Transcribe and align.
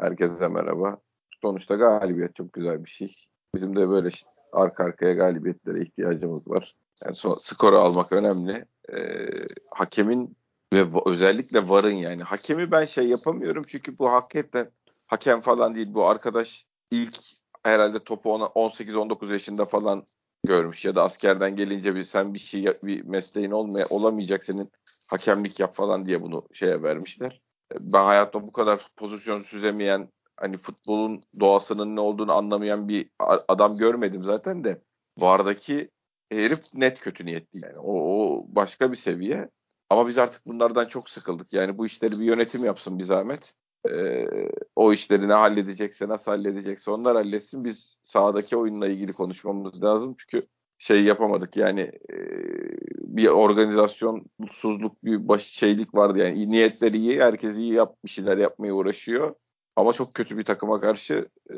Herkese 0.00 0.48
merhaba. 0.48 0.96
Sonuçta 1.42 1.74
galibiyet 1.74 2.36
çok 2.36 2.52
güzel 2.52 2.84
bir 2.84 2.90
şey. 2.90 3.16
Bizim 3.54 3.76
de 3.76 3.88
böyle 3.88 4.08
arka 4.52 4.84
arkaya 4.84 5.14
galibiyetlere 5.14 5.82
ihtiyacımız 5.82 6.48
var. 6.48 6.74
Yani 7.04 7.14
son, 7.14 7.34
skoru 7.34 7.76
almak 7.76 8.12
önemli. 8.12 8.64
Ee, 8.92 9.28
hakemin 9.70 10.36
ve 10.72 10.86
özellikle 11.06 11.68
VAR'ın 11.68 11.90
yani. 11.90 12.22
Hakemi 12.22 12.70
ben 12.70 12.84
şey 12.84 13.08
yapamıyorum 13.08 13.64
çünkü 13.68 13.98
bu 13.98 14.12
hakikaten 14.12 14.70
hakem 15.06 15.40
falan 15.40 15.74
değil. 15.74 15.94
Bu 15.94 16.06
arkadaş 16.06 16.66
ilk 16.90 17.18
herhalde 17.62 17.98
topu 17.98 18.30
18-19 18.30 19.32
yaşında 19.32 19.64
falan 19.64 20.06
görmüş 20.44 20.84
ya 20.84 20.96
da 20.96 21.04
askerden 21.04 21.56
gelince 21.56 21.94
bir 21.94 22.04
sen 22.04 22.34
bir 22.34 22.38
şey 22.38 22.66
bir 22.82 23.04
mesleğin 23.04 23.50
olmaya 23.50 23.86
olamayacak 23.90 24.44
senin 24.44 24.72
hakemlik 25.06 25.60
yap 25.60 25.74
falan 25.74 26.06
diye 26.06 26.22
bunu 26.22 26.46
şeye 26.52 26.82
vermişler. 26.82 27.40
Ben 27.80 28.04
hayatta 28.04 28.42
bu 28.42 28.52
kadar 28.52 28.88
pozisyon 28.96 29.42
süzemeyen 29.42 30.08
hani 30.36 30.56
futbolun 30.56 31.22
doğasının 31.40 31.96
ne 31.96 32.00
olduğunu 32.00 32.32
anlamayan 32.32 32.88
bir 32.88 33.10
adam 33.48 33.76
görmedim 33.76 34.24
zaten 34.24 34.64
de 34.64 34.82
Vardaki 35.18 35.90
herif 36.32 36.74
net 36.74 37.00
kötü 37.00 37.26
niyetli 37.26 37.60
yani. 37.62 37.78
O, 37.78 37.92
o 37.92 38.46
başka 38.48 38.92
bir 38.92 38.96
seviye. 38.96 39.50
Ama 39.90 40.08
biz 40.08 40.18
artık 40.18 40.46
bunlardan 40.46 40.86
çok 40.86 41.10
sıkıldık. 41.10 41.52
Yani 41.52 41.78
bu 41.78 41.86
işleri 41.86 42.18
bir 42.18 42.24
yönetim 42.24 42.64
yapsın 42.64 42.98
bir 42.98 43.04
zahmet. 43.04 43.54
Ee, 43.90 44.26
o 44.76 44.92
işleri 44.92 45.28
ne 45.28 45.32
halledecekse 45.32 46.08
nasıl 46.08 46.30
halledecekse 46.30 46.90
onlar 46.90 47.16
halletsin. 47.16 47.64
Biz 47.64 47.96
sahadaki 48.02 48.56
oyunla 48.56 48.88
ilgili 48.88 49.12
konuşmamız 49.12 49.82
lazım. 49.82 50.14
Çünkü 50.18 50.46
şey 50.80 51.04
yapamadık 51.04 51.56
yani 51.56 51.80
e, 51.80 52.16
bir 52.96 53.26
organizasyonsuzluk 53.26 55.04
bir 55.04 55.28
baş 55.28 55.42
şeylik 55.42 55.94
vardı 55.94 56.18
yani 56.18 56.48
niyetleri 56.48 56.96
iyi 56.96 57.22
herkes 57.22 57.56
iyi 57.56 57.72
yap 57.72 57.96
şeyler 58.06 58.38
yapmaya 58.38 58.72
uğraşıyor 58.72 59.34
ama 59.76 59.92
çok 59.92 60.14
kötü 60.14 60.38
bir 60.38 60.44
takıma 60.44 60.80
karşı 60.80 61.28
e, 61.50 61.54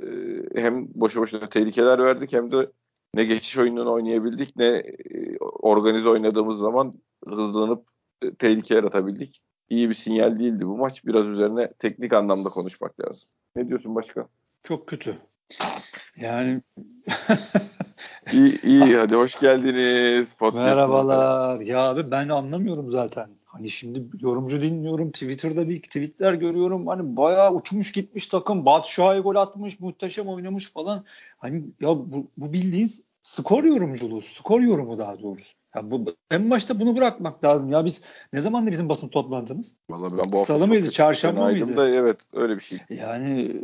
hem 0.60 0.88
boşu 0.95 1.20
boşuna 1.20 1.48
tehlikeler 1.48 1.98
verdik 1.98 2.32
hem 2.32 2.52
de 2.52 2.70
ne 3.14 3.24
geçiş 3.24 3.59
oyununu 3.59 3.92
oynayabildik 3.92 4.56
ne 4.56 4.66
e, 4.66 5.38
organize 5.40 6.09
oynadığımız 6.09 6.59
zaman 6.59 6.92
hızlanıp 7.24 7.86
e, 8.23 8.34
tehlike 8.34 8.74
yaratabildik. 8.74 9.42
İyi 9.68 9.90
bir 9.90 9.95
sinyal 9.95 10.38
değildi 10.38 10.66
bu 10.66 10.76
maç. 10.76 11.04
Biraz 11.04 11.26
üzerine 11.26 11.73
teknik 11.79 12.12
anlamda 12.12 12.48
konuşmak 12.48 13.01
lazım. 13.01 13.29
Ne 13.57 13.68
diyorsun 13.68 13.95
başka? 13.95 14.29
Çok 14.62 14.86
kötü. 14.86 15.18
Yani 16.16 16.60
İyi, 18.33 18.63
iyi 18.63 18.97
hadi 18.97 19.15
hoş 19.15 19.41
geldiniz. 19.41 20.37
Merhabalar. 20.55 21.61
Ya 21.61 21.80
abi 21.80 22.11
ben 22.11 22.29
anlamıyorum 22.29 22.91
zaten. 22.91 23.29
Hani 23.45 23.71
şimdi 23.71 24.02
yorumcu 24.21 24.63
dinliyorum. 24.63 25.11
Twitter'da 25.11 25.69
bir 25.69 25.83
tweetler 25.83 26.35
görüyorum. 26.35 26.87
Hani 26.87 27.16
bayağı 27.16 27.55
uçmuş 27.55 27.93
gitmiş 27.93 28.27
takım. 28.27 28.66
Batu 28.66 28.91
Şua'ya 28.91 29.21
gol 29.21 29.37
atmış. 29.37 29.80
Muhteşem 29.80 30.29
oynamış 30.29 30.73
falan. 30.73 31.05
Hani 31.38 31.65
ya 31.80 31.88
bu, 31.88 32.27
bu 32.37 32.53
bildiğiniz 32.53 33.05
skor 33.23 33.65
yorumculuğu. 33.65 34.23
Skor 34.23 34.60
yorumu 34.60 34.99
daha 34.99 35.23
doğrusu. 35.23 35.55
Ya 35.75 35.91
bu, 35.91 36.15
en 36.30 36.51
başta 36.51 36.80
bunu 36.80 36.97
bırakmak 36.97 37.45
lazım. 37.45 37.71
Ya 37.71 37.85
biz 37.85 38.03
ne 38.33 38.41
zaman 38.41 38.66
da 38.66 38.71
bizim 38.71 38.88
basın 38.88 39.09
toplantımız? 39.09 39.75
Vallahi 39.91 40.19
ben 40.19 40.33
bu 40.33 40.38
hafta 40.38 40.55
Salı 40.55 40.66
mıydı? 40.66 40.91
Çarşamba 40.91 41.45
mıydı? 41.45 41.77
Da, 41.77 41.88
evet 41.88 42.21
öyle 42.33 42.57
bir 42.57 42.63
şey. 42.63 42.79
Yani 42.91 43.57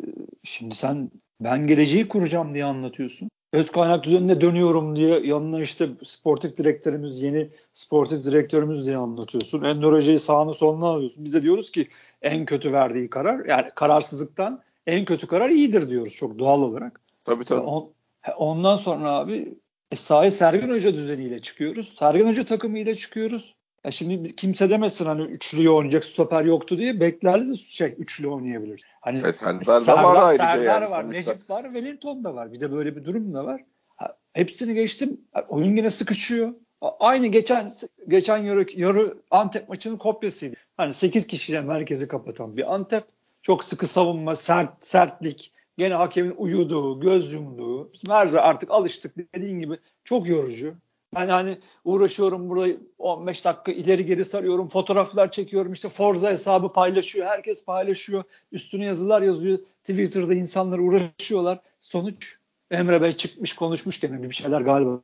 şimdi 0.43 0.75
sen 0.75 1.11
ben 1.41 1.67
geleceği 1.67 2.09
kuracağım 2.09 2.55
diye 2.55 2.65
anlatıyorsun 2.65 3.31
öz 3.53 3.71
kaynak 3.71 4.05
düzenine 4.05 4.41
dönüyorum 4.41 4.97
diye 4.97 5.21
yanına 5.21 5.61
işte 5.61 5.89
sportif 6.05 6.57
direktörümüz, 6.57 7.21
yeni 7.21 7.49
sportif 7.75 8.25
direktörümüz 8.25 8.87
diye 8.87 8.97
anlatıyorsun. 8.97 9.63
Endoroje'yi 9.63 10.19
sağını 10.19 10.55
soluna 10.55 10.87
alıyorsun. 10.87 11.25
Biz 11.25 11.35
de 11.35 11.43
diyoruz 11.43 11.71
ki 11.71 11.89
en 12.23 12.45
kötü 12.45 12.73
verdiği 12.73 13.11
karar 13.11 13.45
yani 13.45 13.69
kararsızlıktan 13.75 14.63
en 14.87 15.05
kötü 15.05 15.27
karar 15.27 15.51
iyidir 15.51 15.89
diyoruz 15.89 16.15
çok 16.15 16.39
doğal 16.39 16.63
olarak. 16.63 17.01
Tabii 17.25 17.45
tabii. 17.45 17.61
On, 17.61 17.93
ondan 18.37 18.77
sonra 18.77 19.11
abi 19.11 19.55
e, 19.91 19.97
sahaya 19.97 20.31
Sergen 20.31 20.71
Hoca 20.71 20.95
düzeniyle 20.95 21.43
çıkıyoruz. 21.43 21.95
Sergen 21.99 22.27
Hoca 22.27 22.45
takımıyla 22.45 22.95
çıkıyoruz. 22.95 23.55
Ya 23.84 23.91
şimdi 23.91 24.37
kimse 24.37 24.71
demesin 24.71 25.05
hani 25.05 25.22
üçlü 25.22 25.71
oynayacak 25.71 26.05
stoper 26.05 26.44
yoktu 26.44 26.78
diye 26.78 27.00
beklerli 27.00 27.50
de 27.50 27.56
şey 27.56 27.94
üçlü 27.99 28.28
oynayabilir. 28.28 28.83
Hani 29.00 29.19
e, 29.19 29.33
Serdar, 29.33 29.81
Serdar 29.81 30.03
var 30.05 30.37
Serdar 30.37 30.65
yani 30.65 30.91
var, 30.91 31.03
sonuçta. 31.03 31.33
Necip 31.33 31.50
var, 31.50 31.65
Wellington 31.65 32.25
da 32.25 32.34
var. 32.34 32.53
Bir 32.53 32.61
de 32.61 32.72
böyle 32.72 32.97
bir 32.97 33.05
durum 33.05 33.34
da 33.34 33.44
var. 33.44 33.65
Ha, 33.97 34.16
hepsini 34.33 34.75
geçtim. 34.75 35.21
Oyun 35.49 35.77
yine 35.77 35.91
sıkışıyor. 35.91 36.55
Aynı 36.81 37.27
geçen 37.27 37.71
geçen 38.09 38.37
yarı, 38.39 38.66
yarı 38.75 39.19
Antep 39.31 39.69
maçının 39.69 39.97
kopyasıydı. 39.97 40.56
Hani 40.77 40.93
8 40.93 41.27
kişiyle 41.27 41.60
merkezi 41.60 42.09
kapatan 42.09 42.56
bir 42.56 42.75
Antep. 42.75 43.05
Çok 43.43 43.65
sıkı 43.65 43.87
savunma, 43.87 44.34
sert 44.34 44.84
sertlik. 44.84 45.53
Gene 45.78 45.95
hakemin 45.95 46.34
uyuduğu, 46.37 47.00
göz 47.00 47.33
yumduğu. 47.33 47.93
Bizim 47.93 48.10
her 48.10 48.33
artık 48.33 48.71
alıştık 48.71 49.34
dediğin 49.34 49.60
gibi 49.60 49.78
çok 50.05 50.28
yorucu. 50.28 50.75
Ben 51.15 51.29
hani 51.29 51.59
uğraşıyorum 51.85 52.49
burayı 52.49 52.81
15 52.99 53.45
dakika 53.45 53.73
ileri 53.73 54.07
geri 54.07 54.25
sarıyorum. 54.25 54.69
Fotoğraflar 54.69 55.31
çekiyorum. 55.31 55.73
işte 55.73 55.89
Forza 55.89 56.31
hesabı 56.31 56.73
paylaşıyor. 56.73 57.27
Herkes 57.27 57.65
paylaşıyor. 57.65 58.25
Üstüne 58.53 58.85
yazılar 58.85 59.23
yazıyor. 59.23 59.59
Twitter'da 59.85 60.35
insanlar 60.35 60.79
uğraşıyorlar. 60.79 61.61
Sonuç 61.81 62.39
Emre 62.71 63.03
Bey 63.03 63.17
çıkmış 63.17 63.55
konuşmuş 63.55 64.01
gene 64.01 64.23
bir 64.23 64.35
şeyler 64.35 64.61
galiba. 64.61 65.01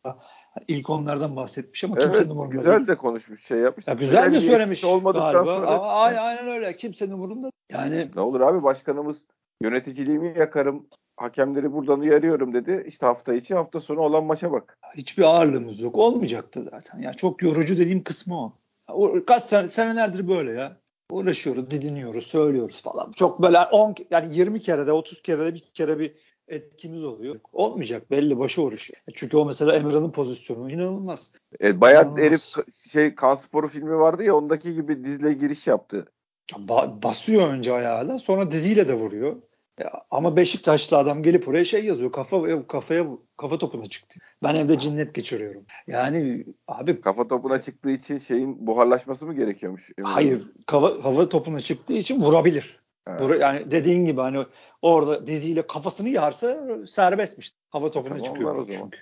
İlk 0.69 0.91
onlardan 0.91 1.37
bahsetmiş 1.37 1.85
ama 1.85 1.97
evet, 1.99 2.31
umurunda 2.31 2.57
Güzel 2.57 2.77
değil. 2.77 2.87
de 2.87 2.97
konuşmuş 2.97 3.47
şey 3.47 3.59
yapmış. 3.59 3.89
Ya 3.89 3.95
güzel 3.95 4.35
de 4.35 4.41
söylemiş 4.41 4.85
olmadıktan 4.85 5.33
galiba. 5.33 5.57
sonra. 5.57 5.67
Ama 5.67 5.87
aynen, 5.87 6.19
aynen 6.19 6.49
öyle. 6.49 6.77
Kimsenin 6.77 7.13
umurunda. 7.13 7.51
Yani 7.71 8.11
ne 8.15 8.21
olur 8.21 8.41
abi 8.41 8.63
başkanımız 8.63 9.27
yöneticiliğimi 9.63 10.35
yakarım 10.39 10.87
hakemleri 11.17 11.73
buradan 11.73 12.01
uyarıyorum 12.01 12.55
dedi. 12.55 12.85
İşte 12.87 13.07
hafta 13.07 13.35
içi 13.35 13.55
hafta 13.55 13.81
sonu 13.81 14.01
olan 14.01 14.25
maça 14.25 14.53
bak. 14.53 14.79
Hiçbir 14.97 15.23
ağırlığımız 15.23 15.81
yok. 15.81 15.97
Olmayacaktı 15.97 16.65
zaten. 16.71 16.99
Yani 16.99 17.17
çok 17.17 17.43
yorucu 17.43 17.77
dediğim 17.77 18.05
kısmı 18.05 18.45
o. 18.45 18.53
o 18.89 19.25
kaç 19.27 19.43
sene, 19.43 19.69
senelerdir 19.69 20.29
böyle 20.29 20.53
ya. 20.53 20.77
Uğraşıyoruz, 21.11 21.71
didiniyoruz, 21.71 22.27
söylüyoruz 22.27 22.83
falan. 22.83 23.13
Çok 23.13 23.43
böyle 23.43 23.59
10 23.59 23.95
yani 24.11 24.37
20 24.37 24.61
kere 24.61 24.87
de 24.87 24.93
30 24.93 25.23
kere 25.23 25.45
de 25.45 25.55
bir 25.55 25.61
kere 25.61 25.99
bir 25.99 26.15
etkimiz 26.49 27.05
oluyor. 27.05 27.41
Olmayacak 27.53 28.11
belli 28.11 28.39
başı 28.39 28.63
uğraşıyor. 28.63 28.99
E 29.09 29.13
çünkü 29.15 29.37
o 29.37 29.45
mesela 29.45 29.77
Emre'nin 29.77 30.11
pozisyonu 30.11 30.71
inanılmaz. 30.71 31.33
E, 31.63 31.81
bayağı 31.81 32.03
inanılmaz. 32.03 32.25
herif 32.25 32.75
şey 32.93 33.15
kan 33.15 33.35
sporu 33.35 33.69
filmi 33.69 33.99
vardı 33.99 34.25
ya 34.25 34.37
ondaki 34.37 34.75
gibi 34.75 35.05
dizle 35.05 35.33
giriş 35.33 35.67
yaptı. 35.67 36.07
Ba- 36.53 37.03
basıyor 37.03 37.49
önce 37.49 37.73
ayağıyla 37.73 38.19
sonra 38.19 38.51
diziyle 38.51 38.89
de 38.89 38.95
vuruyor. 38.95 39.37
Ya, 39.81 39.93
ama 40.11 40.37
Beşiktaşlı 40.37 40.99
adam 40.99 41.23
gelip 41.23 41.49
oraya 41.49 41.65
şey 41.65 41.85
yazıyor. 41.85 42.13
Kafa 42.13 42.67
kafaya 42.67 43.07
kafa 43.37 43.59
topuna 43.59 43.87
çıktı. 43.87 44.21
Ben 44.43 44.55
evde 44.55 44.79
cinnet 44.79 45.15
geçiriyorum. 45.15 45.65
Yani 45.87 46.47
abi 46.69 47.01
kafa 47.01 47.29
topuna 47.29 47.63
çıktığı 47.63 47.91
için 47.91 48.19
şeyin 48.19 48.67
buharlaşması 48.67 49.27
mı 49.27 49.35
gerekiyormuş? 49.35 49.91
Hayır. 50.03 50.53
Kafa, 50.67 51.05
hava 51.05 51.29
topuna 51.29 51.61
çıktığı 51.61 51.95
için 51.95 52.23
vurabilir. 52.23 52.85
Vur, 53.21 53.35
yani 53.35 53.71
dediğin 53.71 54.07
gibi 54.07 54.21
hani 54.21 54.45
orada 54.83 55.27
diziyle 55.27 55.67
kafasını 55.67 56.09
yarsa 56.09 56.69
serbestmiş. 56.87 57.53
Hava 57.69 57.91
topuna 57.91 58.17
tamam, 58.17 58.25
çıkıyor 58.25 58.67
çünkü. 58.69 58.99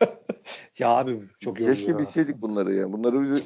ya 0.78 0.88
abi 0.88 1.20
çok 1.40 1.60
yorucu. 1.60 1.74
Keşke 1.74 1.98
bilseydik 1.98 2.42
bunları 2.42 2.74
ya. 2.74 2.92
Bunları 2.92 3.22
bizi 3.22 3.42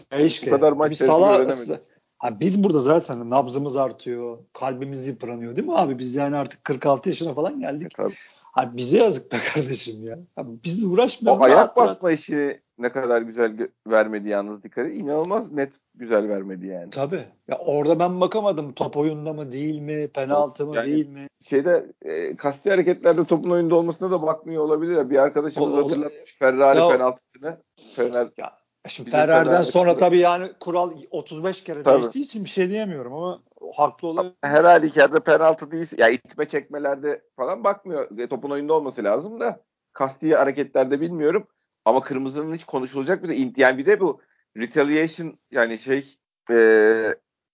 bu 0.46 0.50
kadar 0.50 0.72
maç 0.72 1.00
öğrenemedik. 1.00 1.80
Ha 2.18 2.40
biz 2.40 2.64
burada 2.64 2.80
zaten 2.80 3.30
nabzımız 3.30 3.76
artıyor, 3.76 4.38
kalbimiz 4.52 5.08
yıpranıyor 5.08 5.56
değil 5.56 5.66
mi 5.66 5.76
abi? 5.76 5.98
Biz 5.98 6.14
yani 6.14 6.36
artık 6.36 6.64
46 6.64 7.08
yaşına 7.08 7.32
falan 7.34 7.60
geldik. 7.60 7.92
Tabii. 7.96 8.14
Ha 8.52 8.76
bize 8.76 8.98
yazık 8.98 9.32
be 9.32 9.36
kardeşim 9.54 10.06
ya. 10.06 10.18
ya 10.38 10.44
biz 10.64 10.84
uğraşmıyoruz. 10.84 11.40
O 11.40 11.44
ayak 11.44 11.76
basma 11.76 12.08
rahat. 12.08 12.20
işi 12.20 12.60
ne 12.78 12.92
kadar 12.92 13.22
güzel 13.22 13.68
vermedi 13.86 14.28
yalnız 14.28 14.62
dikkat 14.62 14.86
et. 14.86 14.96
İnanılmaz 14.96 15.52
net 15.52 15.72
güzel 15.94 16.28
vermedi 16.28 16.66
yani. 16.66 16.90
Tabii. 16.90 17.24
Ya 17.48 17.58
orada 17.58 17.98
ben 17.98 18.20
bakamadım 18.20 18.72
top 18.72 18.96
oyunda 18.96 19.32
mı 19.32 19.52
değil 19.52 19.78
mi, 19.78 20.08
penaltı 20.08 20.66
mı 20.66 20.76
yani 20.76 20.86
değil 20.86 21.08
mi? 21.08 21.26
Şeyde 21.42 21.92
e, 22.02 22.36
kasti 22.36 22.70
hareketlerde 22.70 23.24
topun 23.24 23.50
oyunda 23.50 23.74
olmasına 23.74 24.10
da 24.10 24.22
bakmıyor 24.22 24.62
olabilir 24.62 24.96
ya. 24.96 25.10
Bir 25.10 25.16
arkadaşımız 25.16 25.74
o, 25.74 25.84
hatırlatmış 25.84 26.38
Ferrari 26.38 26.78
ya, 26.78 26.88
penaltısını. 26.88 27.62
Fener 27.96 28.28
ya, 28.36 28.52
Şimdi 28.88 29.10
Ferrer'den 29.10 29.62
sonra 29.62 29.96
tabii 29.96 30.18
yani 30.18 30.52
kural 30.60 30.92
35 31.10 31.64
kere 31.64 31.82
tabii. 31.82 32.02
değiştiği 32.02 32.24
için 32.24 32.44
bir 32.44 32.48
şey 32.48 32.68
diyemiyorum 32.68 33.12
ama 33.12 33.42
haklı 33.74 34.08
olan. 34.08 34.34
Her 34.42 34.64
halükarda 34.64 35.20
penaltı 35.20 35.70
değil. 35.70 35.88
Ya 35.98 36.08
itme 36.08 36.48
çekmelerde 36.48 37.22
falan 37.36 37.64
bakmıyor. 37.64 38.18
E, 38.18 38.28
topun 38.28 38.50
oyunda 38.50 38.74
olması 38.74 39.04
lazım 39.04 39.40
da 39.40 39.60
kasti 39.92 40.34
hareketlerde 40.34 41.00
bilmiyorum. 41.00 41.46
Ama 41.84 42.00
kırmızının 42.00 42.54
hiç 42.54 42.64
konuşulacak 42.64 43.22
bir 43.22 43.28
de 43.28 43.62
yani 43.62 43.78
bir 43.78 43.86
de 43.86 44.00
bu 44.00 44.20
retaliation 44.56 45.38
yani 45.50 45.78
şey 45.78 46.16
e, 46.50 46.54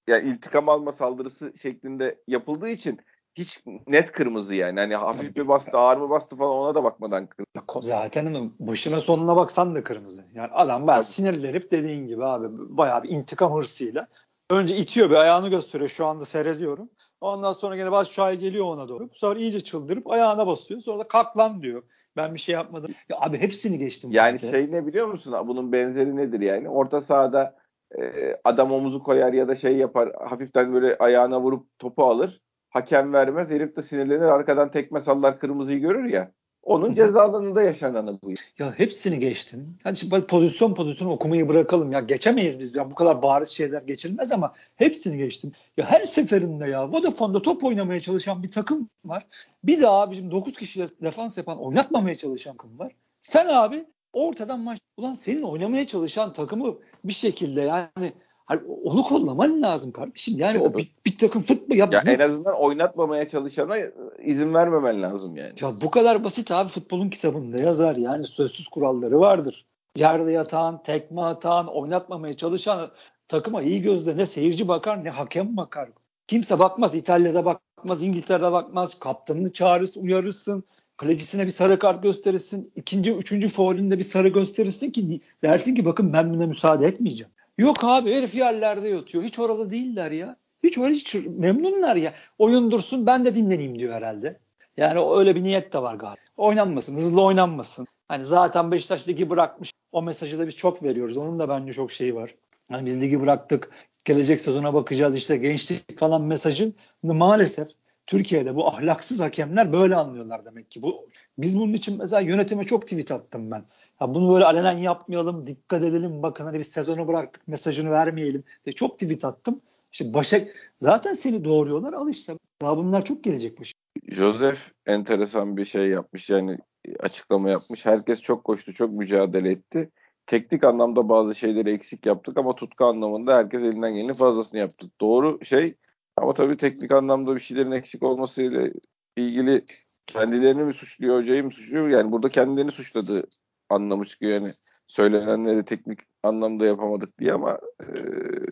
yani 0.08 0.28
intikam 0.28 0.68
alma 0.68 0.92
saldırısı 0.92 1.52
şeklinde 1.62 2.22
yapıldığı 2.26 2.68
için 2.68 3.00
hiç 3.34 3.64
net 3.86 4.12
kırmızı 4.12 4.54
yani. 4.54 4.80
Hani 4.80 4.96
hafif 4.96 5.36
bir 5.36 5.48
bastı, 5.48 5.78
ağır 5.78 5.96
mı 5.96 6.10
bastı 6.10 6.36
falan 6.36 6.50
ona 6.50 6.74
da 6.74 6.84
bakmadan 6.84 7.26
kırmızı. 7.26 7.88
Zaten 7.88 8.26
onun 8.26 8.54
başına 8.58 9.00
sonuna 9.00 9.36
baksan 9.36 9.74
da 9.74 9.84
kırmızı. 9.84 10.24
Yani 10.34 10.52
adam 10.52 10.86
ben 10.86 11.00
sinirlenip 11.00 11.70
dediğin 11.70 12.06
gibi 12.06 12.24
abi 12.24 12.46
bayağı 12.50 13.02
bir 13.02 13.08
intikam 13.08 13.54
hırsıyla 13.54 14.08
önce 14.50 14.76
itiyor 14.76 15.10
bir 15.10 15.14
ayağını 15.14 15.48
gösteriyor 15.48 15.90
şu 15.90 16.06
anda 16.06 16.24
seyrediyorum. 16.24 16.90
Ondan 17.20 17.52
sonra 17.52 17.76
gene 17.76 17.92
Başşuay 17.92 18.38
geliyor 18.38 18.64
ona 18.64 18.88
doğru. 18.88 19.10
Bu 19.10 19.14
sefer 19.14 19.36
iyice 19.36 19.60
çıldırıp 19.60 20.10
ayağına 20.10 20.46
basıyor. 20.46 20.80
Sonra 20.80 20.98
da 20.98 21.08
kalk 21.08 21.36
lan 21.36 21.62
diyor. 21.62 21.82
Ben 22.16 22.34
bir 22.34 22.40
şey 22.40 22.52
yapmadım. 22.52 22.94
Ya 23.08 23.16
abi 23.20 23.38
hepsini 23.38 23.78
geçtim. 23.78 24.10
Yani 24.12 24.38
zaten. 24.38 24.52
şey 24.52 24.72
ne 24.72 24.86
biliyor 24.86 25.06
musun? 25.06 25.34
Bunun 25.46 25.72
benzeri 25.72 26.16
nedir 26.16 26.40
yani? 26.40 26.68
Orta 26.68 27.00
sahada 27.00 27.56
e, 27.98 28.36
adam 28.44 28.72
omuzu 28.72 29.02
koyar 29.02 29.32
ya 29.32 29.48
da 29.48 29.56
şey 29.56 29.76
yapar. 29.76 30.12
Hafiften 30.28 30.74
böyle 30.74 30.98
ayağına 30.98 31.40
vurup 31.40 31.78
topu 31.78 32.04
alır. 32.04 32.40
Hakem 32.74 33.12
vermez. 33.12 33.50
Herif 33.50 33.76
de 33.76 33.82
sinirlenir. 33.82 34.20
Arkadan 34.20 34.70
tekme 34.70 35.00
sallar 35.00 35.38
kırmızıyı 35.38 35.78
görür 35.80 36.04
ya. 36.04 36.32
Onun 36.62 36.94
ceza 36.94 37.22
alanında 37.22 37.62
yaşananı 37.62 38.18
bu. 38.22 38.30
Ya 38.58 38.74
hepsini 38.76 39.18
geçtim. 39.18 39.78
Hadi 39.84 39.96
şimdi 39.96 40.26
pozisyon 40.26 40.74
pozisyon 40.74 41.08
okumayı 41.08 41.48
bırakalım 41.48 41.92
ya. 41.92 42.00
Geçemeyiz 42.00 42.58
biz. 42.58 42.74
Ya 42.74 42.90
bu 42.90 42.94
kadar 42.94 43.22
bariz 43.22 43.48
şeyler 43.48 43.82
geçilmez 43.82 44.32
ama 44.32 44.52
hepsini 44.76 45.18
geçtim. 45.18 45.52
Ya 45.76 45.86
her 45.90 46.04
seferinde 46.04 46.68
ya 46.68 46.92
Vodafone'da 46.92 47.42
top 47.42 47.64
oynamaya 47.64 48.00
çalışan 48.00 48.42
bir 48.42 48.50
takım 48.50 48.88
var. 49.04 49.26
Bir 49.64 49.80
de 49.80 49.88
abi 49.88 50.12
bizim 50.12 50.30
9 50.30 50.52
kişiyle 50.52 50.88
defans 51.02 51.38
yapan 51.38 51.58
oynatmamaya 51.58 52.14
çalışan 52.14 52.56
takım 52.56 52.78
var. 52.78 52.92
Sen 53.20 53.46
abi 53.46 53.84
ortadan 54.12 54.60
maç 54.60 54.78
ulan 54.96 55.14
senin 55.14 55.42
oynamaya 55.42 55.86
çalışan 55.86 56.32
takımı 56.32 56.74
bir 57.04 57.12
şekilde 57.12 57.60
yani 57.60 58.12
Hani 58.46 58.60
onu 58.84 59.02
kollaman 59.02 59.62
lazım 59.62 59.92
kardeşim. 59.92 60.38
Yani 60.38 60.58
o 60.58 60.74
bir, 60.74 60.90
bir 61.06 61.18
takım 61.18 61.42
futbol 61.42 61.76
ya, 61.76 61.88
ya 61.92 62.02
bu, 62.06 62.10
en 62.10 62.18
azından 62.18 62.54
oynatmamaya 62.54 63.28
çalışana 63.28 63.76
izin 64.24 64.54
vermemen 64.54 65.02
lazım 65.02 65.36
yani. 65.36 65.52
Ya 65.60 65.80
bu 65.80 65.90
kadar 65.90 66.24
basit 66.24 66.50
abi 66.50 66.68
futbolun 66.68 67.10
kitabında 67.10 67.62
yazar 67.62 67.96
yani 67.96 68.26
sözsüz 68.26 68.68
kuralları 68.68 69.20
vardır. 69.20 69.66
Yerde 69.96 70.32
yatan, 70.32 70.82
tekme 70.82 71.20
atan, 71.20 71.66
oynatmamaya 71.66 72.36
çalışan 72.36 72.90
takıma 73.28 73.62
iyi 73.62 73.82
gözle 73.82 74.16
ne 74.16 74.26
seyirci 74.26 74.68
bakar 74.68 75.04
ne 75.04 75.10
hakem 75.10 75.56
bakar. 75.56 75.88
Kimse 76.26 76.58
bakmaz. 76.58 76.94
İtalya'da 76.94 77.44
bakmaz, 77.44 78.02
İngiltere'de 78.02 78.52
bakmaz. 78.52 78.98
Kaptanını 78.98 79.52
çağırırsın, 79.52 80.02
uyarırsın. 80.02 80.64
Kalecisine 80.96 81.46
bir 81.46 81.50
sarı 81.50 81.78
kart 81.78 82.02
gösterirsin. 82.02 82.72
ikinci, 82.76 83.12
üçüncü 83.12 83.48
faulünde 83.48 83.98
bir 83.98 84.04
sarı 84.04 84.28
gösterirsin 84.28 84.90
ki 84.90 85.20
dersin 85.42 85.74
ki 85.74 85.84
bakın 85.84 86.12
ben 86.12 86.34
buna 86.34 86.46
müsaade 86.46 86.86
etmeyeceğim. 86.86 87.32
Yok 87.58 87.84
abi 87.84 88.14
herif 88.14 88.34
yerlerde 88.34 88.88
yatıyor. 88.88 89.24
Hiç 89.24 89.38
oralı 89.38 89.70
değiller 89.70 90.10
ya. 90.10 90.36
Hiç 90.62 90.78
öyle 90.78 90.94
hiç 90.94 91.14
memnunlar 91.14 91.96
ya. 91.96 92.14
Oyun 92.38 92.70
dursun 92.70 93.06
ben 93.06 93.24
de 93.24 93.34
dinleneyim 93.34 93.78
diyor 93.78 93.94
herhalde. 93.94 94.38
Yani 94.76 95.00
öyle 95.18 95.36
bir 95.36 95.42
niyet 95.42 95.72
de 95.72 95.82
var 95.82 95.94
galiba. 95.94 96.20
Oynanmasın, 96.36 96.96
hızlı 96.96 97.22
oynanmasın. 97.22 97.86
Hani 98.08 98.26
zaten 98.26 98.72
Beşiktaş 98.72 99.08
ligi 99.08 99.30
bırakmış. 99.30 99.72
O 99.92 100.02
mesajı 100.02 100.38
da 100.38 100.46
biz 100.46 100.56
çok 100.56 100.82
veriyoruz. 100.82 101.16
Onun 101.16 101.38
da 101.38 101.48
bence 101.48 101.72
çok 101.72 101.92
şeyi 101.92 102.14
var. 102.14 102.34
Hani 102.70 102.86
biz 102.86 103.02
ligi 103.02 103.20
bıraktık. 103.20 103.70
Gelecek 104.04 104.40
sezona 104.40 104.74
bakacağız 104.74 105.16
işte 105.16 105.36
gençlik 105.36 105.98
falan 105.98 106.22
mesajı 106.22 106.72
maalesef 107.02 107.68
Türkiye'de 108.06 108.54
bu 108.54 108.68
ahlaksız 108.68 109.20
hakemler 109.20 109.72
böyle 109.72 109.96
anlıyorlar 109.96 110.44
demek 110.44 110.70
ki. 110.70 110.82
Bu 110.82 111.08
biz 111.38 111.58
bunun 111.58 111.72
için 111.72 111.98
mesela 111.98 112.20
yönetime 112.20 112.64
çok 112.64 112.82
tweet 112.82 113.10
attım 113.10 113.50
ben. 113.50 113.64
Ya 114.00 114.14
bunu 114.14 114.34
böyle 114.34 114.44
alenen 114.44 114.78
yapmayalım, 114.78 115.46
dikkat 115.46 115.82
edelim. 115.82 116.22
Bakın 116.22 116.44
hani 116.44 116.58
biz 116.58 116.68
sezonu 116.68 117.08
bıraktık, 117.08 117.48
mesajını 117.48 117.90
vermeyelim 117.90 118.44
diye 118.64 118.74
çok 118.74 118.98
tweet 118.98 119.24
attım. 119.24 119.60
İşte 119.92 120.14
Başak 120.14 120.48
zaten 120.78 121.14
seni 121.14 121.44
doğuruyorlar. 121.44 121.92
Al 121.92 122.08
işte. 122.08 122.38
Daha 122.62 122.76
bunlar 122.76 123.04
çok 123.04 123.24
gelecek 123.24 123.60
başı. 123.60 123.72
Joseph 124.08 124.58
enteresan 124.86 125.56
bir 125.56 125.64
şey 125.64 125.88
yapmış. 125.88 126.30
Yani 126.30 126.58
açıklama 127.00 127.50
yapmış. 127.50 127.86
Herkes 127.86 128.20
çok 128.20 128.44
koştu, 128.44 128.74
çok 128.74 128.92
mücadele 128.92 129.50
etti. 129.50 129.90
Teknik 130.26 130.64
anlamda 130.64 131.08
bazı 131.08 131.34
şeyleri 131.34 131.70
eksik 131.70 132.06
yaptık 132.06 132.38
ama 132.38 132.54
tutku 132.54 132.84
anlamında 132.84 133.36
herkes 133.36 133.62
elinden 133.62 133.94
geleni 133.94 134.14
fazlasını 134.14 134.60
yaptı. 134.60 134.90
Doğru 135.00 135.44
şey 135.44 135.74
ama 136.16 136.34
tabii 136.34 136.56
teknik 136.56 136.92
anlamda 136.92 137.34
bir 137.34 137.40
şeylerin 137.40 137.70
eksik 137.70 138.02
olmasıyla 138.02 138.68
ilgili 139.16 139.64
kendilerini 140.06 140.62
mi 140.62 140.74
suçluyor, 140.74 141.20
hocayı 141.20 141.44
mı 141.44 141.50
suçluyor? 141.50 141.88
Yani 141.88 142.12
burada 142.12 142.28
kendilerini 142.28 142.70
suçladı 142.70 143.26
anlamı 143.68 144.06
çıkıyor 144.06 144.32
yani 144.32 144.52
söylenenleri 144.86 145.64
teknik 145.64 145.98
anlamda 146.22 146.66
yapamadık 146.66 147.18
diye 147.18 147.32
ama 147.32 147.58
e, 147.80 147.86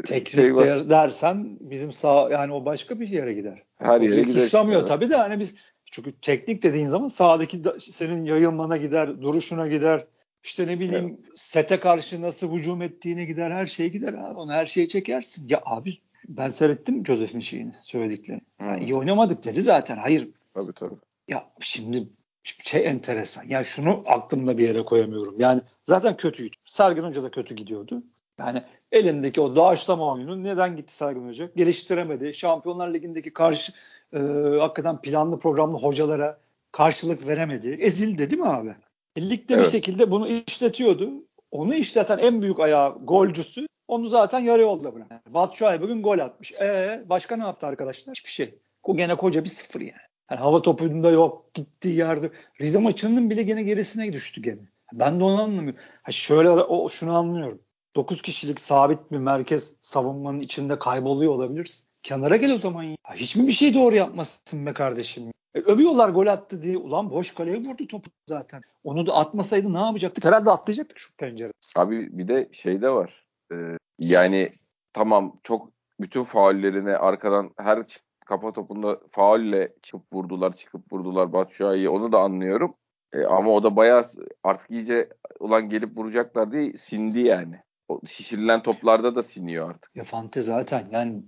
teknik 0.05 0.29
şey 0.29 0.55
var. 0.55 0.91
dersen 0.91 1.59
bizim 1.61 1.93
sağ 1.93 2.29
yani 2.31 2.53
o 2.53 2.65
başka 2.65 3.01
bir 3.01 3.09
yere 3.09 3.35
gider. 3.35 3.63
Her 3.79 4.01
yere 4.01 4.23
gider. 4.23 4.41
Suçlamıyor 4.41 4.81
işte. 4.81 4.95
tabii 4.95 5.11
de 5.11 5.17
hani 5.17 5.41
biz 5.41 5.55
çünkü 5.91 6.21
teknik 6.21 6.63
dediğin 6.63 6.87
zaman 6.87 7.09
sağdaki 7.09 7.61
senin 7.79 8.25
yayılmana 8.25 8.77
gider, 8.77 9.23
duruşuna 9.23 9.67
gider. 9.69 10.07
İşte 10.45 10.67
ne 10.67 10.81
bileyim 10.81 11.19
evet. 11.19 11.31
sete 11.35 11.81
karşı 11.81 12.23
nasıl 12.23 12.53
hücum 12.53 12.83
ettiğine 12.83 13.25
gider, 13.25 13.51
her 13.51 13.67
şeye 13.67 13.89
gider 13.89 14.15
abi. 14.15 14.39
Onu 14.39 14.53
her 14.53 14.67
şeye 14.67 14.89
çekersin. 14.89 15.49
Ya 15.49 15.61
abi 15.65 15.99
ben 16.29 16.49
seyrettim 16.49 17.07
Joseph'in 17.07 17.41
şeyini, 17.41 17.73
söylediklerini. 17.81 18.43
Yani 18.61 18.85
iyi 18.85 18.95
oynamadık 18.95 19.45
dedi 19.45 19.63
zaten. 19.63 19.97
Hayır. 19.97 20.29
Tabii 20.55 20.73
tabii. 20.73 20.95
Ya 21.29 21.51
şimdi 21.61 22.09
şey 22.45 22.87
enteresan. 22.87 23.45
Yani 23.49 23.65
şunu 23.65 24.03
aklımda 24.07 24.59
bir 24.59 24.69
yere 24.69 24.85
koyamıyorum. 24.85 25.35
Yani 25.39 25.61
zaten 25.85 26.17
kötüydü. 26.17 26.57
Sergen 26.67 27.03
Hoca 27.03 27.23
da 27.23 27.31
kötü 27.31 27.55
gidiyordu. 27.55 28.03
Yani 28.39 28.63
elindeki 28.93 29.41
o 29.41 29.57
doğaçlama 29.57 30.13
oyunu 30.13 30.45
neden 30.45 30.77
gitti 30.77 30.95
Sergen 30.95 31.29
Hoca? 31.29 31.49
Geliştiremedi. 31.57 32.35
Şampiyonlar 32.35 32.95
Ligi'ndeki 32.95 33.33
karşı 33.33 33.73
e, 34.13 34.19
hakikaten 34.59 35.01
planlı 35.01 35.39
programlı 35.39 35.79
hocalara 35.79 36.41
karşılık 36.73 37.27
veremedi. 37.27 37.71
Ezildi 37.81 38.31
değil 38.31 38.43
mi 38.43 38.49
abi? 38.49 38.75
E, 39.17 39.31
ligde 39.31 39.55
evet. 39.55 39.67
bir 39.67 39.71
şekilde 39.71 40.11
bunu 40.11 40.29
işletiyordu. 40.29 41.11
Onu 41.51 41.75
işleten 41.75 42.19
en 42.19 42.43
büyük 42.43 42.61
ayağı 42.61 42.99
golcüsü 43.05 43.67
onu 43.89 44.09
zaten 44.09 44.39
yarı 44.39 44.63
yolda 44.63 44.95
bıraktı. 44.95 45.35
Batshuayi 45.35 45.81
bugün 45.81 46.03
gol 46.03 46.19
atmış. 46.19 46.53
E 46.53 47.03
başka 47.07 47.37
ne 47.37 47.45
yaptı 47.45 47.67
arkadaşlar? 47.67 48.15
Hiçbir 48.15 48.31
şey. 48.31 48.55
O 48.83 48.97
gene 48.97 49.17
koca 49.17 49.45
bir 49.45 49.49
sıfır 49.49 49.81
yani. 49.81 50.12
Yani 50.33 50.41
hava 50.41 50.63
topunda 50.63 51.11
yok 51.11 51.55
gittiği 51.55 51.97
yerde. 51.97 52.31
Rize 52.61 52.79
maçının 52.79 53.31
bile 53.31 53.43
gene 53.43 53.63
gerisine 53.63 54.13
düştü 54.13 54.43
gene. 54.43 54.61
Ben 54.93 55.21
de 55.21 55.25
onu 55.25 55.43
anlamıyorum. 55.43 55.81
Ha 56.03 56.13
şöyle 56.13 56.51
o 56.51 56.89
şunu 56.89 57.17
anlıyorum. 57.17 57.61
9 57.97 58.23
kişilik 58.23 58.61
sabit 58.61 59.11
bir 59.11 59.19
merkez 59.19 59.75
savunmanın 59.81 60.41
içinde 60.41 60.79
kayboluyor 60.79 61.33
olabilirsin. 61.33 61.87
Kenara 62.03 62.37
gel 62.37 62.55
o 62.55 62.59
zaman 62.59 62.83
ya. 62.83 62.97
Hiç 63.15 63.37
mi 63.37 63.47
bir 63.47 63.53
şey 63.53 63.75
doğru 63.75 63.95
yapmasın 63.95 64.67
be 64.67 64.73
kardeşim? 64.73 65.33
E, 65.55 65.61
övüyorlar 65.61 66.09
gol 66.09 66.27
attı 66.27 66.63
diye. 66.63 66.77
Ulan 66.77 67.11
boş 67.11 67.35
kaleye 67.35 67.57
vurdu 67.57 67.87
topu 67.89 68.11
zaten. 68.29 68.63
Onu 68.85 69.07
da 69.07 69.15
atmasaydı 69.15 69.75
ne 69.75 69.81
yapacaktık? 69.81 70.25
Herhalde 70.25 70.51
atlayacaktık 70.51 70.99
şu 70.99 71.17
pencere. 71.17 71.53
Abi 71.77 72.19
bir 72.19 72.29
de 72.29 72.49
şey 72.53 72.83
de 72.83 72.91
var. 72.91 73.27
Ee, 73.53 73.57
yani 73.99 74.53
tamam 74.93 75.41
çok 75.43 75.69
bütün 76.01 76.25
faullerine 76.25 76.97
arkadan 76.97 77.51
her 77.59 77.79
kafa 78.27 78.53
topunda 78.53 79.01
faulle 79.11 79.73
çıkıp 79.83 80.13
vurdular, 80.13 80.57
çıkıp 80.57 80.93
vurdular 80.93 81.33
Batshuayi'yi. 81.33 81.89
Onu 81.89 82.13
da 82.13 82.19
anlıyorum. 82.21 82.75
E, 83.13 83.25
ama 83.25 83.51
o 83.51 83.63
da 83.63 83.77
bayağı 83.77 84.11
artık 84.45 84.71
iyice 84.71 85.09
ulan 85.41 85.69
gelip 85.69 85.99
vuracaklar 85.99 86.53
diye 86.53 86.73
sindi 86.73 87.21
yani. 87.21 87.57
O 87.89 88.01
şişirilen 88.07 88.63
toplarda 88.63 89.17
da 89.17 89.23
siniyor 89.23 89.71
artık. 89.71 89.97
Ya 89.97 90.05
Fante 90.05 90.43
zaten 90.43 90.89
yani 90.93 91.23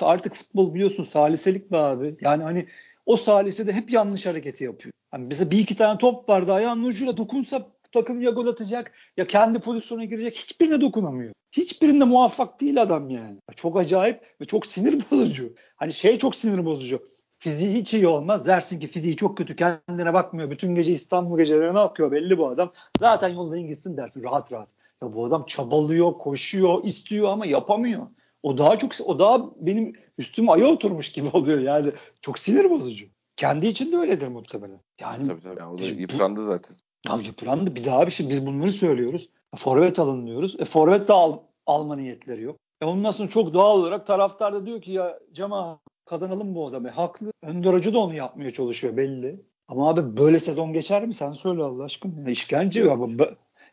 artık 0.00 0.34
futbol 0.34 0.74
biliyorsun 0.74 1.04
saliselik 1.04 1.72
be 1.72 1.76
abi. 1.76 2.16
Yani 2.20 2.42
hani 2.42 2.66
o 3.06 3.16
salisede 3.16 3.72
hep 3.72 3.92
yanlış 3.92 4.26
hareketi 4.26 4.64
yapıyor. 4.64 4.92
Hani 5.10 5.26
mesela 5.26 5.50
bir 5.50 5.58
iki 5.58 5.76
tane 5.76 5.98
top 5.98 6.28
vardı 6.28 6.52
ayağının 6.52 6.84
ucuyla 6.84 7.16
dokunsa 7.16 7.66
takım 7.92 8.22
ya 8.22 8.30
gol 8.30 8.46
atacak 8.46 8.92
ya 9.16 9.26
kendi 9.26 9.58
pozisyona 9.58 10.04
girecek. 10.04 10.36
Hiçbirine 10.36 10.80
dokunamıyor. 10.80 11.32
Hiçbirinde 11.52 12.04
muvaffak 12.04 12.60
değil 12.60 12.82
adam 12.82 13.10
yani. 13.10 13.38
Çok 13.56 13.78
acayip 13.78 14.20
ve 14.40 14.44
çok 14.44 14.66
sinir 14.66 15.02
bozucu. 15.10 15.54
Hani 15.76 15.92
şey 15.92 16.18
çok 16.18 16.36
sinir 16.36 16.64
bozucu. 16.64 17.12
Fiziği 17.38 17.74
hiç 17.74 17.94
iyi 17.94 18.06
olmaz. 18.06 18.46
Dersin 18.46 18.80
ki 18.80 18.86
fiziği 18.86 19.16
çok 19.16 19.38
kötü. 19.38 19.56
Kendine 19.56 20.14
bakmıyor. 20.14 20.50
Bütün 20.50 20.74
gece 20.74 20.92
İstanbul 20.92 21.38
geceleri 21.38 21.74
ne 21.74 21.78
yapıyor 21.78 22.12
belli 22.12 22.38
bu 22.38 22.48
adam. 22.48 22.72
Zaten 23.00 23.28
yoldan 23.28 23.60
gitsin 23.60 23.96
dersin 23.96 24.22
rahat 24.22 24.52
rahat. 24.52 24.68
Ya 25.02 25.12
bu 25.12 25.24
adam 25.24 25.46
çabalıyor, 25.46 26.12
koşuyor, 26.12 26.84
istiyor 26.84 27.28
ama 27.28 27.46
yapamıyor. 27.46 28.06
O 28.42 28.58
daha 28.58 28.78
çok 28.78 28.92
o 29.04 29.18
daha 29.18 29.50
benim 29.56 29.92
üstüme 30.18 30.52
aya 30.52 30.66
oturmuş 30.66 31.12
gibi 31.12 31.28
oluyor 31.32 31.58
yani. 31.58 31.92
Çok 32.20 32.38
sinir 32.38 32.70
bozucu. 32.70 33.06
Kendi 33.36 33.66
için 33.66 33.92
de 33.92 33.96
öyledir 33.96 34.28
muhtemelen. 34.28 34.80
Yani 35.00 35.26
tabii 35.26 35.40
tabii. 35.40 35.60
Yani 35.60 35.74
o 35.74 35.78
da 35.78 35.84
yıprandı 35.84 36.44
zaten. 36.44 36.76
Ya 37.08 37.16
yıprandı. 37.16 37.76
Bir 37.76 37.84
daha 37.84 38.06
bir 38.06 38.12
şey 38.12 38.28
biz 38.28 38.46
bunları 38.46 38.72
söylüyoruz. 38.72 39.28
Forvet 39.56 39.98
alın 39.98 40.26
diyoruz. 40.26 40.56
E 40.58 40.64
forvet 40.64 41.08
de 41.08 41.12
al, 41.12 41.38
alma 41.66 41.96
niyetleri 41.96 42.42
yok. 42.42 42.56
E 42.80 42.84
ondan 42.84 43.10
sonra 43.10 43.28
çok 43.28 43.54
doğal 43.54 43.78
olarak 43.78 44.06
taraftar 44.06 44.54
da 44.54 44.66
diyor 44.66 44.82
ki 44.82 44.92
ya 44.92 45.18
Cema 45.32 45.80
kazanalım 46.04 46.54
bu 46.54 46.66
adamı. 46.66 46.88
E, 46.88 46.90
haklı. 46.90 47.32
Önder 47.42 47.72
Hoca 47.72 47.92
da 47.92 47.98
onu 47.98 48.14
yapmaya 48.14 48.52
çalışıyor 48.52 48.96
belli. 48.96 49.42
Ama 49.68 49.88
abi 49.88 50.16
böyle 50.16 50.40
sezon 50.40 50.72
geçer 50.72 51.06
mi? 51.06 51.14
Sen 51.14 51.32
söyle 51.32 51.62
Allah 51.62 51.84
aşkına. 51.84 52.20
Ya 52.20 52.30
işkence 52.30 52.84
ya. 52.84 52.98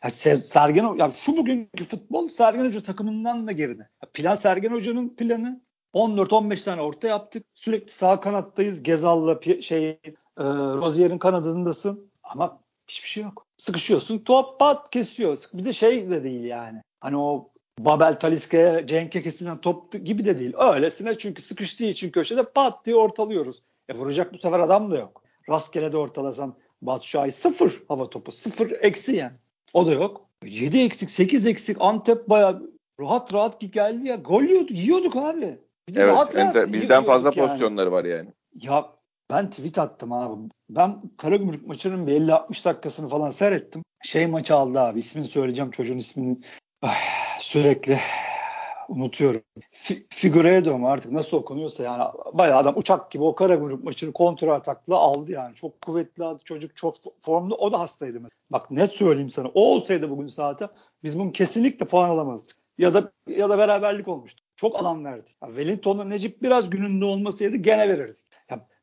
Ya 0.04 0.10
Sergen 0.10 0.96
ya 0.96 1.10
şu 1.10 1.36
bugünkü 1.36 1.84
futbol 1.84 2.28
Sergen 2.28 2.64
Hoca 2.64 2.82
takımından 2.82 3.46
da 3.46 3.52
geride. 3.52 3.88
Plan 4.14 4.34
Sergen 4.34 4.72
Hoca'nın 4.72 5.08
planı 5.08 5.60
14-15 5.94 6.64
tane 6.64 6.82
orta 6.82 7.08
yaptık. 7.08 7.44
Sürekli 7.54 7.92
sağ 7.92 8.20
kanattayız. 8.20 8.82
Gezal'la 8.82 9.40
şey 9.60 9.88
e, 9.90 9.98
Rozier'in 10.36 11.18
kanadındasın. 11.18 12.10
Ama 12.22 12.60
hiçbir 12.90 13.08
şey 13.08 13.22
yok. 13.22 13.46
Sıkışıyorsun 13.58 14.18
top 14.18 14.60
pat 14.60 14.90
kesiyor. 14.90 15.38
Bir 15.54 15.64
de 15.64 15.72
şey 15.72 16.10
de 16.10 16.24
değil 16.24 16.44
yani. 16.44 16.82
Hani 17.00 17.16
o 17.16 17.50
Babel 17.78 18.18
Taliska'ya 18.18 18.86
Cenk'e 18.86 19.22
kesilen 19.22 19.56
top 19.56 19.92
gibi 19.92 20.24
de 20.24 20.38
değil. 20.38 20.52
Öylesine 20.58 21.18
çünkü 21.18 21.42
sıkıştığı 21.42 21.84
için 21.84 22.10
köşede 22.10 22.42
pat 22.42 22.84
diye 22.84 22.96
ortalıyoruz. 22.96 23.62
E 23.88 23.94
vuracak 23.94 24.32
bu 24.32 24.38
sefer 24.38 24.60
adam 24.60 24.90
da 24.90 24.98
yok. 24.98 25.22
Rastgele 25.48 25.92
de 25.92 25.96
ortalasan 25.96 26.54
Batshuayi 26.82 27.32
sıfır 27.32 27.82
hava 27.88 28.10
topu. 28.10 28.32
Sıfır 28.32 28.70
eksi 28.70 29.16
yani. 29.16 29.32
O 29.72 29.86
da 29.86 29.92
yok. 29.92 30.26
7 30.44 30.82
eksik 30.82 31.10
8 31.10 31.46
eksik 31.46 31.76
Antep 31.80 32.28
baya 32.28 32.60
rahat 33.00 33.34
rahat 33.34 33.60
geldi 33.60 34.08
ya. 34.08 34.16
Gol 34.16 34.42
yiyorduk, 34.42 34.70
yiyorduk 34.70 35.16
abi. 35.16 35.58
Bir 35.88 35.94
de 35.94 36.00
evet, 36.00 36.12
rahat 36.12 36.36
rahat 36.36 36.72
bizden 36.72 37.04
fazla 37.04 37.32
yani. 37.36 37.46
pozisyonları 37.46 37.92
var 37.92 38.04
yani. 38.04 38.28
Ya 38.54 38.86
ben 39.30 39.50
tweet 39.50 39.78
attım 39.78 40.12
abi. 40.12 40.48
Ben 40.70 41.02
Karagümrük 41.16 41.66
maçının 41.66 42.06
bir 42.06 42.12
50-60 42.12 42.64
dakikasını 42.64 43.08
falan 43.08 43.30
seyrettim. 43.30 43.82
Şey 44.02 44.26
maçı 44.26 44.54
aldı 44.54 44.80
abi. 44.80 44.98
İsmini 44.98 45.24
söyleyeceğim 45.24 45.70
çocuğun 45.70 45.98
ismini. 45.98 46.38
Ay, 46.82 46.94
sürekli 47.40 47.98
unutuyorum. 48.88 49.42
F- 49.70 50.02
Figueiredo 50.10 50.78
mu 50.78 50.88
artık 50.88 51.12
nasıl 51.12 51.36
okunuyorsa 51.36 51.82
yani 51.82 52.04
bayağı 52.32 52.58
adam 52.58 52.74
uçak 52.76 53.10
gibi 53.10 53.24
o 53.24 53.34
kara 53.34 53.54
grup 53.54 53.84
maçını 53.84 54.12
kontra 54.12 54.54
atakla 54.54 54.96
aldı 54.96 55.32
yani. 55.32 55.54
Çok 55.54 55.80
kuvvetli 55.80 56.24
çocuk 56.44 56.76
çok 56.76 56.96
formlu 57.22 57.54
o 57.54 57.72
da 57.72 57.80
hastaydı. 57.80 58.14
Mesela. 58.14 58.30
Bak 58.50 58.70
net 58.70 58.90
söyleyeyim 58.90 59.30
sana 59.30 59.48
o 59.48 59.60
olsaydı 59.60 60.10
bugün 60.10 60.26
saate 60.26 60.68
biz 61.02 61.18
bunu 61.18 61.32
kesinlikle 61.32 61.86
puan 61.86 62.10
alamazdık. 62.10 62.56
Ya 62.78 62.94
da 62.94 63.12
ya 63.28 63.48
da 63.48 63.58
beraberlik 63.58 64.08
olmuştu. 64.08 64.42
Çok 64.56 64.80
alan 64.80 65.04
verdi. 65.04 65.30
Yani 65.42 65.54
Wellington'la 65.54 66.04
Necip 66.04 66.42
biraz 66.42 66.70
gününde 66.70 67.04
olmasaydı 67.04 67.56
gene 67.56 67.88
verirdik. 67.88 68.19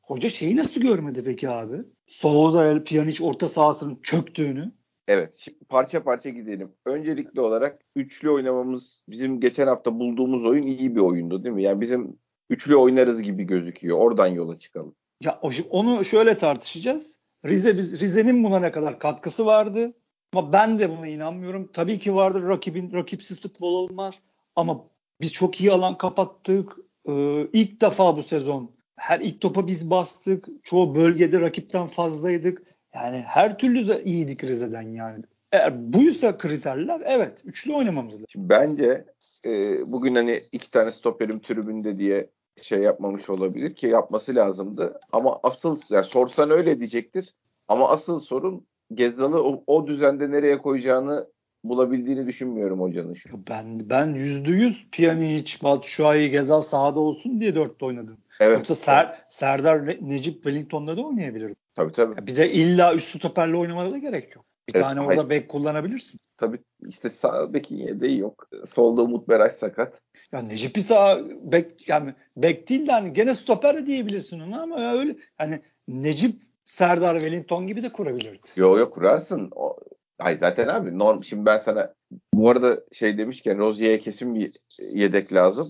Hoca 0.07 0.29
şeyi 0.29 0.55
nasıl 0.55 0.81
görmedi 0.81 1.23
peki 1.23 1.49
abi? 1.49 1.77
Souza 2.07 2.83
Pjanic 2.83 3.23
orta 3.23 3.47
sahasının 3.47 3.99
çöktüğünü. 4.03 4.71
Evet. 5.07 5.33
Şimdi 5.37 5.57
parça 5.69 6.03
parça 6.03 6.29
gidelim. 6.29 6.71
Öncelikli 6.85 7.41
olarak 7.41 7.81
üçlü 7.95 8.29
oynamamız 8.29 9.03
bizim 9.07 9.39
geçen 9.39 9.67
hafta 9.67 9.99
bulduğumuz 9.99 10.45
oyun 10.45 10.63
iyi 10.63 10.95
bir 10.95 10.99
oyundu 10.99 11.43
değil 11.43 11.55
mi? 11.55 11.63
Yani 11.63 11.81
bizim 11.81 12.17
üçlü 12.49 12.75
oynarız 12.75 13.21
gibi 13.21 13.43
gözüküyor. 13.43 13.97
Oradan 13.97 14.27
yola 14.27 14.59
çıkalım. 14.59 14.95
Ya 15.21 15.39
onu 15.69 16.05
şöyle 16.05 16.37
tartışacağız. 16.37 17.19
Rize 17.45 17.77
biz 17.77 18.01
Rize'nin 18.01 18.43
buna 18.43 18.59
ne 18.59 18.71
kadar 18.71 18.99
katkısı 18.99 19.45
vardı? 19.45 19.93
Ama 20.33 20.53
ben 20.53 20.77
de 20.77 20.97
buna 20.97 21.07
inanmıyorum. 21.07 21.69
Tabii 21.73 21.99
ki 21.99 22.15
vardır 22.15 22.43
rakibin 22.43 22.93
rakipsiz 22.93 23.41
futbol 23.41 23.73
olmaz. 23.73 24.21
Ama 24.55 24.89
biz 25.21 25.33
çok 25.33 25.61
iyi 25.61 25.71
alan 25.71 25.97
kapattık. 25.97 26.77
Ee, 27.09 27.47
ilk 27.53 27.81
defa 27.81 28.17
bu 28.17 28.23
sezon 28.23 28.76
her 28.97 29.19
ilk 29.19 29.41
topa 29.41 29.67
biz 29.67 29.89
bastık. 29.89 30.47
Çoğu 30.63 30.95
bölgede 30.95 31.41
rakipten 31.41 31.87
fazlaydık. 31.87 32.63
Yani 32.95 33.17
her 33.17 33.57
türlü 33.57 33.87
de 33.87 34.03
iyiydik 34.03 34.43
Rize'den 34.43 34.81
yani. 34.81 35.23
Eğer 35.51 35.93
buysa 35.93 36.37
kriterler 36.37 37.01
evet 37.05 37.41
üçlü 37.45 37.73
oynamamız 37.73 38.13
lazım. 38.13 38.27
Bence 38.35 39.05
e, 39.45 39.79
bugün 39.91 40.15
hani 40.15 40.43
iki 40.51 40.71
tane 40.71 40.91
stoperim 40.91 41.39
tribünde 41.39 41.99
diye 41.99 42.29
şey 42.61 42.79
yapmamış 42.79 43.29
olabilir 43.29 43.75
ki 43.75 43.87
yapması 43.87 44.35
lazımdı. 44.35 44.99
Ama 45.11 45.39
asıl 45.43 45.81
yani 45.89 46.03
sorsan 46.03 46.49
öyle 46.49 46.79
diyecektir. 46.79 47.35
Ama 47.67 47.89
asıl 47.89 48.19
sorun 48.19 48.67
Gezdal'ı 48.93 49.43
o, 49.43 49.63
o 49.67 49.87
düzende 49.87 50.31
nereye 50.31 50.57
koyacağını 50.57 51.27
bulabildiğini 51.63 52.27
düşünmüyorum 52.27 52.81
hocanın 52.81 53.13
şu. 53.13 53.29
Ben 53.49 53.89
ben 53.89 54.13
yüzde 54.13 54.51
yüz 54.51 54.89
Pjanic, 54.91 55.63
Batshuayi, 55.63 56.31
Gezal 56.31 56.61
sahada 56.61 56.99
olsun 56.99 57.41
diye 57.41 57.55
dörtte 57.55 57.85
oynadım. 57.85 58.17
Evet. 58.39 58.57
Yoksa 58.57 58.75
Ser, 58.75 59.25
Serdar 59.29 59.87
Necip 59.87 60.33
Wellington'da 60.33 60.97
da 60.97 61.01
oynayabilir. 61.01 61.53
Tabii 61.75 61.93
tabii. 61.93 62.27
Bir 62.27 62.35
de 62.35 62.51
illa 62.51 62.95
üst 62.95 63.17
stoperle 63.17 63.57
oynamada 63.57 63.91
da 63.91 63.97
gerek 63.97 64.35
yok. 64.35 64.45
Bir 64.67 64.75
evet, 64.75 64.83
tane 64.83 65.01
orada 65.01 65.29
bek 65.29 65.49
kullanabilirsin. 65.49 66.19
Tabii 66.37 66.59
işte 66.87 67.09
sağ 67.09 67.53
bekin 67.53 67.77
yedeği 67.77 68.19
yok. 68.19 68.47
Solda 68.65 69.01
Umut 69.01 69.29
Beray 69.29 69.49
sakat. 69.49 69.93
Ya 70.31 70.41
Necip'i 70.41 70.81
sağ 70.81 71.19
bek 71.41 71.89
yani 71.89 72.13
bek 72.37 72.69
değil 72.69 72.87
de 72.87 72.91
hani 72.91 73.13
gene 73.13 73.35
stoper 73.35 73.77
de 73.77 73.85
diyebilirsin 73.85 74.39
onu 74.39 74.61
ama 74.61 74.81
ya 74.81 74.93
öyle 74.93 75.15
hani 75.37 75.61
Necip 75.87 76.41
Serdar 76.65 77.19
Wellington 77.19 77.67
gibi 77.67 77.83
de 77.83 77.91
kurabilirdi. 77.91 78.47
Yok 78.55 78.77
yok 78.77 78.93
kurarsın. 78.93 79.49
O, 79.55 79.75
hayır 80.19 80.39
zaten 80.39 80.67
abi 80.67 80.99
norm 80.99 81.23
şimdi 81.23 81.45
ben 81.45 81.57
sana 81.57 81.93
bu 82.33 82.49
arada 82.49 82.79
şey 82.91 83.17
demişken 83.17 83.57
Rozier'e 83.57 83.99
kesin 83.99 84.35
bir 84.35 84.51
yedek 84.79 85.33
lazım. 85.33 85.69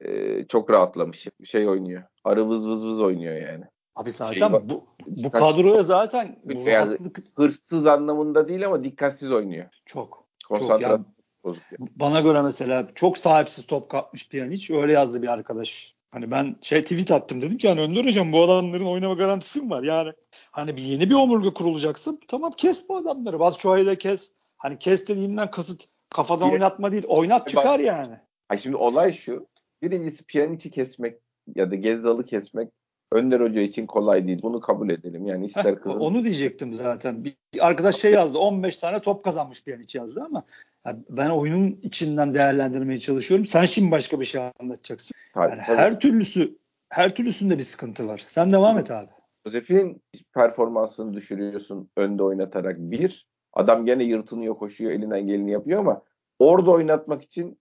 Ee, 0.00 0.44
çok 0.48 0.70
rahatlamış. 0.70 1.26
Şey 1.44 1.68
oynuyor. 1.68 2.02
Arı 2.24 2.48
vız 2.48 2.68
vız 2.68 2.86
vız 2.86 3.00
oynuyor 3.00 3.34
yani. 3.34 3.64
Abi 3.96 4.10
zaten 4.10 4.48
şey, 4.48 4.68
bu 4.68 4.86
bu 5.06 5.30
kadroya 5.30 5.82
zaten 5.82 6.38
bu 6.44 6.52
yani 6.52 6.68
rahatlık... 6.68 7.18
hırsız 7.34 7.86
anlamında 7.86 8.48
değil 8.48 8.66
ama 8.66 8.84
dikkatsiz 8.84 9.30
oynuyor. 9.30 9.66
Çok. 9.86 10.28
Konsantrasyon 10.48 11.06
çok 11.44 11.56
yani, 11.56 11.90
Bana 11.96 12.20
göre 12.20 12.42
mesela 12.42 12.88
çok 12.94 13.18
sahipsiz 13.18 13.66
top 13.66 13.90
kapmış 13.90 14.28
Pjanic. 14.28 14.74
Öyle 14.74 14.92
yazdı 14.92 15.22
bir 15.22 15.28
arkadaş. 15.28 15.94
Hani 16.10 16.30
ben 16.30 16.56
şey 16.60 16.82
tweet 16.82 17.10
attım 17.10 17.42
dedim 17.42 17.58
ki 17.58 17.66
yani 17.66 17.80
Önder 17.80 18.04
Hocam 18.04 18.32
bu 18.32 18.42
adamların 18.42 18.86
oynama 18.86 19.14
garantisi 19.14 19.62
mi 19.62 19.70
var? 19.70 19.82
Yani 19.82 20.12
hani 20.50 20.76
bir 20.76 20.82
yeni 20.82 21.10
bir 21.10 21.14
omurga 21.14 21.54
kurulacaksa 21.54 22.12
tamam 22.28 22.52
kes 22.56 22.88
bu 22.88 22.96
adamları. 22.96 23.40
Batshuayi 23.40 23.86
de 23.86 23.98
kes. 23.98 24.30
Hani 24.56 24.78
kes 24.78 25.08
dediğimden 25.08 25.50
kasıt 25.50 25.84
kafadan 26.10 26.48
bir, 26.48 26.52
oynatma 26.52 26.92
değil. 26.92 27.04
Oynat 27.08 27.48
çıkar 27.48 27.78
bak, 27.78 27.86
yani. 27.86 28.14
Ay 28.48 28.58
şimdi 28.58 28.76
olay 28.76 29.12
şu. 29.12 29.46
Birincisi 29.82 30.24
Pjanic'i 30.24 30.70
kesmek 30.70 31.18
ya 31.54 31.70
da 31.70 31.74
Gezdal'ı 31.74 32.26
kesmek 32.26 32.68
Önder 33.12 33.40
Hoca 33.40 33.60
için 33.60 33.86
kolay 33.86 34.26
değil. 34.26 34.42
Bunu 34.42 34.60
kabul 34.60 34.90
edelim. 34.90 35.26
Yani 35.26 35.46
ister 35.46 35.80
kızım. 35.80 36.00
Onu 36.00 36.24
diyecektim 36.24 36.74
zaten. 36.74 37.24
Bir 37.24 37.34
arkadaş 37.60 37.96
şey 37.96 38.12
yazdı. 38.12 38.38
15 38.38 38.78
tane 38.78 39.00
top 39.00 39.24
kazanmış 39.24 39.66
bir 39.66 39.94
yazdı 39.94 40.24
ama 40.26 40.42
yani 40.86 40.98
ben 41.10 41.30
oyunun 41.30 41.78
içinden 41.82 42.34
değerlendirmeye 42.34 42.98
çalışıyorum. 42.98 43.46
Sen 43.46 43.64
şimdi 43.64 43.90
başka 43.90 44.20
bir 44.20 44.24
şey 44.24 44.42
anlatacaksın. 44.60 45.16
Tabii, 45.34 45.50
yani 45.50 45.62
tabii. 45.66 45.76
her 45.76 46.00
türlüsü 46.00 46.58
her 46.88 47.14
türlüsünde 47.14 47.58
bir 47.58 47.62
sıkıntı 47.62 48.08
var. 48.08 48.24
Sen 48.28 48.52
devam 48.52 48.78
et 48.78 48.90
abi. 48.90 49.10
Josef'in 49.46 50.02
performansını 50.34 51.14
düşürüyorsun 51.14 51.90
önde 51.96 52.22
oynatarak. 52.22 52.76
Bir, 52.78 53.26
adam 53.52 53.86
gene 53.86 54.04
yırtınıyor, 54.04 54.56
koşuyor, 54.56 54.92
elinden 54.92 55.26
geleni 55.26 55.50
yapıyor 55.50 55.80
ama 55.80 56.02
orada 56.38 56.70
oynatmak 56.70 57.22
için 57.22 57.58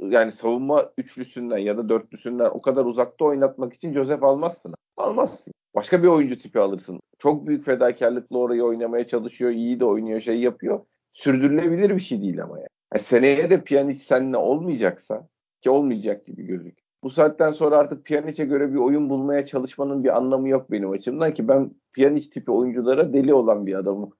yani 0.00 0.32
savunma 0.32 0.92
üçlüsünden 0.98 1.58
ya 1.58 1.76
da 1.76 1.88
dörtlüsünden 1.88 2.50
o 2.50 2.58
kadar 2.58 2.84
uzakta 2.84 3.24
oynatmak 3.24 3.74
için 3.74 3.92
Joseph 3.92 4.22
almazsın. 4.22 4.74
Almazsın. 4.96 5.52
Başka 5.74 6.02
bir 6.02 6.08
oyuncu 6.08 6.38
tipi 6.38 6.58
alırsın. 6.58 7.00
Çok 7.18 7.46
büyük 7.46 7.64
fedakarlıkla 7.64 8.38
orayı 8.38 8.64
oynamaya 8.64 9.06
çalışıyor. 9.06 9.50
iyi 9.50 9.80
de 9.80 9.84
oynuyor, 9.84 10.20
şey 10.20 10.40
yapıyor. 10.40 10.80
Sürdürülebilir 11.12 11.96
bir 11.96 12.00
şey 12.00 12.22
değil 12.22 12.42
ama 12.42 12.58
yani. 12.58 12.68
yani 12.92 13.02
seneye 13.02 13.50
de 13.50 13.64
Pjanic 13.64 13.98
seninle 13.98 14.36
olmayacaksa 14.36 15.28
ki 15.60 15.70
olmayacak 15.70 16.26
gibi 16.26 16.42
gözüküyor. 16.46 16.86
Bu 17.02 17.10
saatten 17.10 17.52
sonra 17.52 17.76
artık 17.76 18.04
Pjanic'e 18.04 18.44
göre 18.44 18.72
bir 18.72 18.78
oyun 18.78 19.10
bulmaya 19.10 19.46
çalışmanın 19.46 20.04
bir 20.04 20.16
anlamı 20.16 20.48
yok 20.48 20.70
benim 20.70 20.90
açımdan 20.90 21.34
ki 21.34 21.48
ben 21.48 21.70
Pjanic 21.92 22.30
tipi 22.30 22.50
oyunculara 22.50 23.12
deli 23.12 23.34
olan 23.34 23.66
bir 23.66 23.74
adamım. 23.74 24.12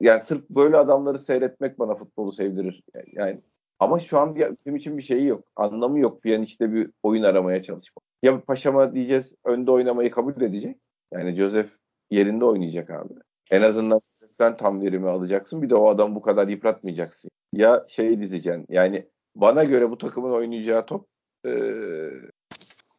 Yani 0.00 0.22
sırf 0.22 0.50
böyle 0.50 0.76
adamları 0.76 1.18
seyretmek 1.18 1.78
bana 1.78 1.94
futbolu 1.94 2.32
sevdirir. 2.32 2.82
Yani 3.12 3.40
ama 3.78 4.00
şu 4.00 4.18
an 4.18 4.34
bir, 4.34 4.50
bizim 4.50 4.76
için 4.76 4.98
bir 4.98 5.02
şeyi 5.02 5.26
yok. 5.26 5.44
Anlamı 5.56 5.98
yok 5.98 6.22
Pjanic'te 6.22 6.72
bir 6.72 6.90
oyun 7.02 7.22
aramaya 7.22 7.62
çalışmak. 7.62 8.04
Ya 8.22 8.40
Paşama 8.40 8.94
diyeceğiz 8.94 9.34
önde 9.44 9.70
oynamayı 9.70 10.10
kabul 10.10 10.42
edecek. 10.42 10.76
Yani 11.12 11.36
Joseph 11.36 11.70
yerinde 12.10 12.44
oynayacak 12.44 12.90
abi. 12.90 13.14
En 13.50 13.62
azından 13.62 14.00
sen 14.40 14.56
tam 14.56 14.82
verimi 14.82 15.08
alacaksın. 15.08 15.62
Bir 15.62 15.70
de 15.70 15.74
o 15.74 15.88
adam 15.88 16.14
bu 16.14 16.22
kadar 16.22 16.48
yıpratmayacaksın. 16.48 17.30
Ya 17.52 17.84
şeyi 17.88 18.20
dizeceksin. 18.20 18.66
Yani 18.68 19.08
bana 19.36 19.64
göre 19.64 19.90
bu 19.90 19.98
takımın 19.98 20.32
oynayacağı 20.32 20.86
top 20.86 21.06
e, 21.46 21.50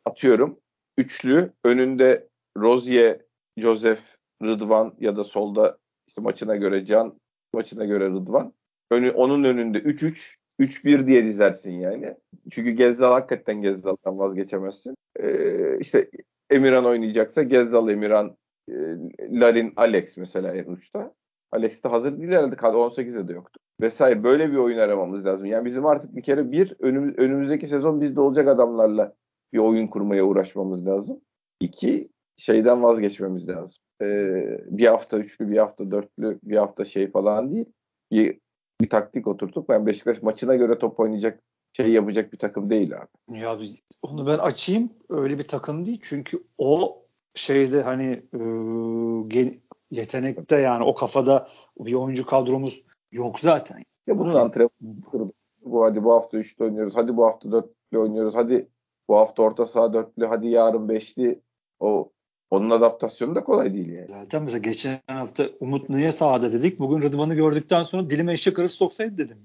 atıyorum. 0.05 0.59
Üçlü 0.97 1.53
önünde 1.63 2.27
Rozier, 2.57 3.21
Joseph, 3.57 4.01
Rıdvan 4.43 4.95
ya 4.99 5.17
da 5.17 5.23
solda 5.23 5.77
işte 6.07 6.21
maçına 6.21 6.55
göre 6.55 6.85
Can, 6.85 7.19
maçına 7.53 7.85
göre 7.85 8.05
Rıdvan. 8.05 8.53
Önü, 8.91 9.11
onun 9.11 9.43
önünde 9.43 9.77
3-3 9.77 10.35
3-1 10.59 11.07
diye 11.07 11.25
dizersin 11.25 11.71
yani. 11.71 12.15
Çünkü 12.51 12.71
Gezzal 12.71 13.11
hakikaten 13.11 13.61
Gezzal'dan 13.61 14.19
vazgeçemezsin. 14.19 14.95
Ee, 15.19 15.79
işte 15.79 16.09
Emirhan 16.49 16.85
oynayacaksa 16.85 17.43
Gezzal, 17.43 17.89
Emirhan, 17.89 18.37
e, 18.69 18.73
Larin, 19.31 19.73
Alex 19.75 20.17
mesela 20.17 20.55
en 20.55 20.65
uçta. 20.65 21.13
Alex 21.51 21.83
de 21.83 21.87
hazır 21.87 22.17
değil 22.17 22.29
herhalde. 22.29 22.55
18'de 22.55 23.27
de 23.27 23.33
yoktu. 23.33 23.59
Vesaire 23.81 24.23
böyle 24.23 24.51
bir 24.51 24.57
oyun 24.57 24.77
aramamız 24.77 25.25
lazım. 25.25 25.45
Yani 25.45 25.65
bizim 25.65 25.85
artık 25.85 26.15
bir 26.15 26.23
kere 26.23 26.51
bir 26.51 26.75
önümüz, 26.79 27.17
önümüzdeki 27.17 27.67
sezon 27.67 28.01
bizde 28.01 28.19
olacak 28.21 28.47
adamlarla 28.47 29.13
bir 29.53 29.59
oyun 29.59 29.87
kurmaya 29.87 30.23
uğraşmamız 30.25 30.87
lazım. 30.87 31.21
İki 31.59 32.09
şeyden 32.37 32.83
vazgeçmemiz 32.83 33.47
lazım. 33.47 33.83
Ee, 34.01 34.59
bir 34.65 34.87
hafta 34.87 35.19
üçlü, 35.19 35.49
bir 35.49 35.57
hafta 35.57 35.91
dörtlü, 35.91 36.39
bir 36.43 36.57
hafta 36.57 36.85
şey 36.85 37.11
falan 37.11 37.55
değil. 37.55 37.65
Bir 38.11 38.39
bir 38.81 38.89
taktik 38.89 39.27
oturtup 39.27 39.69
ben 39.69 39.85
Beşiktaş 39.85 40.21
maçına 40.21 40.55
göre 40.55 40.79
top 40.79 40.99
oynayacak 40.99 41.43
şey 41.73 41.91
yapacak 41.91 42.33
bir 42.33 42.37
takım 42.37 42.69
değil 42.69 42.93
abi. 42.97 43.39
Ya 43.39 43.59
onu 44.01 44.27
ben 44.27 44.37
açayım 44.37 44.89
öyle 45.09 45.37
bir 45.37 45.47
takım 45.47 45.85
değil 45.85 45.99
çünkü 46.03 46.43
o 46.57 47.01
şeyde 47.35 47.81
hani 47.81 48.23
e, 48.33 49.59
yetenekte 49.91 50.57
yani 50.57 50.83
o 50.83 50.95
kafada 50.95 51.49
bir 51.79 51.93
oyuncu 51.93 52.25
kadromuz 52.25 52.83
yok 53.11 53.39
zaten. 53.39 53.83
Ya 54.07 54.19
bunun 54.19 54.31
yani, 54.31 54.39
antrenmanı 54.39 55.31
bu 55.61 55.83
hadi 55.83 56.03
bu 56.03 56.13
hafta 56.13 56.37
üçlü 56.37 56.63
oynuyoruz. 56.63 56.95
Hadi 56.95 57.17
bu 57.17 57.25
hafta 57.25 57.51
dörtlü 57.51 57.99
oynuyoruz. 57.99 58.35
Hadi 58.35 58.69
bu 59.07 59.15
hafta 59.15 59.43
orta 59.43 59.67
saha 59.67 59.93
dörtlü. 59.93 60.25
Hadi 60.25 60.47
yarın 60.47 60.89
beşli. 60.89 61.41
O 61.79 62.11
onun 62.49 62.69
adaptasyonu 62.69 63.35
da 63.35 63.43
kolay 63.43 63.73
değil 63.73 63.89
yani. 63.89 64.07
Zaten 64.07 64.43
mesela 64.43 64.59
geçen 64.59 64.99
hafta 65.07 65.49
Umut 65.59 65.89
niye 65.89 66.11
sahada 66.11 66.51
dedik. 66.51 66.79
Bugün 66.79 67.01
Rıdvan'ı 67.01 67.35
gördükten 67.35 67.83
sonra 67.83 68.09
dilime 68.09 68.33
eşek 68.33 68.59
arası 68.59 68.75
soksaydı 68.75 69.17
dedim. 69.17 69.37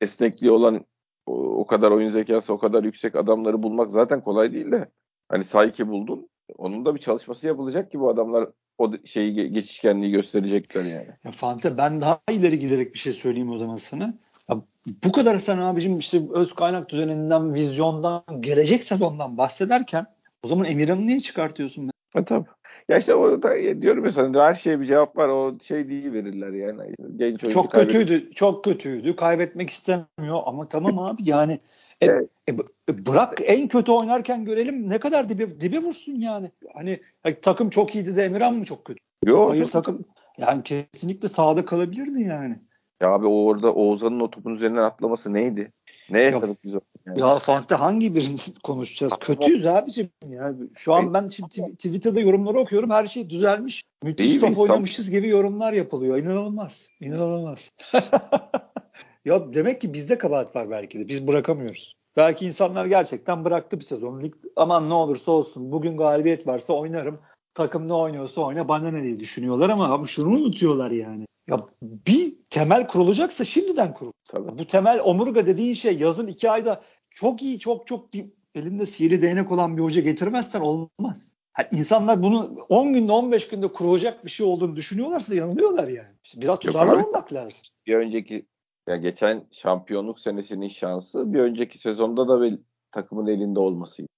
Esnekliği 0.00 0.52
olan 0.52 0.84
o, 1.26 1.32
o 1.34 1.66
kadar 1.66 1.90
oyun 1.90 2.10
zekası, 2.10 2.52
o 2.52 2.58
kadar 2.58 2.84
yüksek 2.84 3.16
adamları 3.16 3.62
bulmak 3.62 3.90
zaten 3.90 4.20
kolay 4.20 4.52
değil 4.52 4.72
de. 4.72 4.88
Hani 5.28 5.44
Saiki 5.44 5.88
buldun. 5.88 6.28
Onun 6.58 6.84
da 6.84 6.94
bir 6.94 7.00
çalışması 7.00 7.46
yapılacak 7.46 7.90
ki 7.90 8.00
bu 8.00 8.10
adamlar 8.10 8.48
o 8.78 8.92
şeyi 9.04 9.52
geçişkenliği 9.52 10.12
gösterecekler 10.12 10.84
yani. 10.84 11.08
Ya 11.24 11.30
Fante 11.30 11.78
ben 11.78 12.00
daha 12.00 12.20
ileri 12.30 12.58
giderek 12.58 12.94
bir 12.94 12.98
şey 12.98 13.12
söyleyeyim 13.12 13.50
o 13.50 13.58
zaman 13.58 13.76
sana. 13.76 14.14
Ya 14.50 14.62
bu 15.04 15.12
kadar 15.12 15.38
sen 15.38 15.58
abicim 15.58 15.98
işte 15.98 16.22
öz 16.34 16.54
kaynak 16.54 16.88
düzeninden, 16.88 17.54
vizyondan, 17.54 18.24
gelecek 18.40 18.84
sezondan 18.84 19.38
bahsederken 19.38 20.06
o 20.42 20.48
zaman 20.48 20.64
Emirhan'ı 20.64 21.06
niye 21.06 21.20
çıkartıyorsun? 21.20 21.91
E 22.16 22.24
tabii. 22.24 22.46
Ya 22.88 22.98
işte 22.98 23.14
o 23.14 23.42
da 23.42 23.82
diyorum 23.82 24.04
ya 24.04 24.10
sana 24.10 24.44
her 24.44 24.54
şeye 24.54 24.80
bir 24.80 24.86
cevap 24.86 25.16
var. 25.16 25.28
O 25.28 25.58
şey 25.62 25.88
değil 25.88 26.12
verirler 26.12 26.52
yani. 26.52 26.94
Genç 27.16 27.40
çok 27.40 27.72
kötüydü. 27.72 28.18
Kaybet... 28.18 28.36
Çok 28.36 28.64
kötüydü. 28.64 29.16
Kaybetmek 29.16 29.70
istemiyor 29.70 30.40
ama 30.46 30.68
tamam 30.68 30.98
abi 30.98 31.22
yani 31.24 31.52
e, 32.00 32.06
evet. 32.06 32.28
e, 32.48 32.52
e, 32.88 33.06
bırak 33.06 33.40
en 33.44 33.68
kötü 33.68 33.92
oynarken 33.92 34.44
görelim 34.44 34.90
ne 34.90 34.98
kadar 34.98 35.28
dibe, 35.28 35.60
dibe 35.60 35.78
vursun 35.78 36.12
yani. 36.12 36.50
Hani 36.74 37.00
yani, 37.24 37.36
takım 37.42 37.70
çok 37.70 37.94
iyiydi 37.94 38.16
de 38.16 38.24
Emirhan 38.24 38.54
mı 38.54 38.64
çok 38.64 38.84
kötü? 38.84 39.00
Yok. 39.26 39.50
Hayır 39.50 39.64
takım 39.64 40.04
yani 40.38 40.62
kesinlikle 40.62 41.28
sahada 41.28 41.64
kalabilirdi 41.64 42.22
yani. 42.22 42.58
Ya 43.00 43.10
abi 43.10 43.26
o 43.26 43.44
orada 43.44 43.74
Oğuzhan'ın 43.74 44.20
o 44.20 44.30
topun 44.30 44.54
üzerinden 44.54 44.82
atlaması 44.82 45.32
neydi? 45.32 45.72
Ne 46.10 46.20
yaşadık 46.20 46.64
biz 46.64 46.74
o? 46.74 46.80
Yani. 47.06 47.20
Ya 47.20 47.38
Fante 47.38 47.74
hangi 47.74 48.14
birini 48.14 48.36
konuşacağız? 48.62 49.12
Kötüyüz 49.20 49.66
abicim 49.66 50.10
ya. 50.28 50.54
Şu 50.76 50.94
an 50.94 51.14
ben 51.14 51.28
şimdi 51.28 51.74
Twitter'da 51.74 52.20
yorumları 52.20 52.58
okuyorum. 52.58 52.90
Her 52.90 53.06
şey 53.06 53.30
düzelmiş. 53.30 53.82
Müthiş 54.02 54.26
İyi 54.26 54.40
top 54.40 54.58
oynamışız 54.58 55.10
gibi 55.10 55.28
yorumlar 55.28 55.72
yapılıyor. 55.72 56.18
İnanılmaz. 56.18 56.88
İnanılmaz. 57.00 57.70
ya 59.24 59.54
demek 59.54 59.80
ki 59.80 59.94
bizde 59.94 60.18
kabahat 60.18 60.56
var 60.56 60.70
belki 60.70 61.00
de. 61.00 61.08
Biz 61.08 61.26
bırakamıyoruz. 61.26 61.96
Belki 62.16 62.46
insanlar 62.46 62.86
gerçekten 62.86 63.44
bıraktı 63.44 63.80
bir 63.80 63.84
sezon. 63.84 64.20
Lig, 64.20 64.34
aman 64.56 64.88
ne 64.88 64.94
olursa 64.94 65.32
olsun. 65.32 65.72
Bugün 65.72 65.96
galibiyet 65.96 66.46
varsa 66.46 66.72
oynarım. 66.72 67.18
Takım 67.54 67.88
ne 67.88 67.92
oynuyorsa 67.92 68.40
oyna 68.40 68.68
bana 68.68 68.90
ne 68.90 69.02
diye 69.02 69.20
düşünüyorlar 69.20 69.70
ama, 69.70 69.86
ama 69.86 70.06
şunu 70.06 70.28
unutuyorlar 70.28 70.90
yani. 70.90 71.26
Ya 71.48 71.66
bir 71.82 72.34
temel 72.52 72.88
kurulacaksa 72.88 73.44
şimdiden 73.44 73.94
kurul. 73.94 74.12
Tabii. 74.30 74.58
Bu 74.58 74.64
temel 74.64 75.00
omurga 75.04 75.46
dediğin 75.46 75.74
şey 75.74 75.98
yazın 75.98 76.26
iki 76.26 76.50
ayda 76.50 76.82
çok 77.10 77.42
iyi 77.42 77.58
çok 77.58 77.86
çok 77.86 78.14
bir 78.14 78.26
elinde 78.54 78.86
sihirli 78.86 79.22
değnek 79.22 79.52
olan 79.52 79.76
bir 79.76 79.82
hoca 79.82 80.00
getirmezsen 80.00 80.60
olmaz. 80.60 81.32
Yani 81.58 81.68
insanlar 81.72 82.22
bunu 82.22 82.66
10 82.68 82.92
günde 82.92 83.12
15 83.12 83.48
günde 83.48 83.68
kurulacak 83.68 84.24
bir 84.24 84.30
şey 84.30 84.46
olduğunu 84.46 84.76
düşünüyorlarsa 84.76 85.34
yanılıyorlar 85.34 85.88
yani. 85.88 86.16
İşte 86.24 86.40
biraz 86.40 86.58
tutarlı 86.58 87.06
olmak 87.06 87.32
lazım. 87.32 87.60
Bir 87.86 87.94
önceki 87.94 88.46
ya 88.88 88.96
geçen 88.96 89.44
şampiyonluk 89.50 90.20
senesinin 90.20 90.68
şansı 90.68 91.32
bir 91.32 91.40
önceki 91.40 91.78
sezonda 91.78 92.28
da 92.28 92.42
bir 92.42 92.58
takımın 92.90 93.26
elinde 93.26 93.60
olmasıydı. 93.60 94.08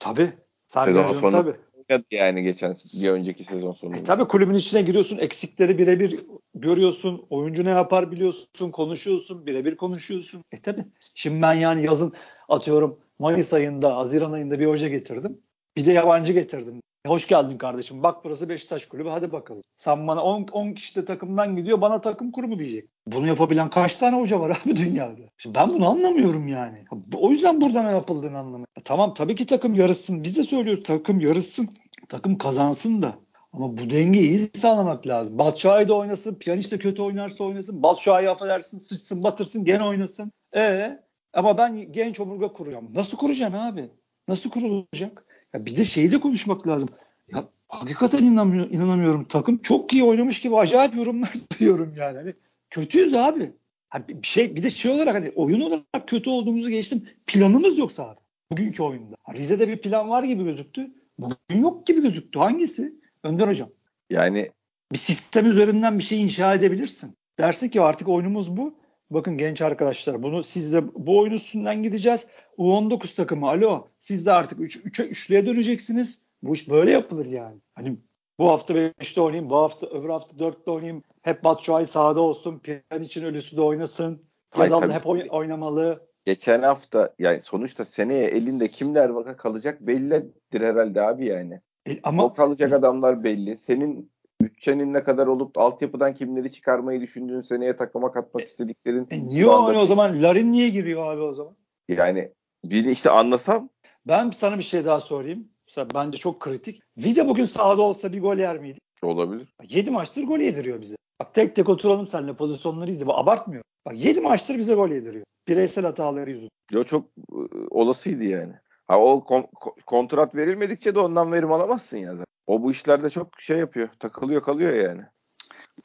Tabii. 0.00 0.32
Sezon 0.66 1.06
sonu 1.06 1.30
tabii 1.30 1.56
oynadı 1.90 2.04
yani 2.10 2.42
geçen 2.42 2.76
bir 2.94 3.08
önceki 3.08 3.44
sezon 3.44 3.72
sonunda. 3.72 3.98
E 3.98 4.02
tabii 4.02 4.24
kulübün 4.24 4.54
içine 4.54 4.82
giriyorsun. 4.82 5.18
Eksikleri 5.18 5.78
birebir 5.78 6.20
görüyorsun. 6.54 7.26
Oyuncu 7.30 7.64
ne 7.64 7.70
yapar 7.70 8.12
biliyorsun. 8.12 8.70
Konuşuyorsun. 8.70 9.46
Birebir 9.46 9.76
konuşuyorsun. 9.76 10.44
E 10.52 10.60
tabii. 10.60 10.84
Şimdi 11.14 11.42
ben 11.42 11.54
yani 11.54 11.86
yazın 11.86 12.12
atıyorum 12.48 13.00
Mayıs 13.18 13.52
ayında, 13.52 13.96
Haziran 13.96 14.32
ayında 14.32 14.60
bir 14.60 14.66
hoca 14.66 14.88
getirdim. 14.88 15.38
Bir 15.76 15.86
de 15.86 15.92
yabancı 15.92 16.32
getirdim. 16.32 16.80
E, 17.06 17.08
hoş 17.08 17.26
geldin 17.26 17.58
kardeşim. 17.58 18.02
Bak 18.02 18.24
burası 18.24 18.48
Beşiktaş 18.48 18.86
kulübü. 18.86 19.08
Hadi 19.08 19.32
bakalım. 19.32 19.62
Sen 19.76 20.08
bana 20.08 20.22
10 20.22 20.72
kişi 20.72 20.96
de 20.96 21.04
takımdan 21.04 21.56
gidiyor. 21.56 21.80
Bana 21.80 22.00
takım 22.00 22.32
kurumu 22.32 22.58
diyecek. 22.58 22.88
Bunu 23.06 23.26
yapabilen 23.26 23.70
kaç 23.70 23.96
tane 23.96 24.20
hoca 24.20 24.40
var 24.40 24.50
abi 24.66 24.76
dünyada? 24.76 25.22
Şimdi 25.38 25.54
ben 25.54 25.70
bunu 25.70 25.88
anlamıyorum 25.88 26.48
yani. 26.48 26.84
O 27.14 27.30
yüzden 27.30 27.60
burada 27.60 27.82
ne 27.82 27.90
yapıldığını 27.90 28.38
anlamıyorum. 28.38 28.66
E, 28.78 28.80
tamam 28.80 29.14
tabii 29.14 29.34
ki 29.34 29.46
takım 29.46 29.74
yarışsın. 29.74 30.24
Biz 30.24 30.36
de 30.36 30.44
söylüyoruz 30.44 30.82
takım 30.82 31.20
yarışsın. 31.20 31.68
Takım 32.08 32.38
kazansın 32.38 33.02
da. 33.02 33.14
Ama 33.52 33.76
bu 33.76 33.90
dengeyi 33.90 34.28
iyi 34.28 34.50
sağlamak 34.54 35.06
lazım. 35.06 35.38
Batshuayi 35.38 35.88
de 35.88 35.92
oynasın. 35.92 36.34
Piyanist 36.34 36.72
de 36.72 36.78
kötü 36.78 37.02
oynarsa 37.02 37.44
oynasın. 37.44 37.82
Batshuayi 37.82 38.30
affedersin 38.30 38.78
sıçsın 38.78 39.22
batırsın 39.22 39.64
gene 39.64 39.84
oynasın. 39.84 40.32
E 40.56 40.98
ama 41.32 41.58
ben 41.58 41.92
genç 41.92 42.20
omurga 42.20 42.52
kuracağım. 42.52 42.88
Nasıl 42.94 43.18
kuracaksın 43.18 43.58
abi? 43.58 43.90
Nasıl 44.28 44.50
kurulacak? 44.50 45.24
Ya 45.54 45.66
bir 45.66 45.76
de 45.76 45.84
şeyi 45.84 46.10
de 46.10 46.20
konuşmak 46.20 46.68
lazım. 46.68 46.88
Ya 47.28 47.48
hakikaten 47.68 48.24
inanmıyorum, 48.24 48.72
inanamıyorum. 48.72 49.24
Takım 49.24 49.58
çok 49.58 49.92
iyi 49.92 50.04
oynamış 50.04 50.40
gibi 50.40 50.56
acayip 50.56 50.96
yorumlar 50.96 51.32
duyuyorum 51.60 51.94
yani. 51.96 52.18
Hani 52.18 52.34
kötüyüz 52.70 53.14
abi. 53.14 53.52
Ha 53.88 54.08
bir 54.08 54.26
şey 54.26 54.56
bir 54.56 54.62
de 54.62 54.70
şey 54.70 54.90
olarak 54.90 55.14
hani 55.14 55.32
oyun 55.36 55.60
olarak 55.60 56.08
kötü 56.08 56.30
olduğumuzu 56.30 56.70
geçtim. 56.70 57.08
Planımız 57.26 57.78
yok 57.78 57.92
zaten. 57.92 58.24
Bugünkü 58.52 58.82
oyunda. 58.82 59.16
Rize'de 59.34 59.68
bir 59.68 59.80
plan 59.80 60.08
var 60.08 60.22
gibi 60.22 60.44
gözüktü. 60.44 60.90
Bugün 61.18 61.62
yok 61.62 61.86
gibi 61.86 62.02
gözüktü. 62.02 62.38
Hangisi? 62.38 62.94
Önder 63.22 63.48
hocam. 63.48 63.68
Yani 64.10 64.50
bir 64.92 64.98
sistem 64.98 65.50
üzerinden 65.50 65.98
bir 65.98 66.04
şey 66.04 66.22
inşa 66.22 66.54
edebilirsin. 66.54 67.16
Dersin 67.38 67.68
ki 67.68 67.80
artık 67.80 68.08
oyunumuz 68.08 68.56
bu. 68.56 68.74
Bakın 69.10 69.38
genç 69.38 69.62
arkadaşlar 69.62 70.22
bunu 70.22 70.42
siz 70.42 70.72
de 70.72 70.94
bu 70.94 71.18
oyun 71.18 71.32
üstünden 71.32 71.82
gideceğiz. 71.82 72.26
U19 72.58 73.14
takımı 73.16 73.48
alo 73.48 73.88
siz 74.00 74.26
de 74.26 74.32
artık 74.32 74.60
3 74.60 74.76
üç, 74.76 75.00
3'e 75.00 75.10
3'lüye 75.10 75.46
döneceksiniz. 75.46 76.18
Bu 76.42 76.54
iş 76.54 76.70
böyle 76.70 76.90
yapılır 76.90 77.26
yani. 77.26 77.60
Hani 77.74 77.96
bu 78.38 78.48
hafta 78.48 78.74
5'te 78.74 79.20
oynayayım, 79.20 79.50
bu 79.50 79.56
hafta 79.56 79.86
öbür 79.86 80.08
hafta 80.08 80.36
4'te 80.36 80.70
oynayayım. 80.70 81.02
Hep 81.22 81.44
Batshuayi 81.44 81.86
sahada 81.86 82.20
olsun, 82.20 82.58
Piyan 82.58 83.02
için 83.02 83.24
ölüsü 83.24 83.56
de 83.56 83.60
oynasın. 83.60 84.22
Yazan 84.58 84.80
hep 84.94 85.06
oyn- 85.06 85.28
oynamalı. 85.28 86.08
Geçen 86.26 86.62
hafta 86.62 87.14
yani 87.18 87.42
sonuçta 87.42 87.84
seneye 87.84 88.24
elinde 88.24 88.68
kimler 88.68 89.08
vaka 89.08 89.36
kalacak 89.36 89.80
bellidir 89.80 90.60
herhalde 90.60 91.02
abi 91.02 91.26
yani. 91.26 91.60
E, 91.88 92.00
ama 92.02 92.24
o 92.24 92.34
kalacak 92.34 92.72
adamlar 92.72 93.24
belli. 93.24 93.58
Senin 93.58 94.10
bütçenin 94.42 94.94
ne 94.94 95.02
kadar 95.02 95.26
olup 95.26 95.58
altyapıdan 95.58 96.14
kimleri 96.14 96.52
çıkarmayı 96.52 97.00
düşündüğün 97.00 97.42
seneye 97.42 97.76
takıma 97.76 98.12
katmak 98.12 98.42
e, 98.42 98.46
istediklerin. 98.46 99.08
E, 99.10 99.28
niye 99.28 99.46
o 99.46 99.64
hani 99.64 99.78
o 99.78 99.86
zaman? 99.86 100.22
Larin 100.22 100.52
niye 100.52 100.68
giriyor 100.68 101.12
abi 101.12 101.20
o 101.20 101.34
zaman? 101.34 101.56
Yani 101.88 102.32
bir 102.64 102.84
işte 102.84 103.10
anlasam. 103.10 103.68
Ben 104.06 104.30
sana 104.30 104.58
bir 104.58 104.62
şey 104.62 104.84
daha 104.84 105.00
sorayım. 105.00 105.48
Mesela 105.68 105.88
bence 105.94 106.18
çok 106.18 106.40
kritik. 106.40 106.82
Vida 106.96 107.28
bugün 107.28 107.44
sahada 107.44 107.82
olsa 107.82 108.12
bir 108.12 108.20
gol 108.20 108.36
yer 108.36 108.58
miydi? 108.58 108.78
Olabilir. 109.02 109.54
7 109.68 109.90
maçtır 109.90 110.22
gol 110.22 110.38
yediriyor 110.38 110.80
bize. 110.80 110.96
Bak 111.20 111.34
tek 111.34 111.56
tek 111.56 111.68
oturalım 111.68 112.08
seninle 112.08 112.34
pozisyonları 112.34 112.90
izle. 112.90 113.04
Abartmıyor. 113.08 113.62
Bak 113.86 113.94
7 113.96 114.20
maçtır 114.20 114.58
bize 114.58 114.74
gol 114.74 114.88
yediriyor. 114.88 115.24
Bireysel 115.48 115.84
hataları 115.84 116.30
yüzünden. 116.30 116.50
Yo 116.72 116.84
çok 116.84 117.04
ıı, 117.32 117.48
olasıydı 117.70 118.24
yani. 118.24 118.52
Ha 118.88 119.00
o 119.00 119.24
kon- 119.24 119.48
kontrat 119.86 120.34
verilmedikçe 120.34 120.94
de 120.94 120.98
ondan 121.00 121.32
verim 121.32 121.52
alamazsın 121.52 121.96
ya. 121.96 122.10
Zaten. 122.10 122.26
O 122.46 122.62
bu 122.62 122.70
işlerde 122.70 123.10
çok 123.10 123.40
şey 123.40 123.58
yapıyor. 123.58 123.88
Takılıyor 123.98 124.42
kalıyor 124.42 124.72
yani. 124.72 125.02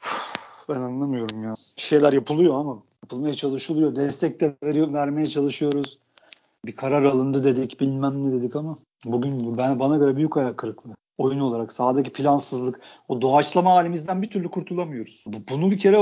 Ben 0.68 0.74
anlamıyorum 0.74 1.44
ya. 1.44 1.54
Bir 1.76 1.82
şeyler 1.82 2.12
yapılıyor 2.12 2.54
ama 2.54 2.82
yapılmaya 3.02 3.34
çalışılıyor. 3.34 3.96
Destek 3.96 4.40
de 4.40 4.56
veriyor, 4.62 4.92
vermeye 4.92 5.26
çalışıyoruz. 5.26 5.98
Bir 6.66 6.76
karar 6.76 7.04
alındı 7.04 7.44
dedik, 7.44 7.80
bilmem 7.80 8.28
ne 8.28 8.32
dedik 8.32 8.56
ama 8.56 8.78
bugün 9.04 9.58
ben 9.58 9.78
bana 9.80 9.96
göre 9.96 10.16
büyük 10.16 10.36
ayak 10.36 10.58
kırıklığı. 10.58 10.94
Oyun 11.18 11.40
olarak 11.40 11.72
sahadaki 11.72 12.12
plansızlık, 12.12 12.80
o 13.08 13.22
doğaçlama 13.22 13.72
halimizden 13.72 14.22
bir 14.22 14.30
türlü 14.30 14.50
kurtulamıyoruz. 14.50 15.24
Bunu 15.26 15.70
bir 15.70 15.78
kere 15.78 15.96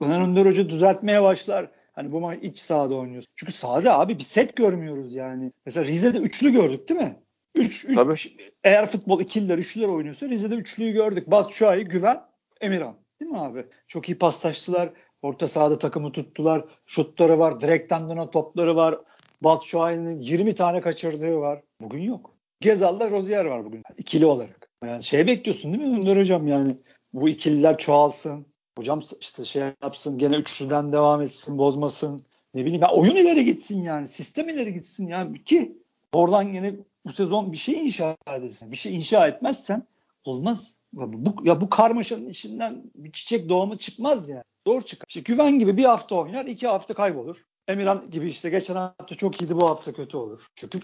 Öner 0.00 0.20
Önder 0.20 0.46
Hoca 0.46 0.68
düzeltmeye 0.68 1.22
başlar. 1.22 1.70
Hani 1.92 2.12
bu 2.12 2.20
maç 2.20 2.38
iç 2.42 2.58
sahada 2.58 2.94
oynuyoruz. 2.94 3.28
Çünkü 3.36 3.52
sahada 3.52 3.98
abi 3.98 4.18
bir 4.18 4.24
set 4.24 4.56
görmüyoruz 4.56 5.14
yani. 5.14 5.52
Mesela 5.66 5.86
Rize'de 5.86 6.18
üçlü 6.18 6.52
gördük 6.52 6.88
değil 6.88 7.00
mi? 7.00 7.16
Üç, 7.54 7.84
üç, 7.84 7.96
Tabii. 7.96 8.14
Eğer 8.64 8.86
futbol 8.86 9.20
ikililer, 9.20 9.58
üçlüler 9.58 9.88
oynuyorsa 9.88 10.28
Rize'de 10.28 10.54
üçlüyü 10.54 10.92
gördük. 10.92 11.30
Batshuayi, 11.30 11.84
Güven, 11.84 12.20
Emirhan. 12.60 12.96
Değil 13.20 13.30
mi 13.30 13.38
abi? 13.38 13.66
Çok 13.88 14.08
iyi 14.08 14.18
paslaştılar. 14.18 14.92
Orta 15.22 15.48
sahada 15.48 15.78
takımı 15.78 16.12
tuttular. 16.12 16.64
Şutları 16.86 17.38
var. 17.38 17.60
Direkten 17.60 18.08
dönen 18.08 18.30
topları 18.30 18.76
var. 18.76 19.00
Batshuayi'nin 19.42 20.20
20 20.20 20.54
tane 20.54 20.80
kaçırdığı 20.80 21.36
var. 21.36 21.62
Bugün 21.80 22.02
yok. 22.02 22.34
Gezal'da 22.60 23.10
Rozier 23.10 23.44
var 23.44 23.64
bugün. 23.64 23.82
İkili 23.96 24.26
olarak. 24.26 24.70
Yani 24.84 25.02
şey 25.02 25.26
bekliyorsun 25.26 25.72
değil 25.72 25.84
mi 25.84 25.96
Önder 25.96 26.16
Hocam 26.16 26.46
yani 26.46 26.76
bu 27.12 27.28
ikililer 27.28 27.78
çoğalsın. 27.78 28.46
Hocam 28.78 29.02
işte 29.20 29.44
şey 29.44 29.62
yapsın 29.82 30.18
gene 30.18 30.36
üçlüden 30.36 30.92
devam 30.92 31.22
etsin 31.22 31.58
bozmasın. 31.58 32.20
Ne 32.54 32.64
bileyim 32.64 32.82
ya 32.82 32.90
oyun 32.90 33.16
ileri 33.16 33.44
gitsin 33.44 33.82
yani. 33.82 34.08
Sistem 34.08 34.48
ileri 34.48 34.74
gitsin 34.74 35.06
yani 35.06 35.44
ki 35.44 35.78
oradan 36.12 36.42
yine 36.42 36.74
bu 37.06 37.12
sezon 37.12 37.52
bir 37.52 37.56
şey 37.56 37.86
inşa 37.86 38.16
edesin. 38.36 38.72
Bir 38.72 38.76
şey 38.76 38.96
inşa 38.96 39.28
etmezsen 39.28 39.86
olmaz. 40.24 40.74
Bu, 40.92 41.34
ya 41.44 41.60
bu 41.60 41.70
karmaşanın 41.70 42.28
içinden 42.28 42.82
bir 42.94 43.12
çiçek 43.12 43.48
doğumu 43.48 43.78
çıkmaz 43.78 44.28
yani. 44.28 44.44
Zor 44.66 44.82
çıkar. 44.82 45.06
İşte 45.08 45.20
güven 45.20 45.58
gibi 45.58 45.76
bir 45.76 45.84
hafta 45.84 46.14
oynar, 46.14 46.46
iki 46.46 46.66
hafta 46.66 46.94
kaybolur. 46.94 47.44
Emirhan 47.68 48.10
gibi 48.10 48.28
işte 48.28 48.50
geçen 48.50 48.74
hafta 48.74 49.14
çok 49.14 49.42
iyiydi 49.42 49.56
bu 49.56 49.68
hafta 49.68 49.92
kötü 49.92 50.16
olur. 50.16 50.46
Çünkü 50.54 50.80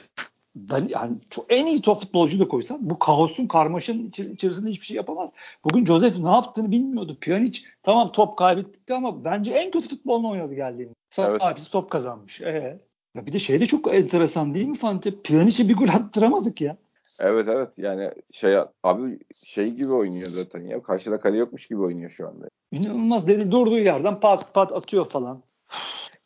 ben 0.57 0.89
yani 0.89 1.17
çok 1.31 1.47
en 1.49 1.67
iyi 1.67 1.83
top 1.83 2.01
futbolcuyu 2.01 2.43
da 2.43 2.49
koysam 2.49 2.79
bu 2.81 2.99
kaosun 2.99 3.47
karmaşanın 3.47 4.13
içerisinde 4.33 4.71
hiçbir 4.71 4.87
şey 4.87 4.97
yapamaz. 4.97 5.31
Bugün 5.65 5.85
Joseph 5.85 6.19
ne 6.19 6.31
yaptığını 6.31 6.71
bilmiyordu. 6.71 7.19
Pjanic 7.21 7.61
tamam 7.83 8.13
top 8.13 8.39
kaybettikti 8.39 8.95
ama 8.95 9.25
bence 9.25 9.53
en 9.53 9.71
kötü 9.71 9.89
futbolunu 9.89 10.31
oynadı 10.31 10.55
geldiğinde. 10.55 10.95
Evet. 11.19 11.43
Abisi 11.43 11.71
top 11.71 11.91
kazanmış. 11.91 12.41
Ee, 12.41 12.81
ya 13.15 13.27
bir 13.27 13.33
de 13.33 13.39
şey 13.39 13.61
de 13.61 13.67
çok 13.67 13.95
enteresan 13.95 14.55
değil 14.55 14.67
mi 14.67 14.77
Fante? 14.77 15.23
Pjanic'e 15.23 15.69
bir 15.69 15.77
gol 15.77 15.89
attıramadık 15.89 16.61
ya. 16.61 16.77
Evet 17.19 17.49
evet 17.49 17.69
yani 17.77 18.11
şey 18.33 18.57
abi 18.83 19.19
şey 19.45 19.75
gibi 19.75 19.93
oynuyor 19.93 20.29
zaten 20.29 20.63
ya. 20.63 20.83
Karşıda 20.83 21.21
kale 21.21 21.39
yokmuş 21.39 21.67
gibi 21.67 21.81
oynuyor 21.81 22.11
şu 22.11 22.29
anda. 22.29 22.49
İnanılmaz 22.73 23.29
dedi 23.29 23.51
durduğu 23.51 23.79
yerden 23.79 24.21
pat 24.21 24.55
pat 24.55 24.73
atıyor 24.73 25.09
falan. 25.09 25.43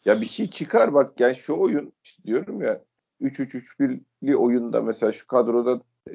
Ya 0.05 0.21
bir 0.21 0.27
şey 0.27 0.47
çıkar 0.47 0.95
bak 0.95 1.21
yani 1.21 1.37
şu 1.37 1.57
oyun 1.57 1.93
diyorum 2.27 2.63
ya 2.63 2.81
3-3-3-1'li 3.21 4.37
oyunda 4.37 4.83
mesela 4.83 5.13
şu 5.13 5.27
kadroda 5.27 5.81
e, 6.11 6.13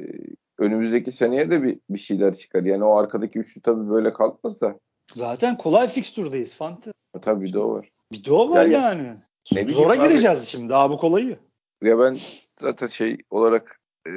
önümüzdeki 0.58 1.12
seneye 1.12 1.52
de 1.52 1.64
bir, 1.64 1.80
bir 1.90 2.00
şeyler 2.00 2.36
çıkar. 2.36 2.64
Yani 2.64 2.84
o 2.84 2.96
arkadaki 2.96 3.40
üçlü 3.40 3.62
tabii 3.62 3.90
böyle 3.90 4.14
kalkmaz 4.14 4.62
da. 4.62 4.80
Zaten 5.14 5.58
kolay 5.58 5.88
fikstürdayız 5.88 6.56
Fante. 6.56 6.92
Ha, 7.14 7.22
tabii 7.22 7.46
bir 7.46 7.54
de 7.54 7.60
o 7.60 7.72
var. 7.72 7.90
Bir 8.12 8.26
de 8.26 8.32
o 8.32 8.50
var 8.50 8.66
yani. 8.66 9.04
yani. 9.04 9.18
Ne 9.54 9.68
Zora 9.68 9.96
gireceğiz 9.96 10.40
abi. 10.40 10.46
şimdi 10.46 10.70
daha 10.70 10.90
bu 10.90 10.98
kolayı. 10.98 11.38
Ya 11.82 12.00
ben 12.00 12.18
zaten 12.62 12.88
şey 12.88 13.18
olarak 13.30 13.80
e, 14.08 14.12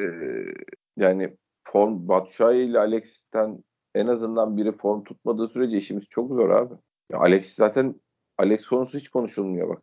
yani 0.97 1.37
form 1.65 2.09
Batshuayi 2.09 2.69
ile 2.69 2.79
Alex'ten 2.79 3.65
en 3.95 4.07
azından 4.07 4.57
biri 4.57 4.73
form 4.73 5.05
tutmadığı 5.05 5.49
sürece 5.49 5.77
işimiz 5.77 6.05
çok 6.11 6.29
zor 6.29 6.51
abi. 6.51 6.75
Ya 7.13 7.19
Alex 7.19 7.55
zaten 7.55 7.95
Alex 8.39 8.67
konusu 8.67 8.99
hiç 8.99 9.09
konuşulmuyor 9.09 9.69
bak. 9.69 9.83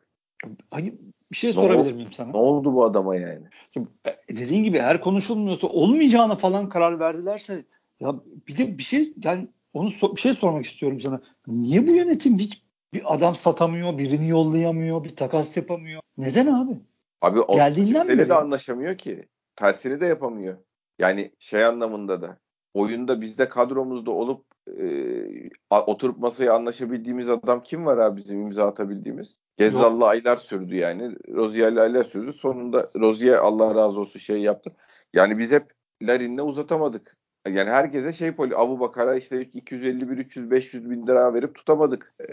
Hani 0.72 0.94
bir 1.32 1.38
şey 1.38 1.54
sorabilir 1.54 1.94
miyim 1.94 2.14
sana? 2.14 2.32
Ne 2.32 2.38
oldu 2.38 2.74
bu 2.74 2.86
adama 2.86 3.16
yani? 3.16 3.46
Şimdi, 3.74 3.90
e, 4.08 4.38
dediğin 4.38 4.64
gibi 4.64 4.78
eğer 4.78 5.02
konuşulmuyorsa 5.02 5.68
olmayacağına 5.68 6.36
falan 6.36 6.70
karar 6.70 7.00
verdilerse 7.00 7.66
ya 8.00 8.16
bir 8.48 8.58
de 8.58 8.78
bir 8.78 8.84
şey 8.84 9.14
yani 9.24 9.48
onu 9.74 9.88
so- 9.90 10.16
bir 10.16 10.22
şey 10.22 10.34
sormak 10.34 10.66
istiyorum 10.66 11.02
sana. 11.02 11.22
Niye 11.48 11.88
bu 11.88 11.92
yönetim 11.92 12.38
hiç 12.38 12.64
bir 12.94 13.14
adam 13.16 13.36
satamıyor, 13.36 13.98
birini 13.98 14.30
yollayamıyor, 14.30 15.04
bir 15.04 15.16
takas 15.16 15.58
yapamıyor? 15.58 16.02
Neden 16.18 16.48
abi? 16.48 16.80
Abi 17.22 17.40
o 17.40 17.56
Geldiğinden 17.56 18.08
beri 18.08 18.30
de 18.30 18.34
anlaşamıyor 18.34 18.98
ki. 18.98 19.28
Tersini 19.56 20.02
de 20.02 20.06
yapamıyor. 20.06 20.58
Yani 21.00 21.32
şey 21.40 21.66
anlamında 21.66 22.22
da 22.22 22.38
oyunda 22.74 23.22
bizde 23.22 23.50
kadromuzda 23.50 24.12
olup 24.12 24.46
e, 24.80 25.50
oturup 25.70 26.18
masaya 26.18 26.54
anlaşabildiğimiz 26.54 27.30
adam 27.30 27.64
kim 27.64 27.86
var 27.86 27.98
abi 27.98 28.18
bizim 28.18 28.42
imza 28.42 28.68
atabildiğimiz? 28.68 29.40
Gezzal'la 29.58 30.06
aylar 30.06 30.38
sürdü 30.38 30.76
yani. 30.76 31.16
Rozier'le 31.30 31.78
aylar 31.78 32.04
sürdü. 32.04 32.34
Sonunda 32.34 32.90
Rozier 32.96 33.38
Allah 33.38 33.76
razı 33.76 34.00
olsun 34.00 34.20
şey 34.20 34.38
yaptı. 34.38 34.72
Yani 35.14 35.38
biz 35.38 35.52
hep 35.52 35.72
Larin'le 36.02 36.42
uzatamadık. 36.42 37.18
Yani 37.48 37.70
herkese 37.70 38.14
şey 38.14 38.32
poli 38.32 38.58
Abu 38.58 38.80
Bakar'a 38.80 39.16
işte 39.16 39.42
251 39.42 40.18
300 40.18 40.52
500 40.52 40.90
bin 40.90 41.08
lira 41.08 41.34
verip 41.34 41.56
tutamadık. 41.56 42.14
Ee, 42.22 42.26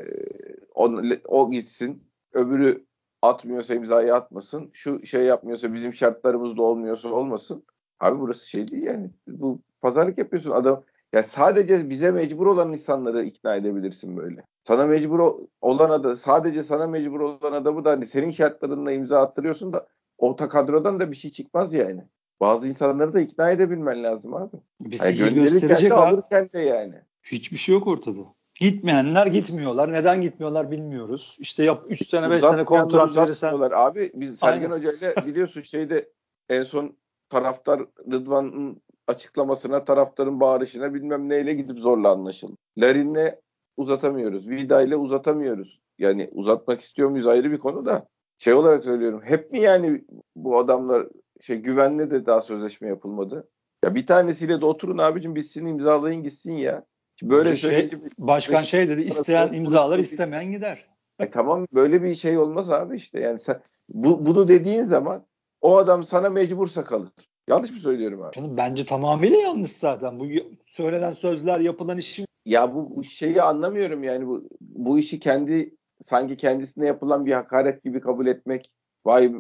o, 0.74 0.92
o 1.28 1.50
gitsin. 1.50 2.02
Öbürü 2.32 2.84
atmıyorsa 3.22 3.74
imzayı 3.74 4.14
atmasın. 4.14 4.70
Şu 4.72 5.06
şey 5.06 5.24
yapmıyorsa 5.24 5.74
bizim 5.74 5.94
şartlarımızda 5.94 6.62
olmuyorsa 6.62 7.08
olmasın. 7.08 7.64
Abi 8.00 8.20
burası 8.20 8.48
şey 8.48 8.68
değil 8.68 8.82
yani. 8.82 9.10
Bu 9.28 9.60
pazarlık 9.80 10.18
yapıyorsun 10.18 10.50
adam. 10.50 10.84
Yani 11.12 11.26
sadece 11.26 11.90
bize 11.90 12.10
mecbur 12.10 12.46
olan 12.46 12.72
insanları 12.72 13.22
ikna 13.22 13.54
edebilirsin 13.54 14.16
böyle. 14.16 14.44
Sana 14.64 14.86
mecbur 14.86 15.34
olan 15.60 15.90
adam, 15.90 16.16
sadece 16.16 16.62
sana 16.62 16.86
mecbur 16.86 17.20
olan 17.20 17.52
adamı 17.52 17.84
da 17.84 17.90
hani 17.90 18.06
senin 18.06 18.30
şartlarınla 18.30 18.92
imza 18.92 19.20
attırıyorsun 19.20 19.72
da 19.72 19.86
orta 20.18 20.48
kadrodan 20.48 21.00
da 21.00 21.10
bir 21.10 21.16
şey 21.16 21.32
çıkmaz 21.32 21.74
yani. 21.74 22.04
Bazı 22.40 22.68
insanları 22.68 23.14
da 23.14 23.20
ikna 23.20 23.50
edebilmen 23.50 24.04
lazım 24.04 24.34
abi. 24.34 24.56
Bir 24.80 25.20
yani 25.20 25.34
gösterecek 25.34 25.90
de, 25.90 25.94
alırken 25.94 26.50
de 26.52 26.60
yani. 26.60 26.94
Hiçbir 27.22 27.56
şey 27.56 27.74
yok 27.74 27.86
ortada. 27.86 28.20
Gitmeyenler 28.60 29.26
gitmiyorlar. 29.26 29.92
Neden 29.92 30.22
gitmiyorlar 30.22 30.70
bilmiyoruz. 30.70 31.36
İşte 31.40 31.64
yap 31.64 31.84
3 31.88 32.08
sene 32.08 32.30
5 32.30 32.40
sene 32.40 32.64
kontrat 32.64 33.16
verirsen. 33.16 33.58
Abi 33.72 34.12
biz 34.14 34.38
Sergen 34.38 34.70
Hoca 34.70 34.92
ile 34.92 35.14
biliyorsun 35.26 35.62
şeyde 35.62 36.08
en 36.48 36.62
son 36.62 36.96
taraftar 37.28 37.80
Rıdvan'ın 38.12 38.82
açıklamasına, 39.12 39.84
taraftarın 39.84 40.40
bağırışına 40.40 40.94
bilmem 40.94 41.28
neyle 41.28 41.54
gidip 41.54 41.78
zorla 41.78 42.10
anlaşıldı. 42.10 42.56
Larin'le 42.78 43.34
uzatamıyoruz. 43.76 44.50
Vida 44.50 44.82
ile 44.82 44.96
uzatamıyoruz. 44.96 45.80
Yani 45.98 46.30
uzatmak 46.32 46.80
istiyor 46.80 47.10
muyuz 47.10 47.26
ayrı 47.26 47.52
bir 47.52 47.58
konu 47.58 47.86
da. 47.86 48.06
Şey 48.38 48.52
olarak 48.52 48.84
söylüyorum. 48.84 49.20
Hep 49.24 49.52
mi 49.52 49.60
yani 49.60 50.04
bu 50.36 50.58
adamlar 50.58 51.06
şey 51.40 51.56
güvenle 51.56 52.10
de 52.10 52.26
daha 52.26 52.42
sözleşme 52.42 52.88
yapılmadı? 52.88 53.48
Ya 53.84 53.94
bir 53.94 54.06
tanesiyle 54.06 54.60
de 54.60 54.66
oturun 54.66 54.98
abicim 54.98 55.34
bitsin 55.34 55.66
imzalayın 55.66 56.22
gitsin 56.22 56.52
ya. 56.52 56.84
Böyle 57.22 57.56
şey, 57.56 57.90
başkan 58.18 58.62
şey 58.62 58.88
dedi 58.88 59.02
isteyen 59.02 59.52
imzalar 59.52 59.98
istemeyen 59.98 60.52
gider. 60.52 60.86
E 61.18 61.30
tamam 61.30 61.66
böyle 61.72 62.02
bir 62.02 62.14
şey 62.14 62.38
olmaz 62.38 62.70
abi 62.70 62.96
işte 62.96 63.20
yani 63.20 63.38
sen 63.38 63.62
bu, 63.88 64.26
bunu 64.26 64.48
dediğin 64.48 64.84
zaman 64.84 65.26
o 65.60 65.76
adam 65.76 66.04
sana 66.04 66.30
mecbursa 66.30 66.84
kalır. 66.84 67.10
Yanlış 67.48 67.70
mı 67.70 67.78
söylüyorum 67.78 68.22
abi? 68.22 68.32
Canım 68.34 68.56
bence 68.56 68.86
tamamıyla 68.86 69.36
yanlış 69.38 69.72
zaten. 69.72 70.20
Bu 70.20 70.24
söylenen 70.66 71.12
sözler, 71.12 71.60
yapılan 71.60 71.98
işin 71.98 72.26
ya 72.46 72.74
bu, 72.74 72.96
bu 72.96 73.04
şeyi 73.04 73.42
anlamıyorum 73.42 74.04
yani 74.04 74.26
bu 74.26 74.42
bu 74.60 74.98
işi 74.98 75.20
kendi 75.20 75.74
sanki 76.04 76.34
kendisine 76.34 76.86
yapılan 76.86 77.26
bir 77.26 77.32
hakaret 77.32 77.84
gibi 77.84 78.00
kabul 78.00 78.26
etmek. 78.26 78.70
Vay 79.04 79.32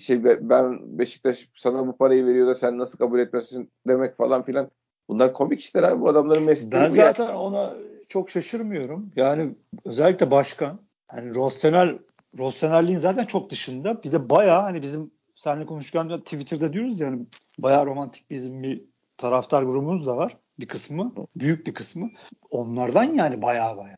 şey 0.00 0.24
ben 0.24 0.98
Beşiktaş 0.98 1.48
sana 1.54 1.86
bu 1.86 1.96
parayı 1.96 2.26
veriyor 2.26 2.46
da 2.46 2.54
sen 2.54 2.78
nasıl 2.78 2.98
kabul 2.98 3.18
etmesin 3.18 3.70
demek 3.86 4.16
falan 4.16 4.44
filan. 4.44 4.70
Bunlar 5.08 5.32
komik 5.32 5.60
işler 5.60 5.82
abi 5.82 6.00
bu 6.00 6.08
adamların 6.08 6.42
mesleği. 6.42 6.72
Ben 6.72 6.90
zaten 6.90 7.24
yani. 7.24 7.36
ona 7.36 7.74
çok 8.08 8.30
şaşırmıyorum. 8.30 9.10
Yani 9.16 9.54
özellikle 9.84 10.30
başkan 10.30 10.80
hani 11.08 11.34
Rosenel 11.34 11.98
Rosenel'liğin 12.38 12.98
zaten 12.98 13.24
çok 13.24 13.50
dışında. 13.50 14.02
Bir 14.02 14.12
de 14.12 14.30
bayağı 14.30 14.62
hani 14.62 14.82
bizim 14.82 15.10
seninle 15.38 15.66
konuşurken 15.66 16.20
Twitter'da 16.20 16.72
diyoruz 16.72 17.00
yani 17.00 17.26
bayağı 17.58 17.86
romantik 17.86 18.30
bizim 18.30 18.62
bir 18.62 18.84
taraftar 19.16 19.62
grubumuz 19.62 20.06
da 20.06 20.16
var 20.16 20.36
bir 20.60 20.68
kısmı. 20.68 21.12
Büyük 21.36 21.66
bir 21.66 21.74
kısmı. 21.74 22.10
Onlardan 22.50 23.04
yani 23.04 23.42
bayağı 23.42 23.76
bayağı. 23.76 23.96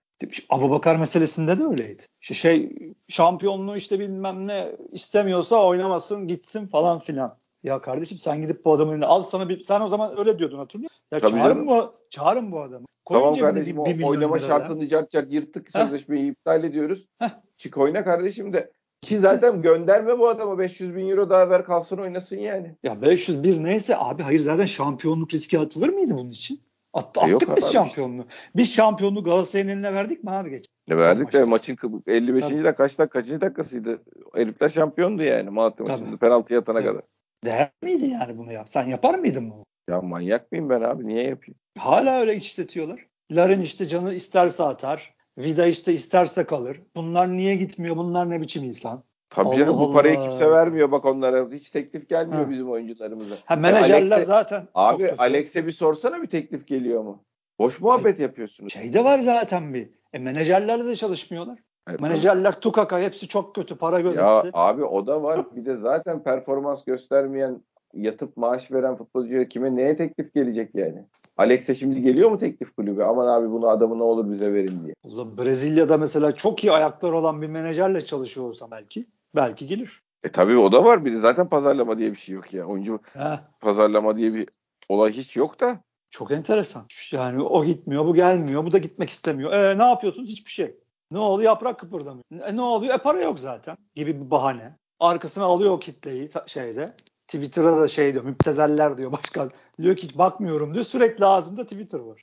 Abu 0.50 0.70
Bakar 0.70 0.96
meselesinde 0.96 1.58
de 1.58 1.64
öyleydi. 1.64 2.02
İşte 2.20 2.34
şey 2.34 2.72
şampiyonluğu 3.08 3.76
işte 3.76 4.00
bilmem 4.00 4.46
ne 4.46 4.72
istemiyorsa 4.92 5.66
oynamasın 5.66 6.28
gitsin 6.28 6.66
falan 6.66 6.98
filan. 6.98 7.38
Ya 7.62 7.80
kardeşim 7.80 8.18
sen 8.18 8.42
gidip 8.42 8.64
bu 8.64 8.72
adamın 8.72 9.00
al 9.00 9.22
sana 9.22 9.48
bir 9.48 9.60
sen 9.60 9.80
o 9.80 9.88
zaman 9.88 10.18
öyle 10.18 10.38
diyordun 10.38 10.58
hatırlıyor 10.58 10.90
musun? 10.90 11.04
Ya 11.12 11.20
Tabii 11.20 11.32
çağırın 11.32 11.66
bu 11.66 11.94
çağırın 12.10 12.52
bu 12.52 12.60
adamı. 12.60 12.86
Koyun 13.04 13.20
tamam 13.20 13.38
kardeşim 13.38 13.84
bir, 13.84 13.98
bir 13.98 14.04
oynama 14.04 14.38
şartını 14.38 14.88
cart 14.88 15.10
cart 15.10 15.32
yırttık 15.32 15.70
sözleşmeyi 15.72 16.30
iptal 16.30 16.64
ediyoruz. 16.64 17.06
Heh. 17.18 17.30
Çık 17.56 17.78
oyna 17.78 18.04
kardeşim 18.04 18.52
de 18.52 18.72
ki 19.02 19.18
zaten 19.18 19.62
gönderme 19.62 20.18
bu 20.18 20.28
adama 20.28 20.58
500 20.58 20.96
bin 20.96 21.08
euro 21.08 21.30
daha 21.30 21.50
ver 21.50 21.64
kalsın 21.64 21.98
oynasın 21.98 22.36
yani. 22.36 22.76
Ya 22.82 23.02
501 23.02 23.62
neyse 23.62 23.96
abi 23.96 24.22
hayır 24.22 24.40
zaten 24.40 24.66
şampiyonluk 24.66 25.34
riski 25.34 25.58
atılır 25.58 25.88
mıydı 25.88 26.14
bunun 26.14 26.30
için? 26.30 26.60
At, 26.92 27.18
e 27.18 27.20
attık 27.20 27.56
biz 27.56 27.72
şampiyonluğu. 27.72 28.26
Biz 28.56 28.72
şampiyonluğu 28.72 29.24
Galatasaray'ın 29.24 29.68
eline 29.68 29.94
verdik 29.94 30.24
mi 30.24 30.30
abi 30.30 30.50
geç? 30.50 30.66
Ne 30.88 30.96
verdik 30.96 31.32
de 31.32 31.44
maçın 31.44 31.76
55. 32.06 32.40
Tabii. 32.40 32.52
dakika 32.52 32.74
kaç 32.74 32.98
dakika 32.98 33.18
kaçıncı 33.18 33.40
dakikasıydı? 33.40 34.02
Herifler 34.34 34.68
şampiyondu 34.68 35.22
yani 35.22 35.50
Malatya 35.50 35.86
maçında 35.86 36.16
penaltı 36.16 36.54
yatana 36.54 36.78
Tabii. 36.78 36.88
kadar. 36.88 37.02
Değer 37.44 37.70
miydi 37.82 38.06
yani 38.06 38.38
bunu 38.38 38.52
yap? 38.52 38.68
Sen 38.68 38.88
yapar 38.88 39.18
mıydın 39.18 39.50
bunu? 39.50 39.64
Ya 39.90 40.00
manyak 40.00 40.52
mıyım 40.52 40.70
ben 40.70 40.80
abi? 40.80 41.06
Niye 41.06 41.22
yapayım? 41.22 41.58
Hala 41.78 42.20
öyle 42.20 42.36
işletiyorlar. 42.36 43.06
Larin 43.30 43.60
işte 43.60 43.88
canı 43.88 44.14
isterse 44.14 44.62
atar. 44.62 45.14
Vida 45.38 45.66
işte 45.66 45.92
isterse 45.92 46.44
kalır. 46.44 46.80
Bunlar 46.96 47.28
niye 47.32 47.54
gitmiyor? 47.54 47.96
Bunlar 47.96 48.30
ne 48.30 48.40
biçim 48.40 48.64
insan? 48.64 49.02
Tabii 49.30 49.56
canım 49.56 49.78
bu 49.78 49.92
parayı 49.92 50.20
kimse 50.20 50.50
vermiyor 50.50 50.92
bak 50.92 51.04
onlara. 51.04 51.48
Hiç 51.50 51.70
teklif 51.70 52.08
gelmiyor 52.08 52.44
ha. 52.44 52.50
bizim 52.50 52.70
oyuncularımıza. 52.70 53.34
Ha 53.44 53.56
menajerler 53.56 54.16
Alex'e, 54.16 54.24
zaten. 54.24 54.68
Abi 54.74 55.12
Alex'e 55.18 55.66
bir 55.66 55.72
sorsana 55.72 56.22
bir 56.22 56.26
teklif 56.26 56.66
geliyor 56.66 57.02
mu? 57.02 57.24
Boş 57.58 57.80
muhabbet 57.80 58.16
şey, 58.16 58.26
yapıyorsunuz. 58.26 58.72
Şeyde 58.72 59.04
var 59.04 59.18
zaten 59.18 59.74
bir. 59.74 59.90
E 60.12 60.18
menajerlerle 60.18 60.84
de 60.84 60.96
çalışmıyorlar. 60.96 61.58
Evet, 61.88 62.00
menajerler 62.00 62.60
tukaka 62.60 63.00
hepsi 63.00 63.28
çok 63.28 63.54
kötü 63.54 63.76
para 63.76 64.00
göz 64.00 64.16
Ya 64.16 64.44
abi 64.52 64.84
o 64.84 65.06
da 65.06 65.22
var. 65.22 65.56
Bir 65.56 65.64
de 65.64 65.76
zaten 65.76 66.22
performans 66.22 66.84
göstermeyen 66.84 67.62
yatıp 67.94 68.36
maaş 68.36 68.72
veren 68.72 68.96
futbolcuya 68.96 69.48
kime 69.48 69.76
neye 69.76 69.96
teklif 69.96 70.34
gelecek 70.34 70.74
yani? 70.74 71.04
Alex'e 71.40 71.74
şimdi 71.74 72.02
geliyor 72.02 72.30
mu 72.30 72.38
teklif 72.38 72.76
kulübü? 72.76 73.02
Aman 73.02 73.26
abi 73.26 73.50
bunu 73.50 73.68
adamı 73.68 73.98
ne 73.98 74.02
olur 74.02 74.32
bize 74.32 74.52
verin 74.52 74.84
diye. 74.84 74.94
Allah 75.04 75.38
Brezilya'da 75.38 75.96
mesela 75.96 76.34
çok 76.34 76.64
iyi 76.64 76.72
ayaklar 76.72 77.12
olan 77.12 77.42
bir 77.42 77.46
menajerle 77.46 78.00
çalışıyor 78.04 78.46
olsa 78.46 78.70
belki 78.70 79.06
belki 79.34 79.66
gelir. 79.66 80.02
E 80.24 80.28
tabii 80.28 80.56
o 80.56 80.72
da 80.72 80.84
var. 80.84 81.04
Bir 81.04 81.12
de 81.12 81.20
zaten 81.20 81.48
pazarlama 81.48 81.98
diye 81.98 82.10
bir 82.10 82.16
şey 82.16 82.34
yok 82.34 82.54
ya. 82.54 82.64
Oyuncu 82.64 83.00
Heh. 83.12 83.40
pazarlama 83.60 84.16
diye 84.16 84.34
bir 84.34 84.48
olay 84.88 85.12
hiç 85.12 85.36
yok 85.36 85.60
da. 85.60 85.80
Çok 86.10 86.30
enteresan. 86.30 86.82
Yani 87.12 87.42
o 87.42 87.64
gitmiyor, 87.64 88.06
bu 88.06 88.14
gelmiyor, 88.14 88.64
bu 88.66 88.72
da 88.72 88.78
gitmek 88.78 89.10
istemiyor. 89.10 89.52
E 89.52 89.78
ne 89.78 89.82
yapıyorsunuz? 89.82 90.30
Hiçbir 90.30 90.50
şey. 90.50 90.76
Ne 91.10 91.18
oluyor? 91.18 91.50
Yaprak 91.50 91.78
kıpırdamıyor. 91.78 92.24
E, 92.46 92.56
ne 92.56 92.62
oluyor? 92.62 92.94
E 92.94 92.98
para 92.98 93.22
yok 93.22 93.40
zaten 93.40 93.76
gibi 93.94 94.20
bir 94.20 94.30
bahane. 94.30 94.76
Arkasına 95.00 95.44
alıyor 95.44 95.72
o 95.72 95.78
kitleyi 95.78 96.30
şeyde. 96.46 96.94
Twitter'a 97.30 97.80
da 97.80 97.88
şey 97.88 98.12
diyor, 98.12 98.24
müptezeller 98.24 98.98
diyor 98.98 99.12
başkan. 99.12 99.50
Diyor 99.82 99.96
ki 99.96 100.18
bakmıyorum 100.18 100.74
diyor. 100.74 100.84
Sürekli 100.84 101.24
ağzında 101.24 101.64
Twitter 101.64 101.98
var. 101.98 102.22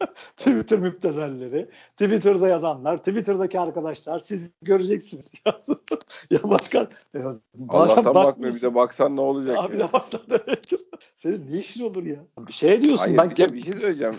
Twitter 0.36 0.78
müptezelleri, 0.78 1.68
Twitter'da 1.92 2.48
yazanlar, 2.48 2.96
Twitter'daki 2.96 3.60
arkadaşlar 3.60 4.18
siz 4.18 4.52
göreceksiniz. 4.62 5.32
ya 6.30 6.38
başkan 6.42 6.88
ya, 7.14 7.40
Allah'tan 7.68 8.14
bakmıyor 8.14 8.54
bir 8.54 8.62
de 8.62 8.74
baksan 8.74 9.16
ne 9.16 9.20
olacak 9.20 9.56
Abi 9.58 9.78
ya? 9.78 9.92
baksan 9.92 10.20
Senin 11.18 11.52
ne 11.52 11.58
işin 11.58 11.84
olur 11.84 12.04
ya? 12.04 12.24
Bir 12.38 12.52
şey 12.52 12.82
diyorsun 12.82 13.04
Hayır, 13.04 13.18
ben. 13.18 13.30
Bir, 13.30 13.36
de 13.36 13.52
bir 13.52 13.62
şey 13.62 13.72
söyleyeceğim. 13.72 14.16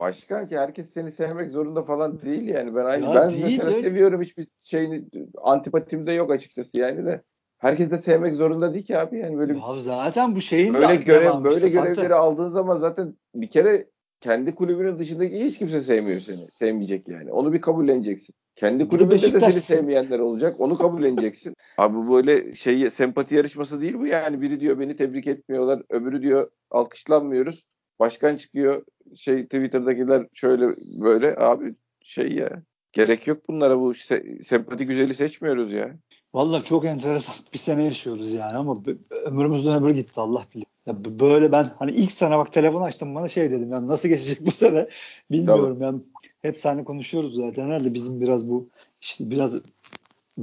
Başkan 0.00 0.48
ki 0.48 0.58
herkes 0.58 0.92
seni 0.94 1.12
sevmek 1.12 1.50
zorunda 1.50 1.82
falan 1.82 2.20
değil 2.20 2.48
yani. 2.48 2.74
Ben 2.74 2.84
aynı 2.84 3.04
ya 3.04 3.14
ben 3.14 3.24
mesela 3.24 3.68
öyle. 3.68 3.82
seviyorum 3.82 4.22
hiçbir 4.22 4.46
şeyini 4.62 5.04
antipatim 5.42 6.06
de 6.06 6.12
yok 6.12 6.30
açıkçası 6.30 6.70
yani 6.74 7.06
de. 7.06 7.22
Herkes 7.58 7.90
de 7.90 7.98
sevmek 7.98 8.34
zorunda 8.34 8.74
değil 8.74 8.86
ki 8.86 8.98
abi 8.98 9.18
yani 9.18 9.38
böyle. 9.38 9.52
Ya 9.52 9.78
zaten 9.78 10.36
bu 10.36 10.40
şeyin 10.40 10.74
böyle 10.74 10.96
görev 10.96 11.44
böyle 11.44 11.68
görevleri 11.68 12.14
aldığın 12.14 12.48
zaman 12.48 12.76
zaten 12.76 13.14
bir 13.34 13.50
kere 13.50 13.86
kendi 14.20 14.54
kulübünün 14.54 14.98
dışındaki 14.98 15.44
hiç 15.44 15.58
kimse 15.58 15.80
sevmiyor 15.80 16.20
seni. 16.20 16.48
Sevmeyecek 16.58 17.08
yani. 17.08 17.32
Onu 17.32 17.52
bir 17.52 17.60
kabulleneceksin. 17.60 18.34
Kendi 18.56 18.88
kulübünde 18.88 19.32
de 19.32 19.40
seni 19.40 19.52
sevmeyenler 19.52 20.18
olacak. 20.18 20.60
Onu 20.60 20.78
kabulleneceksin. 20.78 21.54
Abi 21.78 22.10
böyle 22.10 22.54
şey 22.54 22.90
sempati 22.90 23.34
yarışması 23.34 23.82
değil 23.82 23.94
bu 23.98 24.06
yani. 24.06 24.40
Biri 24.40 24.60
diyor 24.60 24.78
beni 24.78 24.96
tebrik 24.96 25.26
etmiyorlar. 25.26 25.82
Öbürü 25.90 26.22
diyor 26.22 26.50
alkışlanmıyoruz. 26.70 27.64
Başkan 28.00 28.36
çıkıyor 28.36 28.84
şey 29.16 29.44
Twitter'dakiler 29.44 30.26
şöyle 30.34 30.66
böyle 31.00 31.36
abi 31.36 31.74
şey 32.02 32.32
ya 32.32 32.62
gerek 32.92 33.26
yok 33.26 33.38
bunlara 33.48 33.80
bu 33.80 33.92
se- 33.92 34.44
sempati 34.44 34.86
güzeli 34.86 35.14
seçmiyoruz 35.14 35.72
ya. 35.72 35.96
Vallahi 36.34 36.64
çok 36.64 36.84
enteresan 36.84 37.34
bir 37.52 37.58
sene 37.58 37.84
yaşıyoruz 37.84 38.32
yani 38.32 38.56
ama 38.56 38.82
ömrümüzden 39.24 39.76
ömür 39.76 39.90
gitti 39.90 40.12
Allah 40.16 40.44
bilir. 40.54 40.66
Ya 40.86 41.04
böyle 41.04 41.52
ben 41.52 41.70
hani 41.78 41.90
ilk 41.90 42.12
sene 42.12 42.38
bak 42.38 42.52
telefon 42.52 42.82
açtım 42.82 43.14
bana 43.14 43.28
şey 43.28 43.50
dedim 43.50 43.72
yani 43.72 43.88
nasıl 43.88 44.08
geçecek 44.08 44.46
bu 44.46 44.50
sene 44.50 44.88
bilmiyorum 45.30 45.78
yani 45.80 46.00
hep 46.42 46.60
seninle 46.60 46.84
konuşuyoruz 46.84 47.36
zaten 47.36 47.66
herhalde 47.66 47.94
bizim 47.94 48.20
biraz 48.20 48.50
bu 48.50 48.68
işte 49.00 49.30
biraz 49.30 49.56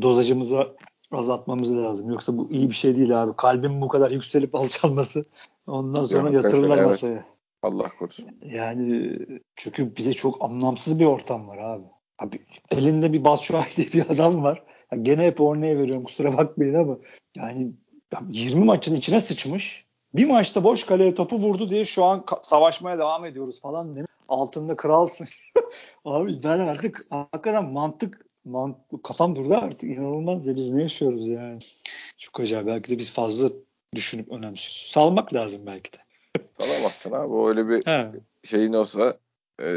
dozajımızı 0.02 0.76
azaltmamız 1.12 1.78
lazım. 1.78 2.10
Yoksa 2.10 2.38
bu 2.38 2.52
iyi 2.52 2.70
bir 2.70 2.76
şey 2.76 2.96
değil 2.96 3.24
abi. 3.24 3.36
Kalbin 3.36 3.82
bu 3.82 3.88
kadar 3.88 4.12
yükselip 4.12 4.56
alçalması 4.56 5.26
ondan 5.68 6.06
sonra 6.06 6.30
ya, 6.30 6.36
yatırırlar 6.36 6.78
evet. 6.78 6.88
masaya. 6.88 7.26
Allah 7.64 7.90
korusun. 8.00 8.26
Yani 8.46 9.20
çünkü 9.56 9.96
bize 9.96 10.14
çok 10.14 10.42
anlamsız 10.44 11.00
bir 11.00 11.06
ortam 11.06 11.48
var 11.48 11.58
abi. 11.58 11.84
Abi 12.20 12.46
elinde 12.72 13.14
bir 13.14 13.24
Batshuayi 13.24 13.66
diye 13.78 13.88
bir 13.88 14.10
adam 14.10 14.44
var. 14.44 14.64
Gene 14.96 15.26
hep 15.26 15.40
örneği 15.40 15.78
veriyorum 15.78 16.04
kusura 16.04 16.38
bakmayın 16.38 16.74
ama 16.74 16.98
yani 17.36 17.72
20 18.32 18.66
maçın 18.66 18.96
içine 18.96 19.22
sıçmış. 19.22 19.86
Bir 20.14 20.26
maçta 20.26 20.64
boş 20.64 20.86
kaleye 20.86 21.14
topu 21.14 21.38
vurdu 21.38 21.70
diye 21.70 21.86
şu 21.86 22.04
an 22.04 22.26
savaşmaya 22.42 22.98
devam 22.98 23.26
ediyoruz 23.26 23.62
falan 23.62 23.96
demiş. 23.96 24.12
Altında 24.28 24.76
kralsın. 24.76 25.28
Abi 26.06 26.44
ben 26.44 26.60
artık 26.60 27.06
hakikaten 27.10 27.66
mantık, 27.66 28.26
mantık 28.46 29.04
kafam 29.04 29.36
durdu 29.36 29.54
artık 29.54 29.84
inanılmaz 29.84 30.48
ya 30.48 30.56
biz 30.56 30.70
ne 30.70 30.82
yaşıyoruz 30.82 31.28
yani. 31.28 31.60
Çok 32.18 32.40
acayip 32.40 32.68
belki 32.68 32.92
de 32.92 32.98
biz 32.98 33.12
fazla 33.12 33.50
düşünüp 33.96 34.32
önemsiyoruz. 34.32 34.90
Salmak 34.92 35.34
lazım 35.34 35.62
belki 35.66 35.92
de. 35.94 35.98
Salamazsın 36.58 37.12
abi. 37.12 37.50
Öyle 37.50 37.70
bir 37.70 37.86
He. 37.86 38.12
şeyin 38.44 38.74
olsa 38.74 39.18
e, 39.62 39.68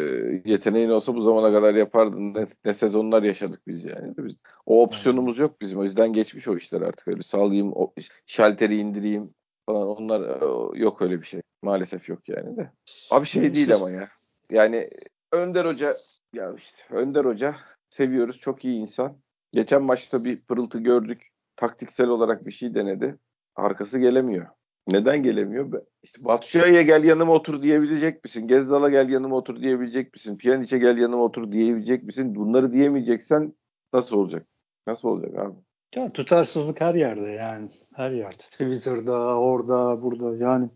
yeteneğin 0.44 0.90
olsa 0.90 1.14
bu 1.14 1.22
zamana 1.22 1.52
kadar 1.52 1.74
yapardın. 1.74 2.34
Ne, 2.34 2.46
ne 2.64 2.74
sezonlar 2.74 3.22
yaşadık 3.22 3.60
biz 3.66 3.84
yani. 3.84 4.14
Biz, 4.18 4.36
o 4.66 4.82
opsiyonumuz 4.82 5.38
yok 5.38 5.60
bizim. 5.60 5.78
O 5.78 5.82
yüzden 5.82 6.12
geçmiş 6.12 6.48
o 6.48 6.56
işler 6.56 6.80
artık. 6.80 7.08
Öyle 7.08 7.22
salayım, 7.22 7.72
o, 7.74 7.94
şalteri 8.26 8.76
indireyim 8.76 9.34
falan. 9.66 9.88
Onlar 9.88 10.20
e, 10.20 10.78
yok 10.78 11.02
öyle 11.02 11.20
bir 11.20 11.26
şey. 11.26 11.40
Maalesef 11.62 12.08
yok 12.08 12.28
yani 12.28 12.56
de. 12.56 12.70
Abi 13.10 13.26
şey 13.26 13.54
değil 13.54 13.74
ama 13.74 13.90
ya. 13.90 14.08
Yani 14.50 14.90
Önder 15.32 15.64
Hoca 15.64 15.96
ya 16.32 16.54
işte 16.56 16.94
Önder 16.94 17.24
Hoca 17.24 17.56
seviyoruz. 17.90 18.38
Çok 18.40 18.64
iyi 18.64 18.80
insan. 18.80 19.16
Geçen 19.52 19.82
maçta 19.82 20.24
bir 20.24 20.40
pırıltı 20.40 20.78
gördük. 20.78 21.28
Taktiksel 21.56 22.08
olarak 22.08 22.46
bir 22.46 22.52
şey 22.52 22.74
denedi. 22.74 23.18
Arkası 23.56 23.98
gelemiyor. 23.98 24.46
Neden 24.88 25.22
gelemiyor? 25.22 25.82
İşte 26.02 26.24
Batshuayi'ye 26.24 26.82
gel 26.82 27.04
yanıma 27.04 27.32
otur 27.32 27.62
diyebilecek 27.62 28.24
misin? 28.24 28.48
Gezzal'a 28.48 28.88
gel 28.88 29.08
yanıma 29.08 29.36
otur 29.36 29.62
diyebilecek 29.62 30.14
misin? 30.14 30.38
Pjanic'e 30.38 30.78
gel 30.78 30.98
yanıma 30.98 31.22
otur 31.22 31.52
diyebilecek 31.52 32.02
misin? 32.02 32.34
Bunları 32.34 32.72
diyemeyeceksen 32.72 33.54
nasıl 33.92 34.16
olacak? 34.16 34.46
Nasıl 34.86 35.08
olacak 35.08 35.38
abi? 35.38 35.54
Ya 35.94 36.10
tutarsızlık 36.10 36.80
her 36.80 36.94
yerde 36.94 37.30
yani. 37.30 37.70
Her 37.94 38.10
yerde. 38.10 38.36
Twitter'da, 38.50 39.18
orada, 39.38 40.02
burada 40.02 40.44
yani. 40.44 40.68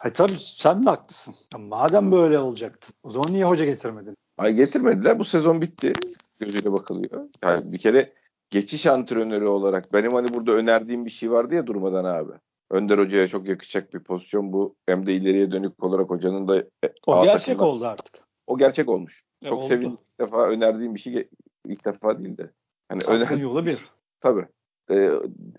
Hay 0.00 0.12
tabii 0.12 0.36
sen 0.38 0.84
de 0.84 0.90
haklısın. 0.90 1.34
Ya 1.54 1.58
madem 1.58 2.12
böyle 2.12 2.38
olacaktı. 2.38 2.92
O 3.02 3.10
zaman 3.10 3.32
niye 3.32 3.44
hoca 3.44 3.64
getirmedin? 3.64 4.14
Ay 4.38 4.54
getirmediler. 4.54 5.18
Bu 5.18 5.24
sezon 5.24 5.60
bitti. 5.60 5.92
Gözüyle 6.38 6.72
bakılıyor. 6.72 7.28
Yani 7.44 7.72
bir 7.72 7.78
kere 7.78 8.12
geçiş 8.50 8.86
antrenörü 8.86 9.46
olarak 9.46 9.92
benim 9.92 10.12
hani 10.12 10.28
burada 10.28 10.52
önerdiğim 10.52 11.04
bir 11.04 11.10
şey 11.10 11.30
vardı 11.30 11.54
ya 11.54 11.66
durmadan 11.66 12.04
abi. 12.04 12.32
Önder 12.70 12.98
Hoca'ya 12.98 13.28
çok 13.28 13.48
yakışacak 13.48 13.94
bir 13.94 14.00
pozisyon 14.00 14.52
bu. 14.52 14.76
Hem 14.86 15.06
de 15.06 15.14
ileriye 15.14 15.52
dönük 15.52 15.84
olarak 15.84 16.10
hocanın 16.10 16.48
da 16.48 16.58
e, 16.58 16.92
o 17.06 17.24
gerçek 17.24 17.46
takımda, 17.46 17.66
oldu 17.66 17.84
artık. 17.86 18.24
O 18.46 18.58
gerçek 18.58 18.88
olmuş. 18.88 19.24
E, 19.42 19.48
çok 19.48 19.64
sevindim. 19.64 19.92
İlk 19.92 20.20
defa 20.20 20.48
önerdiğim 20.48 20.94
bir 20.94 21.00
şey 21.00 21.28
ilk 21.66 21.84
defa 21.84 22.18
değil 22.18 22.36
de. 22.38 22.50
Hani 22.88 23.00
öner... 23.08 23.38
yolu 23.38 23.66
bir. 23.66 23.78
Tabii. 24.20 24.46
E, 24.90 25.10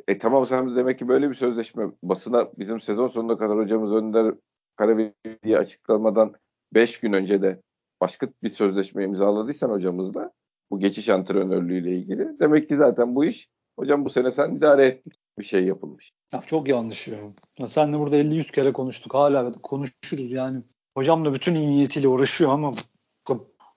e 0.08 0.18
tamam 0.18 0.46
sen 0.46 0.76
demek 0.76 1.00
ki 1.00 1.08
böyle 1.08 1.30
bir 1.30 1.36
sözleşme 1.36 1.92
basına 2.04 2.52
bizim 2.58 2.82
sezon 2.82 3.08
sonuna 3.08 3.38
kadar 3.38 3.58
hocamız 3.58 3.92
Önder 3.92 4.36
Karaveli'yi 4.76 5.58
açıklamadan 5.58 6.34
5 6.74 7.00
gün 7.00 7.14
önce 7.14 7.42
de 7.42 7.62
başka 8.02 8.28
bir 8.44 8.50
sözleşme 8.50 9.04
imzaladıysan 9.04 9.70
hocamızla 9.70 10.32
bu 10.72 10.80
geçiş 10.80 11.10
antrenörlüğüyle 11.10 11.96
ilgili. 11.96 12.40
Demek 12.40 12.70
ki 12.70 12.76
zaten 12.76 13.16
bu 13.16 13.26
iş 13.26 13.50
hocam 13.80 14.06
bu 14.06 14.10
sene 14.10 14.32
sen 14.32 14.56
idare 14.56 14.86
ettin 14.86 15.14
bir 15.42 15.46
şey 15.46 15.66
yapılmış. 15.66 16.14
Ya 16.34 16.42
çok 16.42 16.68
yanlış 16.68 17.08
ya. 17.08 17.18
ya 17.60 17.68
senle 17.68 18.00
burada 18.00 18.18
50-100 18.18 18.52
kere 18.52 18.74
konuştuk. 18.74 19.14
Hala 19.14 19.52
konuşuruz 19.52 20.32
yani. 20.32 20.62
Hocam 20.98 21.26
da 21.26 21.34
bütün 21.34 21.56
iyi 21.56 21.68
niyetiyle 21.68 22.08
uğraşıyor 22.08 22.52
ama 22.52 22.72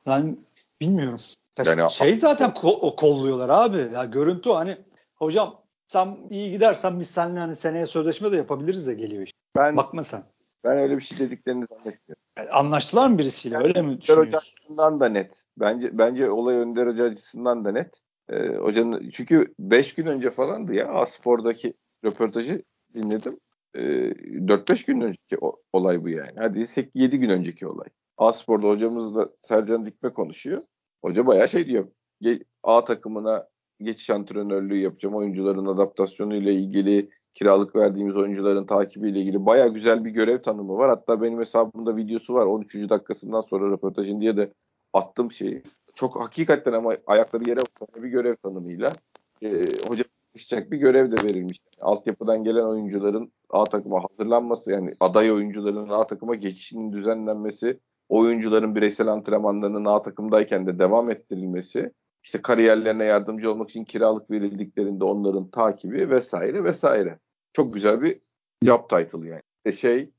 ben 0.06 0.38
bilmiyorum. 0.80 1.20
Yani, 1.66 1.90
şey 1.90 2.16
zaten 2.16 2.50
ko- 2.50 2.96
kolluyorlar 2.96 3.48
abi. 3.48 3.94
Ya 3.94 4.04
görüntü 4.04 4.50
hani 4.50 4.78
hocam 5.14 5.62
sen 5.88 6.18
iyi 6.30 6.50
gidersen 6.50 7.00
biz 7.00 7.10
seninle 7.10 7.40
hani 7.40 7.56
seneye 7.56 7.86
sözleşme 7.86 8.32
de 8.32 8.36
yapabiliriz 8.36 8.86
de 8.86 8.94
geliyor 8.94 9.22
işte. 9.22 9.38
Ben, 9.56 9.76
Bakma 9.76 10.02
sen. 10.02 10.24
Ben 10.64 10.78
öyle 10.78 10.96
bir 10.96 11.02
şey 11.02 11.18
dediklerini 11.18 11.66
zannetmiyorum. 11.66 12.22
Yani 12.38 12.50
anlaştılar 12.50 13.08
mı 13.08 13.18
birisiyle 13.18 13.54
yani, 13.54 13.66
öyle 13.66 13.82
mi 13.82 14.00
düşünüyorsun? 14.00 14.26
Hoca 14.26 14.38
açısından 14.38 15.00
da 15.00 15.08
net. 15.08 15.34
Bence 15.56 15.98
bence 15.98 16.30
olay 16.30 16.56
Önder 16.56 16.86
Hoca 16.86 17.04
açısından 17.04 17.64
da 17.64 17.72
net. 17.72 18.00
Ee, 18.28 18.48
hocanın 18.48 19.10
çünkü 19.10 19.54
5 19.58 19.94
gün 19.94 20.06
önce 20.06 20.30
falandı 20.30 20.74
ya 20.74 20.86
Aspor'daki 20.86 21.74
röportajı 22.04 22.62
dinledim. 22.94 23.38
Ee, 23.74 23.80
4-5 23.80 24.86
gün 24.86 25.00
önceki 25.00 25.36
olay 25.72 26.02
bu 26.02 26.08
yani. 26.08 26.34
Hadi 26.36 26.66
7 26.94 27.18
gün 27.18 27.28
önceki 27.28 27.66
olay. 27.66 27.88
Aspor'da 28.18 28.68
hocamızla 28.68 29.28
Sercan 29.40 29.86
Dikme 29.86 30.12
konuşuyor. 30.12 30.62
Hoca 31.04 31.26
bayağı 31.26 31.48
şey 31.48 31.66
diyor. 31.66 31.88
A 32.62 32.84
takımına 32.84 33.48
geçiş 33.80 34.10
antrenörlüğü 34.10 34.78
yapacağım. 34.78 35.14
Oyuncuların 35.14 35.66
adaptasyonu 35.66 36.36
ile 36.36 36.54
ilgili, 36.54 37.10
kiralık 37.34 37.76
verdiğimiz 37.76 38.16
oyuncuların 38.16 38.66
takibiyle 38.66 39.20
ilgili 39.20 39.46
baya 39.46 39.66
güzel 39.66 40.04
bir 40.04 40.10
görev 40.10 40.42
tanımı 40.42 40.76
var. 40.76 40.88
Hatta 40.88 41.22
benim 41.22 41.40
hesabımda 41.40 41.96
videosu 41.96 42.34
var. 42.34 42.46
13. 42.46 42.74
dakikasından 42.74 43.40
sonra 43.40 43.70
röportajın 43.70 44.20
diye 44.20 44.36
de 44.36 44.52
attım 44.92 45.30
şeyi. 45.32 45.62
Çok 45.94 46.20
hakikaten 46.20 46.72
ama 46.72 46.96
ayakları 47.06 47.48
yere 47.48 47.60
basan 47.60 48.04
bir 48.04 48.08
görev 48.08 48.36
tanımıyla 48.36 48.88
e, 49.42 49.48
hoca 49.88 50.04
yakışacak 50.34 50.70
bir 50.70 50.76
görev 50.76 51.12
de 51.12 51.28
verilmiş. 51.28 51.58
Altyapıdan 51.80 52.44
gelen 52.44 52.62
oyuncuların 52.62 53.32
A 53.50 53.64
takıma 53.64 54.04
hazırlanması 54.04 54.72
yani 54.72 54.92
aday 55.00 55.32
oyuncuların 55.32 55.88
A 55.88 56.06
takıma 56.06 56.34
geçişinin 56.34 56.92
düzenlenmesi, 56.92 57.80
oyuncuların 58.08 58.74
bireysel 58.74 59.08
antrenmanlarının 59.08 59.84
A 59.84 60.02
takımdayken 60.02 60.66
de 60.66 60.78
devam 60.78 61.10
ettirilmesi, 61.10 61.92
işte 62.22 62.42
kariyerlerine 62.42 63.04
yardımcı 63.04 63.52
olmak 63.52 63.70
için 63.70 63.84
kiralık 63.84 64.30
verildiklerinde 64.30 65.04
onların 65.04 65.50
takibi 65.50 66.10
vesaire 66.10 66.64
vesaire. 66.64 67.18
Çok 67.52 67.74
güzel 67.74 68.02
bir 68.02 68.20
job 68.62 68.88
title 68.88 69.28
yani. 69.28 69.42
E 69.64 69.72
şey 69.72 70.10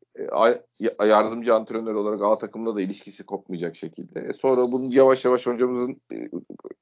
yardımcı 0.99 1.55
antrenör 1.55 1.95
olarak 1.95 2.21
A 2.23 2.37
takımda 2.37 2.75
da 2.75 2.81
ilişkisi 2.81 3.25
kopmayacak 3.25 3.75
şekilde. 3.75 4.19
E 4.19 4.33
sonra 4.33 4.71
bunu 4.71 4.95
yavaş 4.95 5.25
yavaş 5.25 5.47
hocamızın 5.47 6.01
e, 6.13 6.29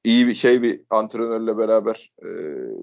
iyi 0.04 0.26
bir 0.26 0.34
şey 0.34 0.62
bir 0.62 0.80
antrenörle 0.90 1.58
beraber 1.58 2.12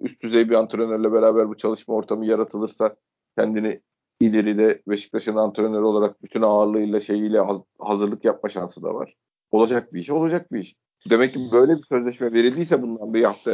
üst 0.02 0.22
düzey 0.22 0.50
bir 0.50 0.56
antrenörle 0.56 1.12
beraber 1.12 1.50
bu 1.50 1.58
çalışma 1.58 1.94
ortamı 1.94 2.26
yaratılırsa 2.26 2.96
kendini 3.38 3.82
ileride 4.20 4.82
Beşiktaş'ın 4.88 5.36
antrenörü 5.36 5.84
olarak 5.84 6.24
bütün 6.24 6.42
ağırlığıyla 6.42 7.00
şeyiyle 7.00 7.40
hazırlık 7.80 8.26
yapma 8.26 8.50
şansı 8.50 8.84
da 8.84 8.94
var. 8.94 9.16
Olacak 9.52 9.94
bir 9.94 10.00
iş, 10.00 10.10
olacak 10.10 10.52
bir 10.52 10.60
iş. 10.60 10.76
Demek 11.10 11.34
ki 11.34 11.40
böyle 11.52 11.78
bir 11.78 11.84
sözleşme 11.84 12.34
verildiyse 12.34 12.82
bundan 12.82 13.14
bir 13.14 13.24
hafta 13.24 13.52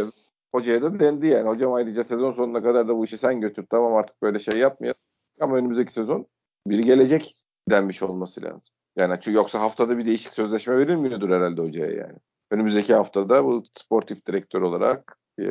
hocaya 0.51 0.81
da 0.81 0.99
dendi 0.99 1.27
yani. 1.27 1.49
Hocam 1.49 1.73
ayrıca 1.73 2.03
sezon 2.03 2.31
sonuna 2.31 2.63
kadar 2.63 2.88
da 2.88 2.97
bu 2.97 3.05
işi 3.05 3.17
sen 3.17 3.41
götür. 3.41 3.65
Tamam 3.69 3.95
artık 3.95 4.21
böyle 4.21 4.39
şey 4.39 4.60
yapmayalım. 4.60 4.99
Ama 5.39 5.55
önümüzdeki 5.55 5.93
sezon 5.93 6.27
biri 6.69 6.82
gelecek 6.82 7.36
denmiş 7.69 8.03
olması 8.03 8.41
lazım. 8.41 8.73
Yani 8.97 9.17
çünkü 9.21 9.38
yoksa 9.38 9.60
haftada 9.60 9.97
bir 9.97 10.06
değişik 10.06 10.34
sözleşme 10.34 10.77
verilmiyordur 10.77 11.30
herhalde 11.30 11.62
hocaya 11.62 11.91
yani. 11.91 12.17
Önümüzdeki 12.51 12.93
haftada 12.93 13.45
bu 13.45 13.63
sportif 13.73 14.25
direktör 14.25 14.62
olarak 14.62 15.17
e, 15.41 15.43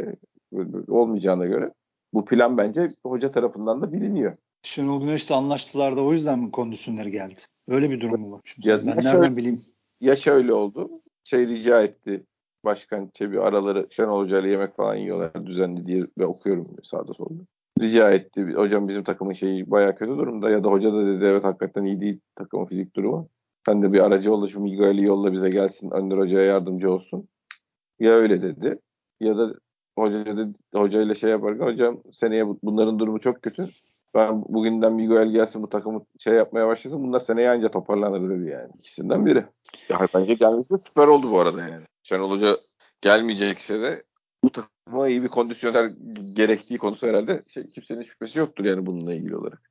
olmayacağına 0.89 1.47
göre 1.47 1.73
bu 2.15 2.25
plan 2.25 2.59
bence 2.59 2.91
hoca 3.07 3.31
tarafından 3.31 3.83
da 3.83 3.93
biliniyor. 3.93 4.37
Şenol 4.63 5.01
Güneş'le 5.01 5.31
anlaştılar 5.31 5.97
da 5.97 6.01
o 6.01 6.13
yüzden 6.13 6.39
mi 6.39 6.51
kondisyonları 6.51 7.09
geldi? 7.09 7.41
Öyle 7.69 7.91
bir 7.91 8.01
durum 8.01 8.21
mu 8.21 8.33
var? 8.33 8.41
Şimdi 8.45 8.69
ya, 8.69 8.79
ben 8.79 8.87
nereden 8.87 9.13
şöyle, 9.13 9.37
bileyim? 9.37 9.63
Ya 10.01 10.17
şöyle 10.17 10.53
oldu. 10.53 10.91
Şey 11.25 11.47
rica 11.49 11.83
etti. 11.83 12.25
Başkan 12.65 13.11
Çebi 13.15 13.41
araları 13.41 13.87
Şenol 13.91 14.19
Hoca 14.19 14.41
ile 14.41 14.51
yemek 14.51 14.77
falan 14.77 14.95
yiyorlar 14.95 15.47
düzenli 15.47 15.87
diye 15.87 16.07
ve 16.19 16.27
okuyorum 16.27 16.71
sağda 16.83 17.15
solda. 17.15 17.43
Rica 17.81 18.11
etti. 18.11 18.53
Hocam 18.55 18.89
bizim 18.89 19.05
takımın 19.05 19.33
şeyi 19.33 19.71
bayağı 19.71 19.95
kötü 19.95 20.13
durumda 20.13 20.51
ya 20.51 20.65
da 20.65 20.69
hoca 20.69 20.93
da 20.93 21.07
dedi 21.07 21.25
evet 21.25 21.45
hakikaten 21.45 21.85
iyi 21.85 22.01
değil 22.01 22.21
takımın 22.37 22.67
fizik 22.67 22.97
durumu. 22.97 23.29
Sen 23.67 23.83
de 23.83 23.93
bir 23.93 24.01
aracı 24.01 24.35
ol 24.35 24.49
şu 24.49 24.61
Miguel'i 24.61 25.05
yolla 25.05 25.33
bize 25.33 25.51
gelsin 25.51 25.91
Önder 25.91 26.19
Hoca'ya 26.19 26.45
yardımcı 26.47 26.93
olsun. 26.93 27.29
Ya 28.01 28.13
öyle 28.13 28.43
dedi 28.43 28.79
ya 29.21 29.39
da 29.39 29.55
hoca 29.99 30.27
dedi, 30.27 30.53
hocayla 30.75 31.15
şey 31.15 31.31
yaparken 31.31 31.67
hocam 31.67 32.03
seneye 32.13 32.47
bunların 32.63 32.99
durumu 32.99 33.21
çok 33.21 33.43
kötü. 33.43 33.69
Ben 34.15 34.45
bugünden 34.49 34.93
Miguel 34.93 35.29
gelsin 35.29 35.63
bu 35.63 35.69
takımı 35.69 36.05
şey 36.19 36.35
yapmaya 36.35 36.69
başlasın 36.69 37.03
bunlar 37.03 37.21
seneye 37.21 37.51
anca 37.51 37.71
toparlanır 37.71 38.31
dedi 38.31 38.51
yani. 38.51 38.71
İkisinden 38.79 39.27
biri. 39.27 39.45
Ya 39.91 39.99
bence 40.15 40.35
gelmesi 40.35 40.75
süper 40.81 41.07
oldu 41.07 41.27
bu 41.33 41.41
arada 41.41 41.61
yani. 41.61 41.85
Şenol 42.03 42.31
Hoca 42.31 42.57
gelmeyecekse 43.01 43.83
de 43.83 44.03
bu 44.45 44.51
takıma 44.87 45.09
iyi 45.09 45.23
bir 45.23 45.29
kondisyoner 45.29 45.91
gerektiği 46.35 46.79
konusu 46.79 47.07
herhalde 47.07 47.43
şey, 47.47 47.67
kimsenin 47.67 48.03
şüphesi 48.03 48.39
yoktur 48.39 48.65
yani 48.65 48.87
bununla 48.87 49.15
ilgili 49.15 49.37
olarak. 49.37 49.71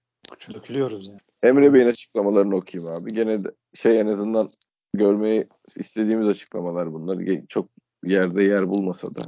Dökülüyoruz 0.54 1.08
yani. 1.08 1.20
Emre 1.44 1.74
Bey'in 1.74 1.88
açıklamalarını 1.88 2.56
okuyayım 2.56 2.94
abi. 2.94 3.14
Gene 3.14 3.44
de 3.44 3.52
şey 3.74 4.00
en 4.00 4.08
azından 4.08 4.50
görmeyi 4.94 5.48
istediğimiz 5.78 6.28
açıklamalar 6.28 6.94
bunlar. 6.94 7.20
Çok 7.48 7.70
yerde 8.04 8.44
yer 8.44 8.70
bulmasa 8.70 9.16
da. 9.16 9.22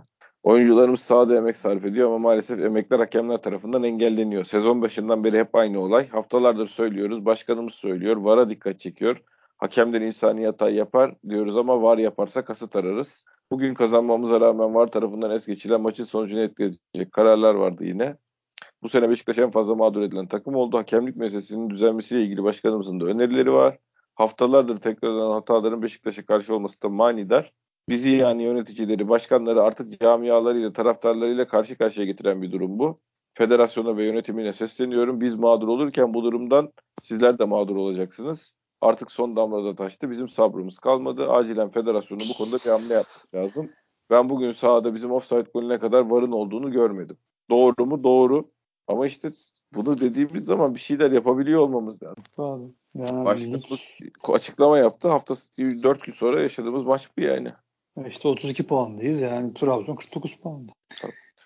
Oyuncularımız 0.43 0.99
sahada 0.99 1.37
emek 1.37 1.57
sarf 1.57 1.85
ediyor 1.85 2.07
ama 2.07 2.19
maalesef 2.19 2.59
emekler 2.59 2.99
hakemler 2.99 3.37
tarafından 3.37 3.83
engelleniyor. 3.83 4.45
Sezon 4.45 4.81
başından 4.81 5.23
beri 5.23 5.39
hep 5.39 5.55
aynı 5.55 5.79
olay. 5.79 6.09
Haftalardır 6.09 6.67
söylüyoruz. 6.67 7.25
Başkanımız 7.25 7.73
söylüyor. 7.73 8.17
VAR'a 8.17 8.49
dikkat 8.49 8.79
çekiyor. 8.79 9.21
Hakemler 9.57 10.01
insani 10.01 10.45
hata 10.45 10.69
yapar 10.69 11.15
diyoruz 11.29 11.55
ama 11.55 11.81
VAR 11.81 11.97
yaparsa 11.97 12.45
kasıt 12.45 12.75
ararız. 12.75 13.25
Bugün 13.51 13.73
kazanmamıza 13.73 14.41
rağmen 14.41 14.75
VAR 14.75 14.87
tarafından 14.87 15.31
es 15.31 15.45
geçilen 15.45 15.81
maçın 15.81 16.05
sonucunu 16.05 16.41
etkileyecek 16.41 17.11
kararlar 17.11 17.55
vardı 17.55 17.85
yine. 17.85 18.17
Bu 18.83 18.89
sene 18.89 19.09
Beşiktaş 19.09 19.37
en 19.37 19.51
fazla 19.51 19.75
mağdur 19.75 20.01
edilen 20.01 20.27
takım 20.27 20.55
oldu. 20.55 20.77
Hakemlik 20.77 21.15
meselesinin 21.15 21.69
düzelmesiyle 21.69 22.23
ilgili 22.23 22.43
başkanımızın 22.43 22.99
da 22.99 23.05
önerileri 23.05 23.53
var. 23.53 23.77
Haftalardır 24.15 24.77
tekrarlanan 24.77 25.31
hataların 25.31 25.81
Beşiktaş'a 25.81 26.25
karşı 26.25 26.55
olması 26.55 26.81
da 26.81 26.89
manidar. 26.89 27.53
Bizi 27.89 28.15
yani 28.15 28.43
yöneticileri, 28.43 29.09
başkanları 29.09 29.61
artık 29.61 29.99
camialarıyla, 29.99 30.73
taraftarlarıyla 30.73 31.47
karşı 31.47 31.77
karşıya 31.77 32.05
getiren 32.05 32.41
bir 32.41 32.51
durum 32.51 32.79
bu. 32.79 32.99
Federasyona 33.33 33.97
ve 33.97 34.05
yönetimine 34.05 34.53
sesleniyorum. 34.53 35.21
Biz 35.21 35.35
mağdur 35.35 35.67
olurken 35.67 36.13
bu 36.13 36.23
durumdan 36.23 36.73
sizler 37.03 37.39
de 37.39 37.45
mağdur 37.45 37.75
olacaksınız. 37.75 38.56
Artık 38.81 39.11
son 39.11 39.35
damlada 39.35 39.75
taştı. 39.75 40.11
Bizim 40.11 40.29
sabrımız 40.29 40.79
kalmadı. 40.79 41.31
Acilen 41.31 41.69
federasyonu 41.69 42.21
bu 42.29 42.37
konuda 42.37 42.55
bir 42.55 42.69
hamle 42.69 42.93
yapması 42.93 43.35
lazım. 43.35 43.71
Ben 44.09 44.29
bugün 44.29 44.51
sahada 44.51 44.95
bizim 44.95 45.11
offside 45.11 45.49
golüne 45.53 45.79
kadar 45.79 46.01
varın 46.09 46.31
olduğunu 46.31 46.71
görmedim. 46.71 47.17
Doğru 47.49 47.85
mu? 47.85 48.03
Doğru. 48.03 48.49
Ama 48.87 49.07
işte 49.07 49.31
bunu 49.73 49.99
dediğimiz 49.99 50.45
zaman 50.45 50.75
bir 50.75 50.79
şeyler 50.79 51.11
yapabiliyor 51.11 51.61
olmamız 51.61 52.03
lazım. 52.03 52.23
Abi, 52.37 52.63
yani 52.95 53.25
Başkanımız 53.25 53.95
açıklama 54.27 54.77
yaptı. 54.77 55.07
Haftası 55.07 55.51
4 55.83 56.03
gün 56.03 56.13
sonra 56.13 56.41
yaşadığımız 56.41 56.83
maç 56.83 57.09
bu 57.17 57.21
yani. 57.21 57.47
İşte 58.07 58.27
32 58.27 58.67
puandayız 58.67 59.21
yani 59.21 59.53
Trabzon 59.53 59.95
49 59.95 60.35
puanda. 60.35 60.71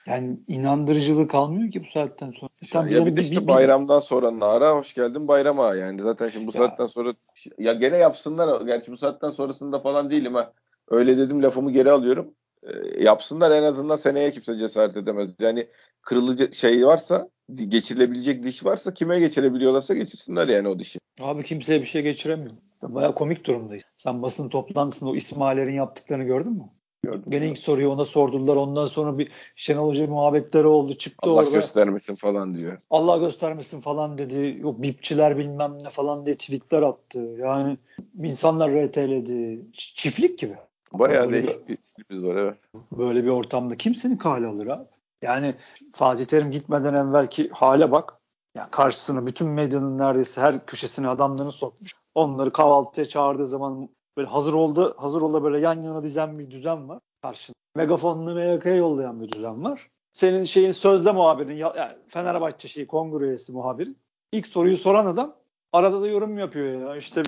Yani 0.07 0.39
inandırıcılığı 0.47 1.27
kalmıyor 1.27 1.71
ki 1.71 1.83
bu 1.83 1.89
saatten 1.89 2.29
sonra. 2.29 2.51
Tam 2.71 2.87
ya 2.87 3.05
bir 3.05 3.17
de 3.17 3.21
işte 3.21 3.41
bir, 3.41 3.47
bayramdan 3.47 3.99
sonra 3.99 4.39
Nara 4.39 4.75
hoş 4.75 4.93
geldin 4.93 5.27
bayrama 5.27 5.75
yani 5.75 6.01
zaten 6.01 6.27
şimdi 6.27 6.47
bu 6.47 6.57
ya. 6.57 6.67
saatten 6.67 6.85
sonra 6.85 7.13
ya 7.57 7.73
gene 7.73 7.97
yapsınlar 7.97 8.61
gerçi 8.61 8.91
bu 8.91 8.97
saatten 8.97 9.31
sonrasında 9.31 9.79
falan 9.79 10.09
değilim 10.09 10.33
ha. 10.33 10.53
Öyle 10.89 11.17
dedim 11.17 11.43
lafımı 11.43 11.71
geri 11.71 11.91
alıyorum. 11.91 12.33
E, 12.63 13.03
yapsınlar 13.03 13.51
en 13.51 13.63
azından 13.63 13.95
seneye 13.95 14.31
kimse 14.31 14.57
cesaret 14.57 14.97
edemez. 14.97 15.29
Yani 15.39 15.67
kırılıcı 16.01 16.53
şey 16.53 16.85
varsa 16.85 17.29
geçirilebilecek 17.55 18.43
diş 18.43 18.65
varsa 18.65 18.93
kime 18.93 19.19
geçirebiliyorlarsa 19.19 19.93
geçirsinler 19.93 20.47
yani 20.47 20.67
o 20.67 20.79
dişi. 20.79 20.99
Abi 21.21 21.43
kimseye 21.43 21.81
bir 21.81 21.85
şey 21.85 22.01
geçiremiyor. 22.01 22.51
Baya 22.81 23.13
komik 23.13 23.45
durumdayız. 23.45 23.83
Sen 23.97 24.21
basın 24.21 24.49
toplantısında 24.49 25.09
o 25.09 25.15
İsmail'lerin 25.15 25.75
yaptıklarını 25.75 26.23
gördün 26.23 26.53
mü? 26.53 26.69
Gördüm. 27.03 27.23
Gene 27.29 27.47
ilk 27.47 27.57
soruyu 27.57 27.89
ona 27.89 28.05
sordular. 28.05 28.55
Ondan 28.55 28.85
sonra 28.85 29.17
bir 29.17 29.31
Şenol 29.55 29.87
Hoca 29.87 30.07
muhabbetleri 30.07 30.67
oldu. 30.67 30.93
Çıktı 30.93 31.17
Allah 31.21 31.33
orada. 31.33 31.49
Allah 31.49 31.55
göstermesin 31.55 32.15
falan 32.15 32.55
diyor. 32.55 32.77
Allah 32.89 33.17
göstermesin 33.17 33.81
falan 33.81 34.17
dedi. 34.17 34.57
Yok 34.61 34.81
bipçiler 34.81 35.37
bilmem 35.37 35.83
ne 35.83 35.89
falan 35.89 36.25
diye 36.25 36.35
tweetler 36.35 36.81
attı. 36.81 37.19
Yani 37.19 37.77
insanlar 38.23 38.71
RT'ledi. 38.71 39.65
Çiftlik 39.73 40.39
gibi. 40.39 40.55
Bayağı 40.93 41.23
böyle 41.23 41.33
değişik 41.33 41.69
bir 41.69 41.77
stilimiz 41.81 42.25
var 42.25 42.35
evet. 42.35 42.57
Böyle 42.91 43.23
bir 43.23 43.29
ortamda 43.29 43.77
kimsenin 43.77 44.17
kale 44.17 44.47
alır 44.47 44.67
abi. 44.67 44.83
Yani 45.21 45.55
Fatih 45.93 46.25
Terim 46.25 46.51
gitmeden 46.51 46.93
evvelki 46.93 47.49
hale 47.49 47.91
bak. 47.91 48.17
Yani 48.55 48.71
karşısına 48.71 49.27
bütün 49.27 49.47
medyanın 49.47 49.97
neredeyse 49.97 50.41
her 50.41 50.65
köşesine 50.65 51.07
adamlarını 51.07 51.51
sokmuş. 51.51 51.93
Onları 52.15 52.53
kahvaltıya 52.53 53.07
çağırdığı 53.07 53.47
zaman 53.47 53.89
böyle 54.17 54.27
hazır 54.27 54.53
oldu, 54.53 54.95
hazır 54.97 55.21
oldu 55.21 55.43
böyle 55.43 55.59
yan 55.59 55.81
yana 55.81 56.03
dizen 56.03 56.39
bir 56.39 56.51
düzen 56.51 56.89
var 56.89 56.99
karşında. 57.21 57.55
Megafonunu 57.75 58.35
MYK'ya 58.35 58.75
yollayan 58.75 59.21
bir 59.21 59.31
düzen 59.31 59.63
var. 59.63 59.87
Senin 60.13 60.43
şeyin 60.43 60.71
sözde 60.71 61.11
muhabirin, 61.11 61.55
yani 61.55 61.97
Fenerbahçe 62.07 62.67
şeyi 62.67 62.87
kongre 62.87 63.25
üyesi 63.25 63.51
muhabirin. 63.51 63.97
İlk 64.31 64.47
soruyu 64.47 64.77
soran 64.77 65.05
adam 65.05 65.35
arada 65.73 66.01
da 66.01 66.07
yorum 66.07 66.37
yapıyor 66.37 66.81
ya. 66.81 66.95
İşte 66.95 67.21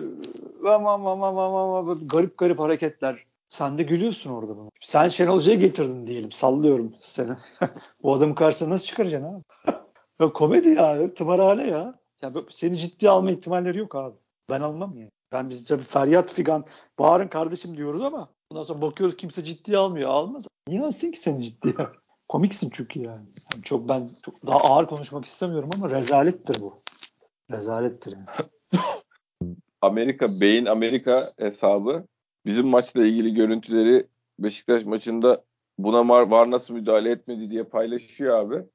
vam 0.62 0.84
vam 0.86 1.06
vam 1.06 1.22
vam 1.22 1.54
vam 1.54 2.08
garip 2.08 2.38
garip 2.38 2.60
hareketler. 2.60 3.26
Sen 3.50 3.78
de 3.78 3.84
gülüyorsun 3.84 4.32
orada 4.32 4.58
bunu. 4.58 4.70
Sen 4.82 5.10
Şenol 5.10 5.36
Hoca'yı 5.36 5.60
getirdin 5.60 6.08
diyelim. 6.08 6.32
Sallıyorum 6.32 6.94
seni. 7.00 7.32
Bu 8.04 8.14
adamı 8.14 8.36
karşısına 8.36 8.70
nasıl 8.70 8.86
çıkaracaksın 8.86 9.28
abi? 9.28 9.44
ya 10.20 10.34
komedi 10.34 10.70
ya. 10.70 11.14
Tımarhane 11.14 11.68
ya. 11.68 12.00
Ya 12.22 12.34
seni 12.50 12.78
ciddiye 12.78 13.12
alma 13.12 13.32
ihtimalleri 13.32 13.78
yok 13.78 13.96
abi. 13.96 14.16
Ben 14.50 14.62
almam 14.62 14.98
yani. 14.98 15.12
Ben 15.34 15.50
biz 15.50 15.66
tabii 15.66 15.84
feryat 15.84 16.34
figan 16.34 16.66
bağırın 17.00 17.28
kardeşim 17.28 17.78
diyoruz 17.78 18.02
ama 18.02 18.30
ondan 18.50 18.64
sonra 18.64 18.82
bakıyoruz 18.82 19.18
kimse 19.18 19.44
ciddiye 19.44 19.78
almıyor. 19.78 20.10
Almaz. 20.10 20.48
Niye 20.68 20.82
alsın 20.82 21.12
ki 21.12 21.20
seni 21.20 21.44
ciddiye? 21.44 21.74
Komiksin 22.28 22.70
çünkü 22.74 23.00
yani. 23.00 23.28
yani. 23.54 23.64
Çok 23.64 23.90
ben 23.90 24.10
çok 24.24 24.46
daha 24.46 24.58
ağır 24.58 24.88
konuşmak 24.88 25.26
istemiyorum 25.26 25.70
ama 25.76 25.90
rezalettir 25.90 26.62
bu. 26.62 26.82
Rezalettir 27.52 28.14
yani. 28.14 28.26
Amerika 29.82 30.40
Beyin 30.42 30.66
Amerika 30.66 31.34
hesabı 31.38 32.06
bizim 32.46 32.68
maçla 32.68 33.06
ilgili 33.06 33.34
görüntüleri 33.34 34.08
Beşiktaş 34.40 34.86
maçında 34.86 35.44
buna 35.78 36.10
var, 36.10 36.22
var 36.22 36.52
nasıl 36.52 36.74
müdahale 36.74 37.12
etmedi 37.12 37.52
diye 37.52 37.64
paylaşıyor 37.64 38.38
abi. 38.38 38.66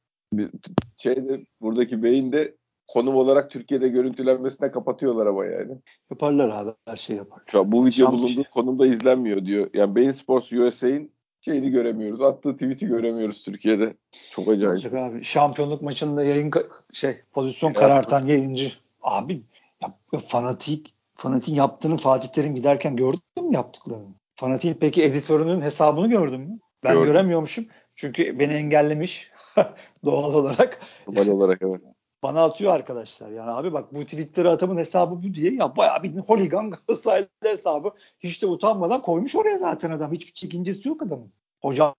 Şeyde 0.97 1.47
buradaki 1.61 2.03
beyin 2.03 2.33
de 2.33 2.57
konum 2.89 3.17
olarak 3.17 3.51
Türkiye'de 3.51 3.89
görüntülenmesine 3.89 4.71
kapatıyorlar 4.71 5.27
ama 5.27 5.45
yani. 5.45 5.73
Yaparlar 6.11 6.49
abi 6.49 6.71
her 6.87 6.97
şey 6.97 7.17
yapar. 7.17 7.43
Şu 7.47 7.61
an 7.61 7.73
bu 7.73 7.87
video 7.87 8.07
Şamp 8.07 8.13
bulunduğu 8.13 8.45
konumda 8.55 8.87
izlenmiyor 8.87 9.45
diyor. 9.45 9.71
Yani 9.75 9.95
Bein 9.95 10.11
Sports 10.11 10.53
USA'in 10.53 11.13
şeyini 11.41 11.71
göremiyoruz. 11.71 12.23
Attığı 12.23 12.53
tweet'i 12.53 12.87
göremiyoruz 12.87 13.43
Türkiye'de. 13.43 13.95
Çok 14.31 14.49
acayip. 14.49 14.73
Olacak 14.73 14.95
abi. 14.95 15.25
Şampiyonluk 15.25 15.83
maçında 15.83 16.25
yayın 16.25 16.51
şey 16.93 17.21
pozisyon 17.33 17.73
karartan 17.73 18.27
yayıncı. 18.27 18.73
Abi 19.03 19.43
ya, 19.83 19.95
fanatik 20.27 20.95
fanatik 21.15 21.57
yaptığını 21.57 21.97
Fatih 21.97 22.29
Terim 22.29 22.55
giderken 22.55 22.97
gördün 22.97 23.21
mü 23.49 23.55
yaptıklarını? 23.55 24.15
Fanatik 24.35 24.81
peki 24.81 25.05
editörünün 25.05 25.61
hesabını 25.61 26.09
gördün 26.09 26.41
mü? 26.41 26.59
Ben 26.85 26.93
Gördüm. 26.93 27.07
göremiyormuşum. 27.07 27.67
Çünkü 27.95 28.39
beni 28.39 28.53
engellemiş 28.53 29.31
doğal 30.05 30.35
olarak. 30.35 30.81
Doğal 31.15 31.27
olarak 31.27 31.63
evet 31.63 31.81
bana 32.23 32.45
atıyor 32.45 32.73
arkadaşlar. 32.73 33.31
Yani 33.31 33.51
abi 33.51 33.73
bak 33.73 33.95
bu 33.95 34.03
Twitter'ı 34.03 34.51
atamın 34.51 34.77
hesabı 34.77 35.23
bu 35.23 35.35
diye 35.35 35.53
ya 35.53 35.77
bayağı 35.77 36.03
bir 36.03 36.17
holigan 36.17 36.71
Galatasaraylı 36.87 37.29
hesabı 37.43 37.91
hiç 38.21 38.43
de 38.43 38.47
utanmadan 38.47 39.03
koymuş 39.03 39.37
oraya 39.37 39.59
zaten 39.59 39.91
adam. 39.91 40.13
Hiçbir 40.13 40.33
çekincesi 40.33 40.89
yok 40.89 41.03
adamın. 41.03 41.33
Hocam 41.63 41.95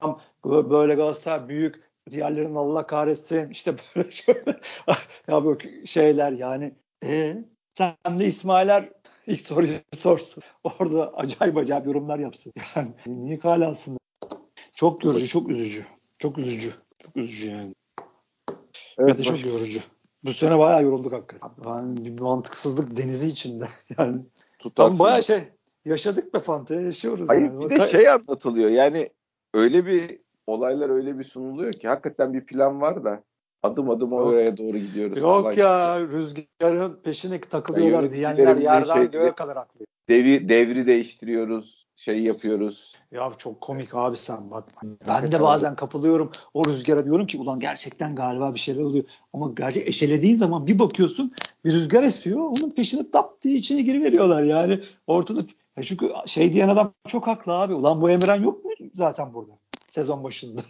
böyle 0.45 0.95
Galatasaray 0.95 1.49
büyük 1.49 1.89
diğerlerinin 2.11 2.55
Allah 2.55 2.87
kahretsin 2.87 3.49
işte 3.49 3.75
böyle 3.95 4.11
şöyle 4.11 4.59
ya 5.27 5.45
bu 5.45 5.57
şeyler 5.85 6.31
yani 6.31 6.73
e, 7.03 7.37
sen 7.73 8.19
de 8.19 8.25
İsmail'er 8.25 8.89
ilk 9.27 9.41
soruyu 9.41 9.79
sorsun. 9.97 10.43
Orada 10.63 11.13
acayip 11.13 11.57
acayip 11.57 11.85
yorumlar 11.85 12.19
yapsın. 12.19 12.53
Yani 12.75 12.91
niye 13.07 13.39
kale 13.39 13.65
alsın? 13.65 13.97
Çok 14.75 15.03
yorucu, 15.03 15.27
çok 15.27 15.49
üzücü. 15.49 15.85
Çok 16.19 16.37
üzücü. 16.37 16.73
Çok 17.03 17.17
üzücü 17.17 17.51
yani. 17.51 17.75
Evet, 18.97 19.23
çok 19.23 19.45
yorucu. 19.45 19.79
Bu 20.23 20.33
sene 20.33 20.59
bayağı 20.59 20.83
yorulduk 20.83 21.13
hakikaten. 21.13 21.49
Yani 21.65 22.05
bir 22.05 22.19
mantıksızlık 22.19 22.97
denizi 22.97 23.27
içinde. 23.27 23.67
Yani 23.97 24.21
Tutarsız. 24.59 24.99
bayağı 24.99 25.23
şey 25.23 25.43
yaşadık 25.85 26.33
be 26.33 26.39
Fante 26.39 26.75
yaşıyoruz. 26.75 27.29
Hayır 27.29 27.41
yani. 27.41 27.69
bir 27.69 27.69
de 27.69 27.87
şey 27.87 28.09
anlatılıyor 28.09 28.69
yani 28.69 29.09
öyle 29.53 29.85
bir 29.85 30.19
olaylar 30.47 30.89
öyle 30.89 31.19
bir 31.19 31.23
sunuluyor 31.23 31.73
ki 31.73 31.87
hakikaten 31.87 32.33
bir 32.33 32.45
plan 32.45 32.81
var 32.81 33.03
da 33.03 33.23
adım 33.63 33.89
adım 33.89 34.11
Yok. 34.11 34.21
oraya 34.21 34.57
doğru 34.57 34.77
gidiyoruz. 34.77 35.17
Yok 35.17 35.45
Allah 35.45 35.53
ya 35.53 35.99
rüzgarın 35.99 37.01
peşine 37.03 37.41
takılıyorlar 37.41 38.03
yani 38.03 38.11
diyenler 38.11 38.55
yerden 38.55 38.95
şey, 38.95 39.11
göğe 39.11 39.35
kadar 39.35 39.57
haklı. 39.57 39.85
Devri, 40.09 40.49
devri 40.49 40.87
değiştiriyoruz, 40.87 41.87
şey 41.95 42.23
yapıyoruz. 42.23 42.95
Ya 43.11 43.31
çok 43.37 43.61
komik 43.61 43.95
abi 43.95 44.17
sen 44.17 44.51
bak. 44.51 44.69
Ben 45.07 45.31
de 45.31 45.41
bazen 45.41 45.75
kapılıyorum 45.75 46.31
o 46.53 46.65
rüzgara 46.65 47.05
diyorum 47.05 47.27
ki 47.27 47.37
ulan 47.37 47.59
gerçekten 47.59 48.15
galiba 48.15 48.53
bir 48.53 48.59
şeyler 48.59 48.81
oluyor. 48.81 49.03
Ama 49.33 49.51
gerçek 49.57 49.87
eşelediğin 49.87 50.35
zaman 50.35 50.67
bir 50.67 50.79
bakıyorsun 50.79 51.33
bir 51.65 51.73
rüzgar 51.73 52.03
esiyor 52.03 52.39
onun 52.39 52.71
peşine 52.71 53.11
tap 53.11 53.41
diye 53.41 53.55
içine 53.55 53.81
giriveriyorlar 53.81 54.43
yani. 54.43 54.83
Ortada 55.07 55.45
çünkü 55.83 56.11
şey 56.25 56.53
diyen 56.53 56.69
adam 56.69 56.93
çok 57.07 57.27
haklı 57.27 57.53
abi. 57.53 57.73
Ulan 57.73 58.01
bu 58.01 58.09
Emirhan 58.09 58.43
yok 58.43 58.65
mu 58.65 58.71
zaten 58.93 59.33
burada 59.33 59.51
sezon 59.89 60.23
başında? 60.23 60.61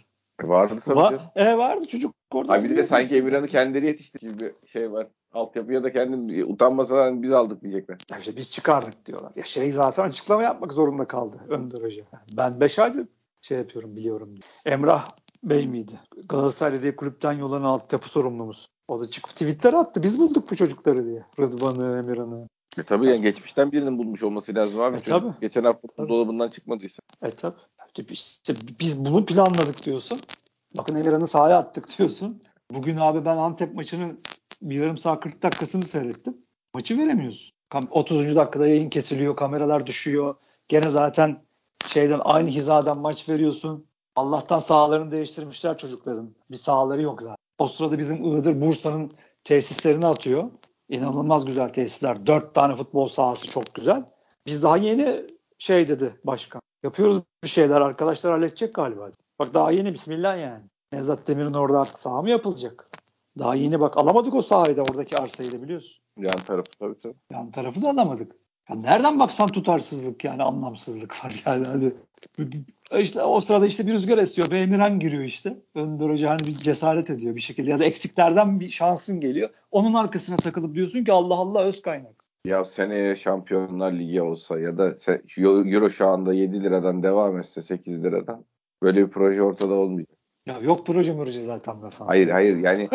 E 0.44 0.48
vardı 0.48 0.80
tabii. 0.84 0.98
Va- 0.98 1.20
e 1.36 1.58
vardı 1.58 1.86
çocuk 1.86 2.14
orada. 2.32 2.52
Abi 2.52 2.70
bir 2.70 2.76
de 2.76 2.86
sanki 2.86 3.16
Emirhan'ı 3.16 3.48
kendileri 3.48 3.86
yetiştirdiği 3.86 4.38
bir 4.38 4.68
şey 4.68 4.92
var. 4.92 5.06
Altyapıya 5.32 5.82
da 5.84 5.92
kendim 5.92 6.52
utanmasalar 6.52 7.22
biz 7.22 7.32
aldık 7.32 7.62
diyecekler. 7.62 7.98
Ya 8.10 8.18
işte 8.18 8.36
biz 8.36 8.50
çıkardık 8.50 9.06
diyorlar. 9.06 9.32
Ya 9.36 9.44
şey 9.44 9.72
zaten 9.72 10.04
açıklama 10.04 10.42
yapmak 10.42 10.72
zorunda 10.72 11.08
kaldı 11.08 11.40
Önder 11.48 11.82
Hoca. 11.82 12.04
Ben 12.36 12.60
5 12.60 12.78
aydır 12.78 13.06
şey 13.40 13.58
yapıyorum 13.58 13.96
biliyorum 13.96 14.28
diye. 14.36 14.74
Emrah 14.74 15.10
Bey 15.42 15.66
miydi? 15.66 15.92
Galatasaray 16.28 16.82
diye 16.82 16.96
kulüpten 16.96 17.32
yollanan 17.32 17.64
altyapı 17.64 18.08
sorumlumuz. 18.08 18.68
O 18.88 19.00
da 19.00 19.10
çıkıp 19.10 19.30
Twitter 19.30 19.72
attı. 19.72 20.02
Biz 20.02 20.18
bulduk 20.18 20.50
bu 20.50 20.56
çocukları 20.56 21.04
diye. 21.04 21.24
Rıdvan'ı, 21.38 21.98
Emirhan'ı. 21.98 22.48
E 22.78 22.82
tabii 22.82 23.06
yani 23.06 23.22
geçmişten 23.22 23.72
birinin 23.72 23.98
bulmuş 23.98 24.22
olması 24.22 24.54
lazım 24.54 24.80
abi. 24.80 24.96
E 24.96 25.00
tabii. 25.00 25.34
Geçen 25.40 25.64
hafta 25.64 25.88
tabii. 25.96 26.08
dolabından 26.08 26.48
çıkmadıysa. 26.48 27.02
E 27.22 27.30
tabii. 27.30 27.56
İşte 28.10 28.54
biz 28.80 29.04
bunu 29.04 29.26
planladık 29.26 29.84
diyorsun. 29.84 30.20
Bakın 30.76 30.94
Emirhan'ı 30.94 31.26
sahaya 31.26 31.58
attık 31.58 31.98
diyorsun. 31.98 32.42
Bugün 32.70 32.96
abi 32.96 33.24
ben 33.24 33.36
Antep 33.36 33.74
maçının 33.74 34.20
bir 34.62 34.74
yarım 34.74 34.98
saat 34.98 35.20
40 35.20 35.42
dakikasını 35.42 35.84
seyrettim. 35.84 36.36
Maçı 36.74 36.98
veremiyoruz. 36.98 37.52
30. 37.90 38.36
dakikada 38.36 38.66
yayın 38.66 38.90
kesiliyor, 38.90 39.36
kameralar 39.36 39.86
düşüyor. 39.86 40.34
Gene 40.68 40.88
zaten 40.88 41.42
şeyden 41.86 42.20
aynı 42.24 42.48
hizadan 42.48 42.98
maç 42.98 43.28
veriyorsun. 43.28 43.86
Allah'tan 44.16 44.58
sahalarını 44.58 45.10
değiştirmişler 45.10 45.78
çocukların. 45.78 46.34
Bir 46.50 46.56
sahaları 46.56 47.02
yok 47.02 47.22
zaten. 47.22 47.36
O 47.58 47.66
sırada 47.68 47.98
bizim 47.98 48.24
Iğdır 48.24 48.60
Bursa'nın 48.60 49.12
tesislerini 49.44 50.06
atıyor. 50.06 50.50
İnanılmaz 50.88 51.44
güzel 51.44 51.68
tesisler. 51.68 52.26
Dört 52.26 52.54
tane 52.54 52.74
futbol 52.74 53.08
sahası 53.08 53.46
çok 53.46 53.74
güzel. 53.74 54.04
Biz 54.46 54.62
daha 54.62 54.76
yeni 54.76 55.26
şey 55.58 55.88
dedi 55.88 56.20
başkan. 56.24 56.62
Yapıyoruz 56.82 57.22
bir 57.44 57.48
şeyler 57.48 57.80
arkadaşlar 57.80 58.32
halledecek 58.32 58.74
galiba. 58.74 59.10
Bak 59.38 59.54
daha 59.54 59.72
yeni 59.72 59.94
bismillah 59.94 60.38
yani. 60.38 60.64
Nevzat 60.92 61.28
Demir'in 61.28 61.54
orada 61.54 61.80
artık 61.80 61.98
saha 61.98 62.22
mı 62.22 62.30
yapılacak? 62.30 62.89
Daha 63.40 63.54
yeni 63.54 63.80
bak 63.80 63.98
alamadık 63.98 64.34
o 64.34 64.42
sahayı 64.42 64.76
da 64.76 64.82
oradaki 64.82 65.16
arsayı 65.16 65.52
da 65.52 65.62
biliyorsun. 65.62 66.02
Yan 66.18 66.36
tarafı 66.46 66.70
tabii 66.78 66.98
tabii. 66.98 67.14
Yan 67.32 67.50
tarafı 67.50 67.82
da 67.82 67.90
alamadık. 67.90 68.32
Ya 68.70 68.76
nereden 68.76 69.18
baksan 69.18 69.48
tutarsızlık 69.48 70.24
yani 70.24 70.42
anlamsızlık 70.42 71.24
var 71.24 71.42
yani. 71.46 71.66
Hadi. 71.66 71.94
İşte 72.98 73.22
o 73.22 73.40
sırada 73.40 73.66
işte 73.66 73.86
bir 73.86 73.92
rüzgar 73.92 74.18
esiyor. 74.18 74.50
Bir 74.50 74.56
Emirhan 74.56 75.00
giriyor 75.00 75.22
işte. 75.22 75.56
Önder 75.74 76.10
Hoca 76.10 76.30
hani 76.30 76.40
bir 76.40 76.56
cesaret 76.56 77.10
ediyor 77.10 77.36
bir 77.36 77.40
şekilde. 77.40 77.70
Ya 77.70 77.78
da 77.78 77.84
eksiklerden 77.84 78.60
bir 78.60 78.68
şansın 78.68 79.20
geliyor. 79.20 79.50
Onun 79.70 79.94
arkasına 79.94 80.36
takılıp 80.36 80.74
diyorsun 80.74 81.04
ki 81.04 81.12
Allah 81.12 81.34
Allah 81.34 81.64
öz 81.64 81.82
kaynak. 81.82 82.24
Ya 82.44 82.64
seneye 82.64 83.16
Şampiyonlar 83.16 83.92
Ligi 83.92 84.22
olsa 84.22 84.60
ya 84.60 84.78
da 84.78 84.96
Euro 85.36 85.90
şu 85.90 86.08
anda 86.08 86.32
7 86.32 86.62
liradan 86.62 87.02
devam 87.02 87.38
etse 87.38 87.62
8 87.62 88.02
liradan 88.02 88.44
böyle 88.82 89.06
bir 89.06 89.10
proje 89.10 89.42
ortada 89.42 89.74
olmayacak. 89.74 90.19
Ya 90.50 90.58
yok 90.62 90.86
proje 90.86 91.16
proje 91.16 91.42
zaten 91.42 91.82
be 91.82 91.90
falan. 91.90 92.08
Hayır 92.08 92.28
hayır 92.28 92.56
yani 92.56 92.88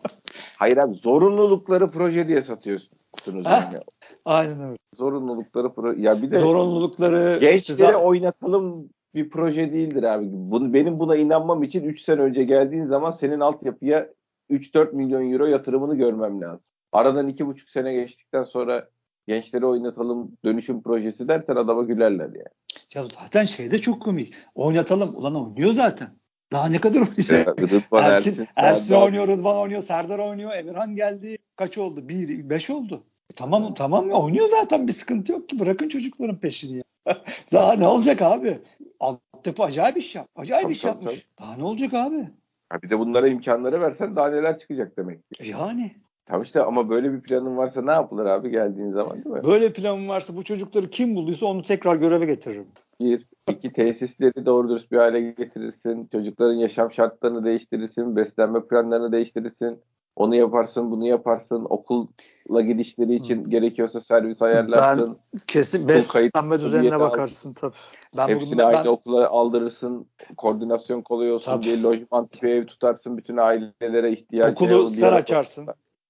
hayır 0.58 0.76
abi 0.76 0.94
zorunlulukları 0.94 1.90
proje 1.90 2.28
diye 2.28 2.42
satıyorsunuz 2.42 3.46
yani. 3.46 3.80
Aynen 4.24 4.60
öyle. 4.60 4.78
Zorunlulukları 4.94 5.74
proje. 5.74 6.02
Ya 6.02 6.22
bir 6.22 6.30
de 6.30 6.38
zorunlulukları 6.38 7.38
gençleri 7.40 7.82
işte, 7.82 7.96
oynatalım 7.96 8.88
bir 9.14 9.30
proje 9.30 9.72
değildir 9.72 10.02
abi. 10.02 10.26
Bunu, 10.30 10.74
benim 10.74 10.98
buna 10.98 11.16
inanmam 11.16 11.62
için 11.62 11.84
3 11.84 12.00
sene 12.02 12.20
önce 12.20 12.44
geldiğin 12.44 12.86
zaman 12.86 13.10
senin 13.10 13.40
altyapıya 13.40 14.08
3-4 14.50 14.92
milyon 14.92 15.32
euro 15.32 15.46
yatırımını 15.46 15.96
görmem 15.96 16.40
lazım. 16.40 16.60
Aradan 16.92 17.28
2,5 17.28 17.70
sene 17.70 17.94
geçtikten 17.94 18.42
sonra 18.42 18.88
gençleri 19.28 19.66
oynatalım 19.66 20.32
dönüşüm 20.44 20.82
projesi 20.82 21.28
dersen 21.28 21.56
adama 21.56 21.82
gülerler 21.82 22.26
yani. 22.26 22.56
Ya 22.94 23.04
zaten 23.20 23.44
şey 23.44 23.70
de 23.70 23.78
çok 23.78 24.02
komik. 24.02 24.34
Oynatalım. 24.54 25.16
Ulan 25.16 25.34
oynuyor 25.34 25.72
zaten. 25.72 26.08
Daha 26.52 26.68
ne 26.68 26.78
kadar 26.78 27.00
oynayacak? 27.00 27.62
Rıdvan 27.62 28.04
Ersin, 28.10 28.30
Ersin, 28.30 28.48
Ersin 28.56 28.94
oynuyor, 28.94 29.28
Rıdvan 29.28 29.56
oynuyor, 29.56 29.82
Serdar 29.82 30.18
oynuyor, 30.18 30.52
Emirhan 30.52 30.94
geldi. 30.94 31.38
Kaç 31.56 31.78
oldu? 31.78 32.08
Bir, 32.08 32.50
beş 32.50 32.70
oldu. 32.70 33.04
E, 33.30 33.34
tamam 33.34 33.74
tamam 33.74 34.10
ya 34.10 34.16
oynuyor 34.16 34.48
zaten 34.48 34.88
bir 34.88 34.92
sıkıntı 34.92 35.32
yok 35.32 35.48
ki. 35.48 35.58
Bırakın 35.58 35.88
çocukların 35.88 36.38
peşini 36.38 36.76
ya. 36.76 36.84
Daha 37.52 37.72
ne 37.72 37.86
olacak 37.86 38.22
abi? 38.22 38.58
Altyapı 39.00 39.62
acayip 39.62 39.96
iş 39.96 40.14
yap. 40.14 40.28
Acayip 40.36 40.62
tabii, 40.62 40.72
iş 40.72 40.80
tabii, 40.80 40.90
yapmış. 40.90 41.12
Tabii. 41.14 41.46
Daha 41.46 41.56
ne 41.56 41.64
olacak 41.64 41.94
abi? 41.94 42.28
Ha 42.68 42.82
bir 42.82 42.90
de 42.90 42.98
bunlara 42.98 43.28
imkanları 43.28 43.80
versen 43.80 44.16
daha 44.16 44.30
neler 44.30 44.58
çıkacak 44.58 44.96
demek 44.96 45.30
ki. 45.30 45.48
Yani. 45.48 45.96
Tamam 46.26 46.42
işte 46.42 46.62
ama 46.62 46.90
böyle 46.90 47.12
bir 47.12 47.20
planın 47.20 47.56
varsa 47.56 47.82
ne 47.82 47.92
yapılır 47.92 48.26
abi 48.26 48.50
geldiğin 48.50 48.92
zaman 48.92 49.24
değil 49.24 49.36
mi? 49.36 49.44
Böyle 49.44 49.72
planın 49.72 50.08
varsa 50.08 50.36
bu 50.36 50.42
çocukları 50.42 50.90
kim 50.90 51.16
bulduysa 51.16 51.46
onu 51.46 51.62
tekrar 51.62 51.96
göreve 51.96 52.26
getiririm. 52.26 52.66
Bir, 53.00 53.26
iki 53.50 53.72
tesisleri 53.72 54.46
doğru 54.46 54.68
dürüst 54.68 54.92
bir 54.92 54.96
hale 54.96 55.20
getirirsin. 55.20 56.08
Çocukların 56.12 56.54
yaşam 56.54 56.92
şartlarını 56.92 57.44
değiştirirsin. 57.44 58.16
Beslenme 58.16 58.66
planlarını 58.66 59.12
değiştirirsin. 59.12 59.78
Onu 60.16 60.34
yaparsın, 60.34 60.90
bunu 60.90 61.06
yaparsın. 61.06 61.66
Okulla 61.70 62.60
gidişleri 62.66 63.14
için 63.14 63.44
Hı. 63.44 63.50
gerekiyorsa 63.50 64.00
servis 64.00 64.42
ayarlarsın. 64.42 65.18
Ben 65.32 65.40
kesin 65.46 65.88
beslenme 65.88 66.60
düzenine 66.60 67.00
bakarsın 67.00 67.52
tabii. 67.52 67.74
Ben 68.16 68.28
Hepsini 68.28 68.64
aynı 68.64 68.84
ben... 68.84 68.90
okula 68.90 69.28
aldırırsın. 69.28 70.06
Koordinasyon 70.36 71.02
kolay 71.02 71.32
olsun 71.32 71.52
tabii. 71.52 71.64
diye 71.64 71.82
lojman 71.82 72.26
tipi 72.26 72.46
ev 72.46 72.66
tutarsın. 72.66 73.18
Bütün 73.18 73.36
ailelere 73.36 74.12
ihtiyacı 74.12 74.64
Okulu 74.64 74.88
sen 74.88 75.12
açarsın. 75.12 75.66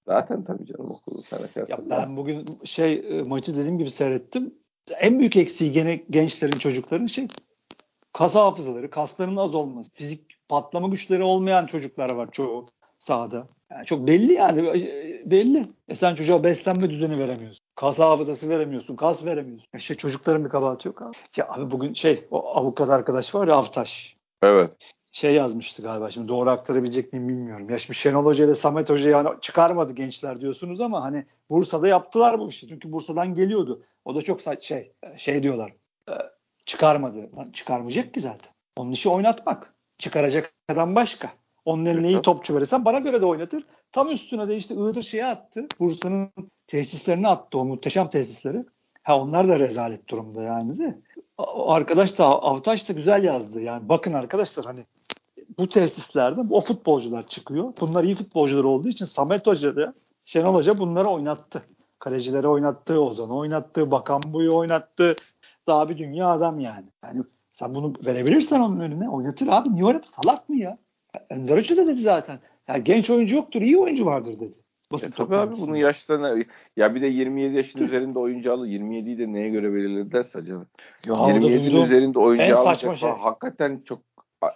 Zaten 0.07 0.45
tabii 0.45 0.67
canım 0.67 0.91
okulu 0.91 1.23
sen 1.23 1.37
açarsın. 1.37 1.73
Ya 1.73 1.79
ben 1.91 2.17
bugün 2.17 2.47
şey 2.65 2.95
e, 2.95 3.23
maçı 3.23 3.57
dediğim 3.57 3.79
gibi 3.79 3.91
seyrettim. 3.91 4.55
En 5.01 5.19
büyük 5.19 5.37
eksiği 5.37 5.73
gene 5.73 6.01
gençlerin 6.11 6.59
çocukların 6.59 7.07
şey 7.07 7.29
kas 8.13 8.35
hafızaları, 8.35 8.91
kaslarının 8.91 9.37
az 9.37 9.55
olması, 9.55 9.91
fizik 9.95 10.49
patlama 10.49 10.89
güçleri 10.89 11.23
olmayan 11.23 11.67
çocuklar 11.67 12.11
var 12.11 12.29
çoğu 12.33 12.67
sahada. 12.99 13.49
Yani 13.71 13.87
çok 13.87 14.07
belli 14.07 14.33
yani 14.33 14.69
e, 14.69 15.31
belli. 15.31 15.67
E 15.89 15.95
sen 15.95 16.15
çocuğa 16.15 16.45
beslenme 16.45 16.91
düzeni 16.91 17.19
veremiyorsun. 17.19 17.67
Kas 17.75 17.99
hafızası 17.99 18.49
veremiyorsun. 18.49 18.97
Kas 18.97 19.25
veremiyorsun. 19.25 19.69
E 19.75 19.79
şey 19.79 19.97
çocukların 19.97 20.45
bir 20.45 20.51
kabahati 20.51 20.89
yok 20.89 21.03
abi. 21.03 21.17
Ya 21.37 21.49
abi 21.49 21.71
bugün 21.71 21.95
şey 21.95 22.25
o 22.31 22.57
avukat 22.57 22.91
arkadaş 22.91 23.35
var 23.35 23.49
ya 23.49 23.55
Avtaş. 23.55 24.17
Evet. 24.43 24.73
Şey 25.17 25.35
yazmıştı 25.35 25.83
galiba 25.83 26.11
şimdi 26.11 26.29
doğru 26.29 26.51
aktarabilecek 26.51 27.13
miyim 27.13 27.29
bilmiyorum. 27.29 27.71
Ya 27.71 27.79
şimdi 27.79 27.99
Şenol 27.99 28.25
Hoca 28.25 28.45
ile 28.45 28.55
Samet 28.55 28.91
Hoca 28.91 29.11
yani 29.11 29.29
çıkarmadı 29.41 29.93
gençler 29.93 30.41
diyorsunuz 30.41 30.81
ama 30.81 31.03
hani 31.03 31.27
Bursa'da 31.51 31.89
yaptılar 31.89 32.39
bu 32.39 32.49
işi. 32.49 32.69
Çünkü 32.69 32.93
Bursa'dan 32.93 33.35
geliyordu. 33.35 33.83
O 34.05 34.15
da 34.15 34.23
çok 34.23 34.41
şey 34.61 34.93
şey 35.17 35.43
diyorlar. 35.43 35.73
E, 36.09 36.13
çıkarmadı. 36.67 37.37
Lan 37.37 37.51
çıkarmayacak 37.53 38.15
ki 38.15 38.21
zaten. 38.21 38.53
Onun 38.77 38.93
işi 38.93 39.09
oynatmak. 39.09 39.75
Çıkaracak 39.99 40.55
adam 40.69 40.95
başka. 40.95 41.33
Onun 41.65 41.85
eline 41.85 42.09
iyi 42.09 42.23
topçu 42.23 42.55
verirsen 42.55 42.85
bana 42.85 42.99
göre 42.99 43.21
de 43.21 43.27
oynatır. 43.27 43.65
Tam 43.93 44.11
üstüne 44.11 44.49
de 44.49 44.57
işte 44.57 44.75
Iğdır 44.75 45.03
şeye 45.03 45.27
attı. 45.27 45.67
Bursa'nın 45.81 46.31
tesislerini 46.67 47.29
attı 47.29 47.59
o 47.59 47.65
muhteşem 47.65 48.11
tesisleri. 48.11 48.65
Ha 49.03 49.21
onlar 49.21 49.49
da 49.49 49.61
rezalet 49.61 50.09
durumda 50.09 50.43
yani 50.43 50.79
de. 50.79 50.99
Arkadaş 51.67 52.19
da 52.19 52.25
Avtaş 52.25 52.89
da 52.89 52.93
güzel 52.93 53.25
yazdı. 53.25 53.63
Yani 53.63 53.89
bakın 53.89 54.13
arkadaşlar 54.13 54.67
hani 54.67 54.85
bu 55.59 55.69
tesislerde 55.69 56.41
o 56.51 56.61
futbolcular 56.61 57.27
çıkıyor. 57.27 57.73
Bunlar 57.81 58.05
iyi 58.05 58.15
futbolcular 58.15 58.65
olduğu 58.65 58.89
için 58.89 59.05
Samet 59.05 59.47
Hoca 59.47 59.77
da 59.77 59.95
Şenol 60.25 60.55
Hoca 60.55 60.79
bunları 60.79 61.09
oynattı. 61.09 61.63
Kalecileri 61.99 62.49
oynattı, 62.49 63.01
Ozan'ı 63.01 63.37
oynattı, 63.37 63.91
Bakan 63.91 64.23
Bu'yu 64.27 64.57
oynattı. 64.57 65.17
Daha 65.67 65.89
bir 65.89 65.99
dünya 65.99 66.29
adam 66.29 66.61
yani. 66.61 66.87
Yani 67.05 67.23
sen 67.53 67.75
bunu 67.75 67.95
verebilirsen 68.07 68.61
onun 68.61 68.81
önüne 68.81 69.11
oynatır 69.11 69.49
abi. 69.51 69.75
Niye 69.75 69.85
oynatır? 69.85 70.09
Salak 70.09 70.49
mı 70.49 70.57
ya? 70.57 70.79
Önder 71.31 71.59
Hoca 71.59 71.77
da 71.77 71.87
dedi 71.87 72.01
zaten. 72.01 72.39
Ya 72.69 72.79
genç 72.79 73.11
oyuncu 73.11 73.37
yoktur, 73.37 73.63
iyi 73.63 73.79
oyuncu 73.79 74.07
vardır 74.07 74.41
dedi. 74.41 74.57
Basın 74.93 75.09
e, 75.09 75.11
tabii 75.11 75.37
abi 75.37 75.55
bunun 75.61 75.77
yaşlarına 75.77 76.45
ya 76.77 76.95
bir 76.95 77.03
de 77.03 77.07
27 77.07 77.57
yaşın 77.57 77.85
üzerinde 77.85 78.19
oyuncu 78.19 78.53
alır. 78.53 78.67
27'yi 78.67 79.19
de 79.19 79.33
neye 79.33 79.49
göre 79.49 79.75
belirledilerse 79.75 80.39
acaba. 80.39 80.67
Ya 81.07 81.15
27'nin 81.15 81.85
üzerinde 81.85 82.19
oyuncu 82.19 82.59
alacak 82.59 82.97
şey. 82.97 83.11
hakikaten 83.11 83.83
çok 83.85 83.99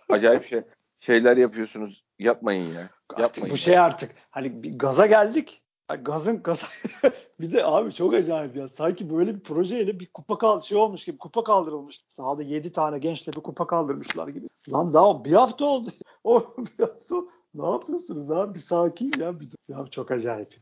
acayip 0.09 0.45
şey 0.45 0.61
şeyler 1.01 1.37
yapıyorsunuz. 1.37 2.05
Yapmayın 2.19 2.75
ya. 2.75 2.91
Artık 3.15 3.51
bu 3.51 3.57
şey 3.57 3.79
artık 3.79 4.11
hani 4.31 4.63
bir 4.63 4.79
gaza 4.79 5.07
geldik. 5.07 5.63
Yani 5.91 6.05
gazın 6.05 6.43
gaza 6.43 6.67
bir 7.41 7.53
de 7.53 7.65
abi 7.65 7.93
çok 7.93 8.15
acayip 8.15 8.57
ya. 8.57 8.69
Sanki 8.69 9.11
böyle 9.11 9.35
bir 9.35 9.41
projeyle 9.41 10.01
bir 10.01 10.07
kupa 10.07 10.39
kal 10.39 10.61
şey 10.61 10.79
olmuş 10.79 11.05
gibi 11.05 11.19
kupa 11.19 11.45
kaldırılmış. 11.45 12.05
Sahada 12.09 12.43
7 12.43 12.73
tane 12.73 12.99
gençle 12.99 13.33
bir 13.33 13.41
kupa 13.41 13.67
kaldırmışlar 13.67 14.29
gibi. 14.29 14.49
Lan 14.73 14.95
daha 14.95 15.25
bir 15.25 15.33
hafta 15.33 15.65
oldu. 15.65 15.91
o 16.25 16.55
bir 16.59 16.85
hafta 16.85 17.17
ne 17.55 17.71
yapıyorsunuz 17.71 18.31
abi? 18.31 18.55
Bir 18.55 18.61
sakin 18.61 19.13
ya. 19.21 19.41
Bir, 19.41 19.49
ya 19.69 19.87
çok 19.91 20.11
acayip. 20.11 20.55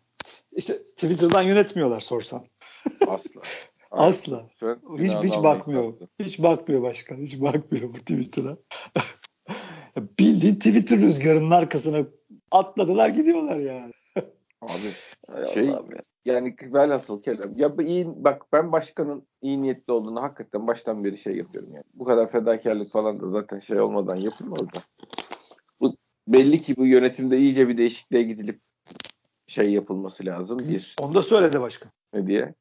İşte 0.53 0.83
Twitter'dan 0.83 1.43
yönetmiyorlar 1.43 2.01
sorsan. 2.01 2.47
Asla. 3.09 3.41
Asla. 3.91 4.47
Hiç 4.99 5.13
hiç 5.13 5.43
bakmıyor. 5.43 5.95
Hiç 6.19 6.43
bakmıyor 6.43 6.83
başkan. 6.83 7.17
Hiç 7.17 7.41
bakmıyor 7.41 7.95
bu 7.95 7.99
Twitter'a. 7.99 8.57
Bildiğin 10.19 10.55
Twitter 10.55 10.99
rüzgarının 10.99 11.51
arkasına 11.51 12.07
atladılar 12.51 13.09
gidiyorlar 13.09 13.57
yani. 13.57 13.93
Abi 14.61 14.93
şey 15.55 15.65
ya. 15.65 15.83
yani 16.25 16.57
velhasıl 16.63 17.23
kelam. 17.23 17.57
Ya 17.57 17.73
iyi 17.87 18.07
bak 18.25 18.43
ben 18.53 18.73
başkanın 18.73 19.23
iyi 19.43 19.63
niyetli 19.63 19.93
olduğunu 19.93 20.23
hakikaten 20.23 20.67
baştan 20.67 21.05
beri 21.05 21.19
şey 21.19 21.37
yapıyorum 21.37 21.71
yani. 21.73 21.85
Bu 21.95 22.05
kadar 22.05 22.31
fedakarlık 22.31 22.93
falan 22.93 23.21
da 23.21 23.31
zaten 23.31 23.61
şey 23.61 23.81
olmadan 23.81 24.17
yapılmaz 24.17 24.61
da. 24.61 24.83
Bu 25.81 25.97
belli 26.29 26.61
ki 26.61 26.77
bu 26.77 26.87
yönetimde 26.87 27.39
iyice 27.39 27.69
bir 27.69 27.79
değişikliğe 27.79 28.23
gidilip 28.23 28.61
şey 29.47 29.73
yapılması 29.73 30.27
lazım. 30.27 30.59
Bir. 30.59 30.97
Onu 31.03 31.15
da 31.15 31.23
söyledi 31.23 31.61
başkan. 31.61 31.93
Ne 32.15 32.27
diye? 32.27 32.55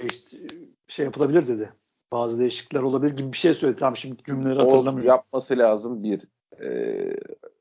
Değişti, 0.00 0.46
şey 0.88 1.04
yapılabilir 1.04 1.48
dedi. 1.48 1.72
Bazı 2.12 2.40
değişiklikler 2.40 2.82
olabilir 2.82 3.16
gibi 3.16 3.32
bir 3.32 3.38
şey 3.38 3.54
söyledi. 3.54 3.80
Tam 3.80 3.96
şimdi 3.96 4.22
cümleleri 4.22 4.58
hatırlamıyorum. 4.58 5.10
O 5.10 5.12
yapması 5.12 5.58
lazım 5.58 6.02
bir. 6.02 6.24
Ee, 6.62 7.16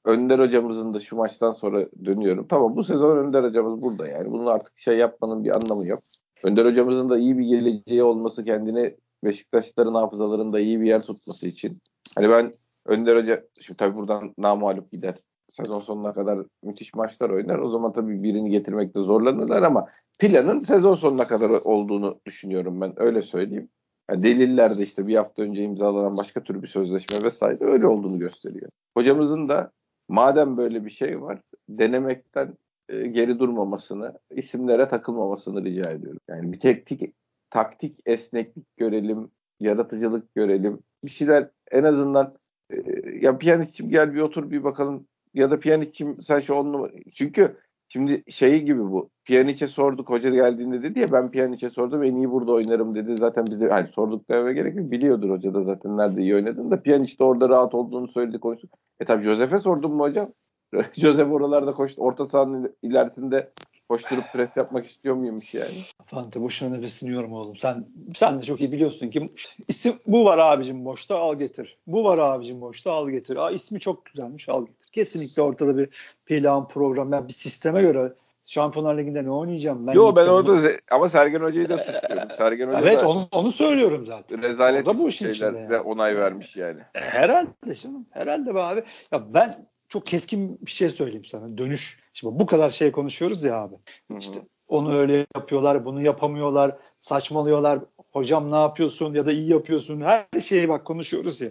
Önder 0.06 0.40
hocamızın 0.40 0.94
da 0.94 1.00
şu 1.00 1.16
maçtan 1.16 1.54
sonra 1.54 1.86
dönüyorum. 2.06 2.48
Tamam 2.48 2.76
bu 2.76 2.84
sezon 2.84 3.18
Önder 3.18 3.44
hocamız 3.44 3.82
burada 3.82 4.08
yani. 4.08 4.32
Bunun 4.32 4.46
artık 4.46 4.80
şey 4.80 4.98
yapmanın 4.98 5.44
bir 5.44 5.56
anlamı 5.56 5.88
yok. 5.88 6.04
Önder 6.44 6.66
hocamızın 6.66 7.10
da 7.10 7.18
iyi 7.18 7.38
bir 7.38 7.46
geleceği 7.46 8.04
olması 8.04 8.46
kendini 8.46 8.96
Beşiktaşların 9.24 9.94
hafızalarında 9.94 10.60
iyi 10.60 10.82
bir 10.82 10.86
yer 10.86 11.02
tutması 11.02 11.48
için. 11.48 11.82
Hani 12.16 12.30
ben 12.30 12.52
Önder 12.86 13.18
Hoca 13.18 13.44
şimdi 13.62 13.78
tabii 13.78 13.96
buradan 13.96 14.34
namalup 14.38 14.92
gider. 14.92 15.16
Sezon 15.50 15.80
sonuna 15.80 16.14
kadar 16.14 16.40
müthiş 16.64 16.94
maçlar 16.94 17.30
oynar. 17.30 17.60
O 17.60 17.70
zaman 17.70 17.94
tabii 17.94 18.24
birini 18.24 18.50
getirmekte 18.50 19.00
zorlanırlar 19.00 19.64
ama 19.64 19.88
planın 20.20 20.60
sezon 20.60 20.96
sonuna 20.96 21.28
kadar 21.28 21.50
olduğunu 21.50 22.20
düşünüyorum 22.26 22.82
ben. 22.82 22.94
Öyle 22.98 23.22
söyleyeyim. 23.22 23.70
Yani 24.10 24.24
deliller 24.24 24.78
de 24.78 24.84
işte 24.84 25.08
bir 25.08 25.16
hafta 25.16 25.42
önce 25.42 25.64
imzalanan 25.64 26.18
başka 26.18 26.44
tür 26.44 26.62
bir 26.62 26.68
sözleşme 26.68 27.24
vesaire 27.24 27.66
öyle 27.66 27.88
olduğunu 27.88 28.20
gösteriyor. 28.20 28.70
Hocamızın 28.98 29.50
da 29.50 29.72
madem 30.10 30.58
böyle 30.58 30.86
bir 30.86 30.90
şey 30.90 31.22
var 31.22 31.40
denemekten 31.70 32.54
e, 32.90 33.08
geri 33.08 33.40
durmamasını, 33.40 34.20
isimlere 34.32 34.90
takılmamasını 34.90 35.66
rica 35.66 35.92
ediyorum. 35.92 36.20
Yani 36.30 36.54
bir 36.54 36.60
teknik 36.60 37.14
taktik 37.50 38.00
esneklik 38.06 38.78
görelim, 38.78 39.32
yaratıcılık 39.60 40.36
görelim. 40.36 40.80
Bir 41.04 41.10
şeyler 41.10 41.50
en 41.72 41.84
azından 41.84 42.36
e, 42.70 42.76
ya 43.22 43.38
Pjanic'cim 43.38 43.90
gel 43.90 44.14
bir 44.14 44.22
otur 44.22 44.52
bir 44.52 44.64
bakalım 44.64 45.08
ya 45.34 45.52
da 45.52 45.60
Pjanic'cim 45.60 46.24
sen 46.24 46.40
şu 46.40 46.54
on 46.54 46.74
numara 46.74 46.92
çünkü 47.14 47.58
Şimdi 47.90 48.24
şeyi 48.30 48.66
gibi 48.66 48.82
bu. 48.92 49.10
Pjanic'e 49.26 49.68
sorduk 49.68 50.10
hoca 50.10 50.30
geldiğinde 50.30 50.84
dedi 50.84 51.00
ya 51.00 51.12
ben 51.12 51.32
Pjanic'e 51.32 51.70
sordum 51.70 52.04
en 52.04 52.16
iyi 52.16 52.32
burada 52.32 52.52
oynarım 52.52 52.96
dedi. 52.96 53.18
Zaten 53.18 53.46
biz 53.46 53.62
de 53.62 53.70
hani 53.70 53.88
sorduk 53.88 54.30
demeye 54.30 54.54
gerek 54.54 54.76
yok. 54.76 54.92
Biliyordur 54.92 55.30
hoca 55.30 55.54
da 55.54 55.64
zaten 55.64 55.98
nerede 55.98 56.22
iyi 56.22 56.36
oynadığını 56.36 56.72
da 56.72 56.82
Pjanic 56.82 57.20
de 57.20 57.24
orada 57.24 57.50
rahat 57.50 57.74
olduğunu 57.74 58.08
söyledi 58.08 58.40
koştu. 58.40 58.68
E 59.00 59.06
tabi 59.06 59.24
Josef'e 59.24 59.60
sordum 59.60 59.94
mu 59.94 60.04
hocam? 60.04 60.32
Josef 60.94 61.32
oralarda 61.32 61.74
koştu. 61.74 62.02
Orta 62.02 62.26
sahanın 62.26 62.76
ilerisinde 62.82 63.52
koşturup 63.90 64.24
pres 64.34 64.58
yapmak 64.58 64.86
istiyor 64.86 65.16
muymuş 65.16 65.54
yani? 65.54 65.74
Fante 66.06 66.42
boşuna 66.42 66.76
nefesini 66.76 67.12
yorma 67.12 67.38
oğlum. 67.38 67.58
Sen 67.58 67.88
sen 68.16 68.40
de 68.40 68.44
çok 68.44 68.60
iyi 68.62 68.72
biliyorsun 68.72 69.10
ki 69.10 69.34
isim 69.68 69.94
bu 70.08 70.26
var 70.26 70.38
abicim 70.38 70.86
boşta 70.86 71.18
al 71.18 71.36
getir. 71.36 71.78
Bu 71.88 72.04
var 72.04 72.18
abicim 72.18 72.62
boşta 72.62 72.92
al 72.92 73.10
getir. 73.10 73.36
Aa 73.36 73.52
ismi 73.52 73.80
çok 73.80 74.06
güzelmiş 74.06 74.50
al 74.50 74.66
getir. 74.66 74.90
Kesinlikle 74.92 75.42
ortada 75.42 75.78
bir 75.78 75.90
plan 76.26 76.68
program 76.68 77.14
yani 77.14 77.28
bir 77.28 77.34
sisteme 77.34 77.82
göre 77.82 78.14
Şampiyonlar 78.46 78.98
Ligi'nde 78.98 79.24
ne 79.24 79.32
oynayacağım? 79.32 79.88
Ben 79.88 79.94
Yo 79.94 80.16
ben 80.16 80.28
orada 80.28 80.48
bunu... 80.48 80.70
ama 80.92 81.10
Sergen 81.10 81.40
Hoca'yı 81.42 81.70
da 81.70 81.78
suçluyorum. 81.78 82.36
Sergen 82.38 82.68
Hoca 82.68 82.80
Evet 82.80 83.04
onu, 83.04 83.28
onu 83.32 83.52
söylüyorum 83.52 84.06
zaten. 84.06 84.44
Rezalet 84.44 84.86
bu 84.86 85.08
işin 85.08 85.34
şeyler 85.34 85.62
yani. 85.62 85.78
onay 85.78 86.18
vermiş 86.18 86.56
yani. 86.56 86.82
Herhalde 86.94 87.74
canım. 87.82 88.06
Herhalde 88.12 88.56
be 88.56 88.62
abi. 88.62 88.84
Ya 89.12 89.34
ben 89.34 89.68
çok 89.96 90.06
keskin 90.06 90.60
bir 90.62 90.72
şey 90.72 90.90
söyleyeyim 90.90 91.26
sana. 91.26 91.58
Dönüş. 91.58 92.00
Şimdi 92.14 92.40
bu 92.40 92.46
kadar 92.46 92.70
şey 92.70 92.92
konuşuyoruz 92.92 93.44
ya 93.44 93.62
abi. 93.62 93.76
Hı-hı. 94.12 94.20
İşte 94.20 94.40
onu 94.68 94.96
öyle 94.96 95.26
yapıyorlar, 95.36 95.86
bunu 95.86 96.02
yapamıyorlar, 96.02 96.78
saçmalıyorlar. 97.00 97.80
Hocam 98.12 98.52
ne 98.52 98.56
yapıyorsun 98.56 99.14
ya 99.14 99.26
da 99.26 99.32
iyi 99.32 99.50
yapıyorsun. 99.50 100.02
Her 100.02 100.42
şeyi 100.42 100.70
bak 100.70 100.86
konuşuyoruz 100.86 101.42
ya. 101.42 101.50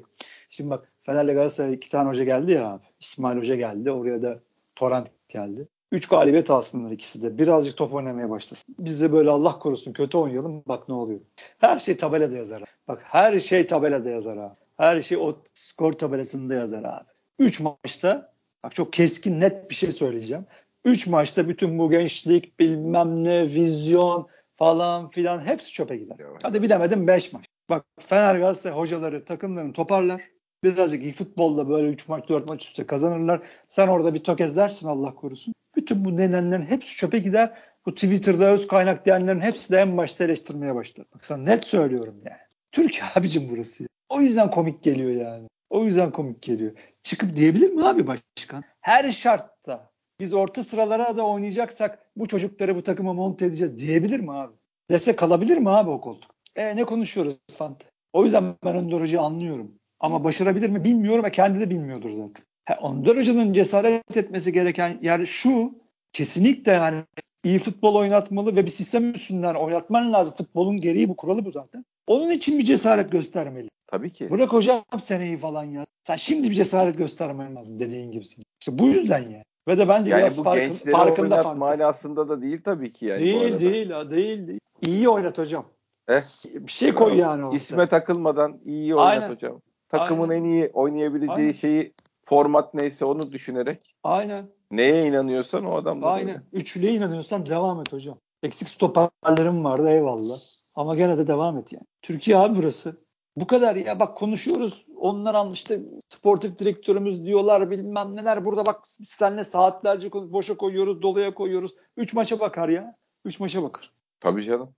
Şimdi 0.51 0.71
bak 0.71 0.93
Fener'le 1.03 1.35
Galatasaray 1.35 1.75
iki 1.75 1.91
tane 1.91 2.09
hoca 2.09 2.25
geldi 2.25 2.53
ya 2.53 2.73
abi. 2.73 2.83
İsmail 3.01 3.39
Hoca 3.39 3.55
geldi. 3.55 3.91
Oraya 3.91 4.23
da 4.23 4.41
Torrent 4.77 5.11
geldi. 5.29 5.69
Üç 5.93 6.09
galibiyet 6.09 6.51
alsınlar 6.51 6.91
ikisi 6.91 7.23
de. 7.23 7.39
Birazcık 7.39 7.77
top 7.77 7.95
oynamaya 7.95 8.31
başlasın. 8.31 8.75
Biz 8.79 9.03
de 9.03 9.13
böyle 9.13 9.31
Allah 9.31 9.59
korusun 9.59 9.93
kötü 9.93 10.19
oynayalım. 10.19 10.63
Bak 10.69 10.89
ne 10.89 10.95
oluyor. 10.95 11.21
Her 11.59 11.79
şey 11.79 11.97
tabelada 11.97 12.37
yazar. 12.37 12.61
Abi. 12.61 12.67
Bak 12.89 13.01
her 13.05 13.39
şey 13.39 13.67
tabelada 13.67 14.11
yazar 14.11 14.37
abi. 14.37 14.55
Her 14.77 15.03
şey 15.03 15.19
o 15.19 15.37
skor 15.55 15.93
tabelasında 15.93 16.55
yazar 16.55 16.85
abi. 16.85 17.15
3 17.39 17.61
maçta 17.61 18.34
bak 18.65 18.75
çok 18.75 18.93
keskin 18.93 19.41
net 19.41 19.71
bir 19.71 19.75
şey 19.75 19.93
söyleyeceğim. 19.93 20.47
3 20.85 21.07
maçta 21.07 21.49
bütün 21.49 21.79
bu 21.79 21.91
gençlik 21.91 22.61
bilmem 22.61 23.25
ne 23.25 23.43
vizyon 23.45 24.29
falan 24.57 25.11
filan 25.11 25.47
hepsi 25.47 25.73
çöpe 25.73 25.97
gider. 25.97 26.17
Hadi 26.43 26.62
bilemedim 26.62 27.07
5 27.07 27.33
maç. 27.33 27.45
Bak 27.71 27.85
Fener 28.01 28.35
Galatasaray 28.35 28.79
hocaları 28.79 29.25
takımlarını 29.25 29.73
toparlar. 29.73 30.23
Birazcık 30.65 31.03
iyi 31.03 31.12
futbolla 31.12 31.69
böyle 31.69 31.89
3 31.89 32.09
maç 32.09 32.29
4 32.29 32.49
maç 32.49 32.67
üstte 32.67 32.87
kazanırlar. 32.87 33.43
Sen 33.69 33.89
orada 33.89 34.15
bir 34.15 34.25
tökezlersin 34.25 34.89
Allah 34.89 35.15
korusun. 35.15 35.55
Bütün 35.77 36.05
bu 36.05 36.19
denenlerin 36.19 36.67
hepsi 36.67 36.97
çöpe 36.97 37.19
gider. 37.19 37.59
Bu 37.87 37.95
Twitter'da 37.95 38.45
öz 38.51 38.67
kaynak 38.67 39.07
diyenlerin 39.07 39.41
hepsi 39.41 39.73
de 39.73 39.77
en 39.77 39.97
başta 39.97 40.25
eleştirmeye 40.25 40.75
başlar. 40.75 41.07
Bak 41.15 41.27
sana 41.27 41.43
net 41.43 41.65
söylüyorum 41.65 42.21
yani. 42.25 42.39
Türkiye 42.73 43.05
abicim 43.15 43.49
burası. 43.51 43.87
O 44.09 44.21
yüzden 44.21 44.51
komik 44.51 44.83
geliyor 44.83 45.11
yani. 45.11 45.49
O 45.75 45.85
yüzden 45.85 46.11
komik 46.11 46.43
geliyor. 46.43 46.72
Çıkıp 47.03 47.37
diyebilir 47.37 47.70
mi 47.70 47.85
abi 47.85 48.07
başkan? 48.07 48.64
Her 48.81 49.11
şartta 49.11 49.91
biz 50.20 50.35
orta 50.35 50.64
sıralara 50.64 51.16
da 51.16 51.27
oynayacaksak 51.27 52.11
bu 52.16 52.29
çocukları 52.29 52.77
bu 52.77 52.83
takıma 52.83 53.12
monte 53.12 53.47
edeceğiz 53.47 53.79
diyebilir 53.79 54.20
mi 54.20 54.33
abi? 54.33 54.53
Dese 54.91 55.16
kalabilir 55.16 55.59
mi 55.59 55.70
abi 55.70 55.91
o 55.91 56.01
koltuk? 56.01 56.31
E 56.57 56.77
ne 56.77 56.85
konuşuyoruz 56.85 57.37
Fante? 57.59 57.87
O 58.12 58.25
yüzden 58.25 58.55
ben 58.64 58.77
Önder 58.77 59.01
Hoca'yı 59.01 59.20
anlıyorum. 59.20 59.75
Ama 60.01 60.25
başarabilir 60.25 60.70
mi 60.70 60.85
bilmiyorum 60.85 61.25
ve 61.25 61.33
kendi 61.33 61.61
de 61.61 61.70
bilmiyordur 61.70 62.11
zaten. 62.11 62.45
Ha, 62.64 62.79
Önder 62.89 63.16
Hoca'nın 63.16 63.53
cesaret 63.53 64.16
etmesi 64.16 64.53
gereken 64.53 64.99
yer 65.03 65.27
şu 65.27 65.75
kesinlikle 66.12 66.72
yani 66.72 67.05
iyi 67.45 67.59
futbol 67.59 67.95
oynatmalı 67.95 68.57
ve 68.57 68.64
bir 68.64 68.70
sistem 68.70 69.11
üstünden 69.11 69.55
oynatman 69.55 70.12
lazım. 70.12 70.35
Futbolun 70.37 70.77
gereği 70.77 71.09
bu 71.09 71.16
kuralı 71.16 71.45
bu 71.45 71.53
zaten. 71.53 71.85
Onun 72.07 72.31
için 72.31 72.59
bir 72.59 72.65
cesaret 72.65 73.13
göstermeli. 73.13 73.69
Tabii 73.87 74.13
ki. 74.13 74.31
Bırak 74.31 74.53
hocam 74.53 74.85
seneyi 75.03 75.37
falan 75.37 75.65
ya. 75.65 75.87
Sen 76.07 76.17
şimdi 76.17 76.51
bir 76.51 76.55
cesaret 76.55 76.99
göstermen 76.99 77.57
lazım 77.57 77.79
dediğin 77.79 78.13
gibisin. 78.13 78.45
İşte 78.61 78.79
bu 78.79 78.89
yüzden 78.89 79.23
yani. 79.23 79.45
Ve 79.69 79.79
de 79.79 79.89
bence 79.89 80.11
yani 80.11 80.21
biraz 80.21 80.39
bu 80.39 80.43
farkın, 80.43 80.75
farkında 80.75 81.43
falan. 81.43 81.59
manasında 81.59 82.29
da 82.29 82.43
değil 82.43 82.61
tabii 82.65 82.93
ki 82.93 83.07
yani. 83.07 83.21
Değil 83.21 83.61
değil 83.61 83.91
değil 83.91 84.49
değil. 84.49 84.61
İyi 84.87 85.09
oynat 85.09 85.39
hocam. 85.39 85.65
Eh. 86.09 86.23
Bir 86.55 86.73
şey 86.73 86.93
koy 86.93 87.19
yani 87.19 87.45
ortaya. 87.45 87.57
İsme 87.57 87.87
takılmadan 87.87 88.61
iyi 88.65 88.95
oynat 88.95 89.09
Aynen. 89.09 89.31
hocam. 89.31 89.61
Takımın 89.89 90.29
Aynen. 90.29 90.45
en 90.45 90.49
iyi 90.49 90.71
oynayabileceği 90.75 91.39
Aynen. 91.39 91.53
şeyi 91.53 91.95
format 92.25 92.75
neyse 92.75 93.05
onu 93.05 93.33
düşünerek. 93.33 93.95
Aynen. 94.03 94.49
Neye 94.71 95.07
inanıyorsan 95.07 95.65
o 95.65 95.75
adamla. 95.75 96.07
Aynen. 96.07 96.29
Öyle. 96.29 96.43
Üçlüye 96.53 96.93
inanıyorsan 96.93 97.47
devam 97.47 97.81
et 97.81 97.93
hocam. 97.93 98.19
Eksik 98.43 98.69
stoperlerim 98.69 99.65
vardı 99.65 99.91
eyvallah. 99.91 100.39
Ama 100.75 100.97
gene 100.97 101.18
de 101.18 101.27
devam 101.27 101.57
et 101.57 101.72
yani. 101.72 101.87
Türkiye 102.03 102.37
abi 102.37 102.59
burası. 102.59 103.05
Bu 103.37 103.47
kadar 103.47 103.77
ya 103.77 104.01
bak 104.01 104.16
konuşuyoruz. 104.18 104.87
Onlar 104.97 105.53
işte 105.53 105.81
sportif 106.09 106.59
direktörümüz 106.59 107.25
diyorlar 107.25 107.70
bilmem 107.70 108.16
neler. 108.16 108.45
Burada 108.45 108.66
bak 108.66 108.81
biz 109.01 109.09
seninle 109.09 109.45
saatlerce 109.45 110.12
boşa 110.12 110.57
koyuyoruz, 110.57 111.03
doluya 111.03 111.35
koyuyoruz. 111.35 111.75
Üç 111.97 112.14
maça 112.14 112.41
bakar 112.41 112.68
ya. 112.68 112.95
Üç 113.25 113.41
maça 113.41 113.62
bakar. 113.62 113.93
Tabii 114.20 114.45
canım. 114.45 114.75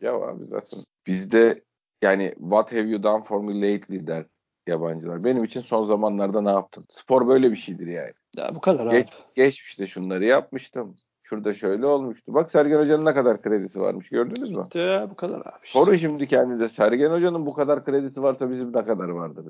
Ya 0.00 0.14
abi 0.14 0.44
zaten 0.44 0.80
bizde 1.06 1.62
yani 2.02 2.34
what 2.40 2.72
have 2.72 2.88
you 2.88 3.02
done 3.02 3.22
for 3.22 3.40
me 3.40 3.54
lately 3.54 4.06
der 4.06 4.26
yabancılar. 4.66 5.24
Benim 5.24 5.44
için 5.44 5.60
son 5.60 5.84
zamanlarda 5.84 6.40
ne 6.40 6.50
yaptın? 6.50 6.86
Spor 6.90 7.28
böyle 7.28 7.50
bir 7.50 7.56
şeydir 7.56 7.86
yani. 7.86 8.12
Ya 8.36 8.54
bu 8.54 8.60
kadar 8.60 8.90
Geç, 8.90 9.08
abi. 9.08 9.14
Geçmişte 9.34 9.86
şunları 9.86 10.24
yapmıştım. 10.24 10.96
Şurada 11.32 11.54
şöyle 11.54 11.86
olmuştu. 11.86 12.34
Bak 12.34 12.50
Sergen 12.50 12.78
Hoca'nın 12.78 13.04
ne 13.04 13.14
kadar 13.14 13.42
kredisi 13.42 13.80
varmış 13.80 14.08
gördünüz 14.08 14.50
mü? 14.50 14.66
De, 14.74 15.06
bu 15.10 15.14
kadar 15.14 15.40
abi. 15.40 15.64
Sorun 15.64 15.96
şimdi 15.96 16.26
kendinize. 16.26 16.68
Sergen 16.68 17.10
Hoca'nın 17.10 17.46
bu 17.46 17.52
kadar 17.52 17.84
kredisi 17.84 18.22
varsa 18.22 18.50
bizim 18.50 18.68
ne 18.68 18.84
kadar 18.84 19.08
vardır? 19.08 19.46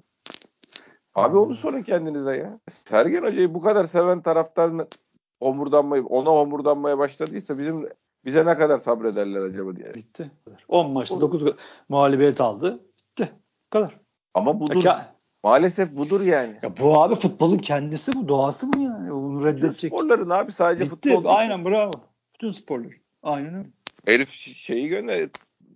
Abi 1.14 1.36
onu 1.36 1.54
sorun 1.54 1.82
kendinize 1.82 2.36
ya. 2.36 2.60
Sergen 2.88 3.22
Hoca'yı 3.22 3.54
bu 3.54 3.60
kadar 3.60 3.86
seven 3.86 4.22
taraftar 4.22 4.72
homurdanmayı, 5.40 6.06
ona 6.06 6.30
homurdanmaya 6.30 6.98
başladıysa 6.98 7.58
bizim 7.58 7.88
bize 8.24 8.46
ne 8.46 8.58
kadar 8.58 8.78
sabrederler 8.78 9.40
acaba 9.40 9.76
diye. 9.76 9.94
Bitti. 9.94 10.30
10 10.68 10.90
maçta 10.90 11.20
9 11.20 11.44
muhalefet 11.88 12.40
aldı. 12.40 12.80
Bitti. 12.96 13.32
Bu 13.66 13.70
kadar. 13.70 14.00
Ama 14.34 14.60
budur. 14.60 14.84
Ya, 14.84 15.11
Maalesef 15.44 15.96
budur 15.96 16.20
yani. 16.20 16.56
ya 16.62 16.76
bu 16.76 17.02
abi 17.02 17.14
futbolun 17.14 17.58
kendisi 17.58 18.12
bu. 18.12 18.28
Doğası 18.28 18.72
bu 18.72 18.82
yani. 18.82 19.10
Bunu 19.10 19.38
Bütün 19.38 19.46
reddedecek. 19.46 19.92
sporların 19.92 20.30
abi 20.30 20.52
sadece 20.52 20.84
Bitti. 20.84 21.10
futbol. 21.10 21.24
Aynen 21.24 21.64
bravo. 21.64 21.92
Bütün 22.34 22.50
sporlar. 22.50 22.92
Aynen 23.22 23.54
öyle. 23.54 23.68
Herif 24.06 24.30
şeyi 24.56 24.88
gönder. 24.88 25.28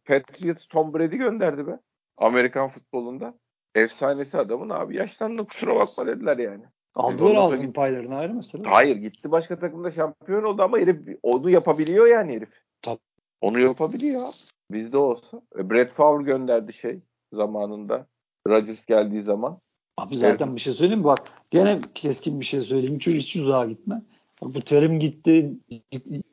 Patriots 0.05 0.67
Tom 0.67 0.95
Brady 0.95 1.17
gönderdi 1.17 1.67
be. 1.67 1.79
Amerikan 2.19 2.69
futbolunda. 2.69 3.35
Efsanesi 3.75 4.39
adamın 4.39 4.71
abi 4.71 4.97
yaşlandı 4.97 5.45
kusura 5.47 5.77
bakma 5.77 6.07
dediler 6.07 6.39
yani. 6.39 6.64
Aldılar 6.95 7.35
ağzının 7.35 7.73
paylarını 7.73 8.17
ayrı 8.17 8.35
mesele. 8.35 8.62
Hayır 8.69 8.97
gitti 8.97 9.31
başka 9.31 9.59
takımda 9.59 9.91
şampiyon 9.91 10.43
oldu 10.43 10.62
ama 10.62 10.79
herif 10.79 10.97
onu 11.23 11.51
yapabiliyor 11.51 12.07
yani 12.07 12.33
herif. 12.37 12.49
Tabii. 12.83 12.99
Onu 13.41 13.61
yapabiliyor. 13.61 14.23
abi. 14.23 14.33
Bizde 14.71 14.99
olsa. 14.99 15.43
E, 15.59 15.71
Brett 15.71 15.91
Favre 15.91 16.23
gönderdi 16.23 16.73
şey 16.73 17.01
zamanında. 17.33 18.07
Rodgers 18.49 18.86
geldiği 18.86 19.22
zaman. 19.22 19.59
Abi 19.97 20.16
zaten 20.16 20.57
bir 20.57 20.61
şey 20.61 20.72
söyleyeyim 20.72 21.01
mi? 21.01 21.05
Bak 21.05 21.18
gene 21.51 21.80
keskin 21.94 22.40
bir 22.40 22.44
şey 22.44 22.61
söyleyeyim. 22.61 22.97
Hiç, 22.97 23.07
hiç 23.07 23.36
uzağa 23.36 23.64
gitme. 23.64 24.03
Bak 24.42 24.55
bu 24.55 24.61
terim 24.61 25.01
gitti. 25.01 25.53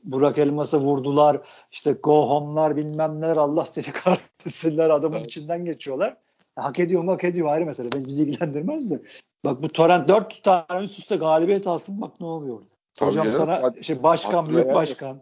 Burak 0.04 0.38
Elmas'a 0.38 0.80
vurdular. 0.80 1.42
İşte 1.72 1.92
go 1.92 2.30
home'lar 2.30 2.78
bilmem 2.78 3.22
neler. 3.22 3.38
Allah 3.38 3.66
seni 3.66 3.86
kahretsinler. 3.94 4.90
Adamın 4.90 5.16
Evet. 5.16 5.26
içinden 5.28 5.66
geçiyorlar. 5.66 6.18
Hak 6.56 6.80
ediyor 6.80 7.04
mu 7.04 7.12
hak 7.12 7.24
ediyor 7.24 7.48
ayrı 7.48 7.66
mesele. 7.66 7.92
Beni 7.92 8.06
bizi 8.06 8.24
ilgilendirmez 8.24 8.90
de. 8.90 9.02
Bak 9.46 9.64
bu 9.64 9.70
Torrent 9.70 10.08
4 10.10 10.44
tane 10.44 10.84
üst 10.84 11.00
üste 11.00 11.16
galibiyet 11.16 11.68
alsın 11.68 12.02
bak 12.02 12.12
ne 12.20 12.26
oluyor. 12.28 12.62
Tabii 12.94 13.10
Hocam 13.10 13.26
canım. 13.32 13.38
sana 13.38 13.82
şey 13.84 14.04
başkan 14.04 14.50
büyük 14.50 14.74
başkan. 14.74 15.22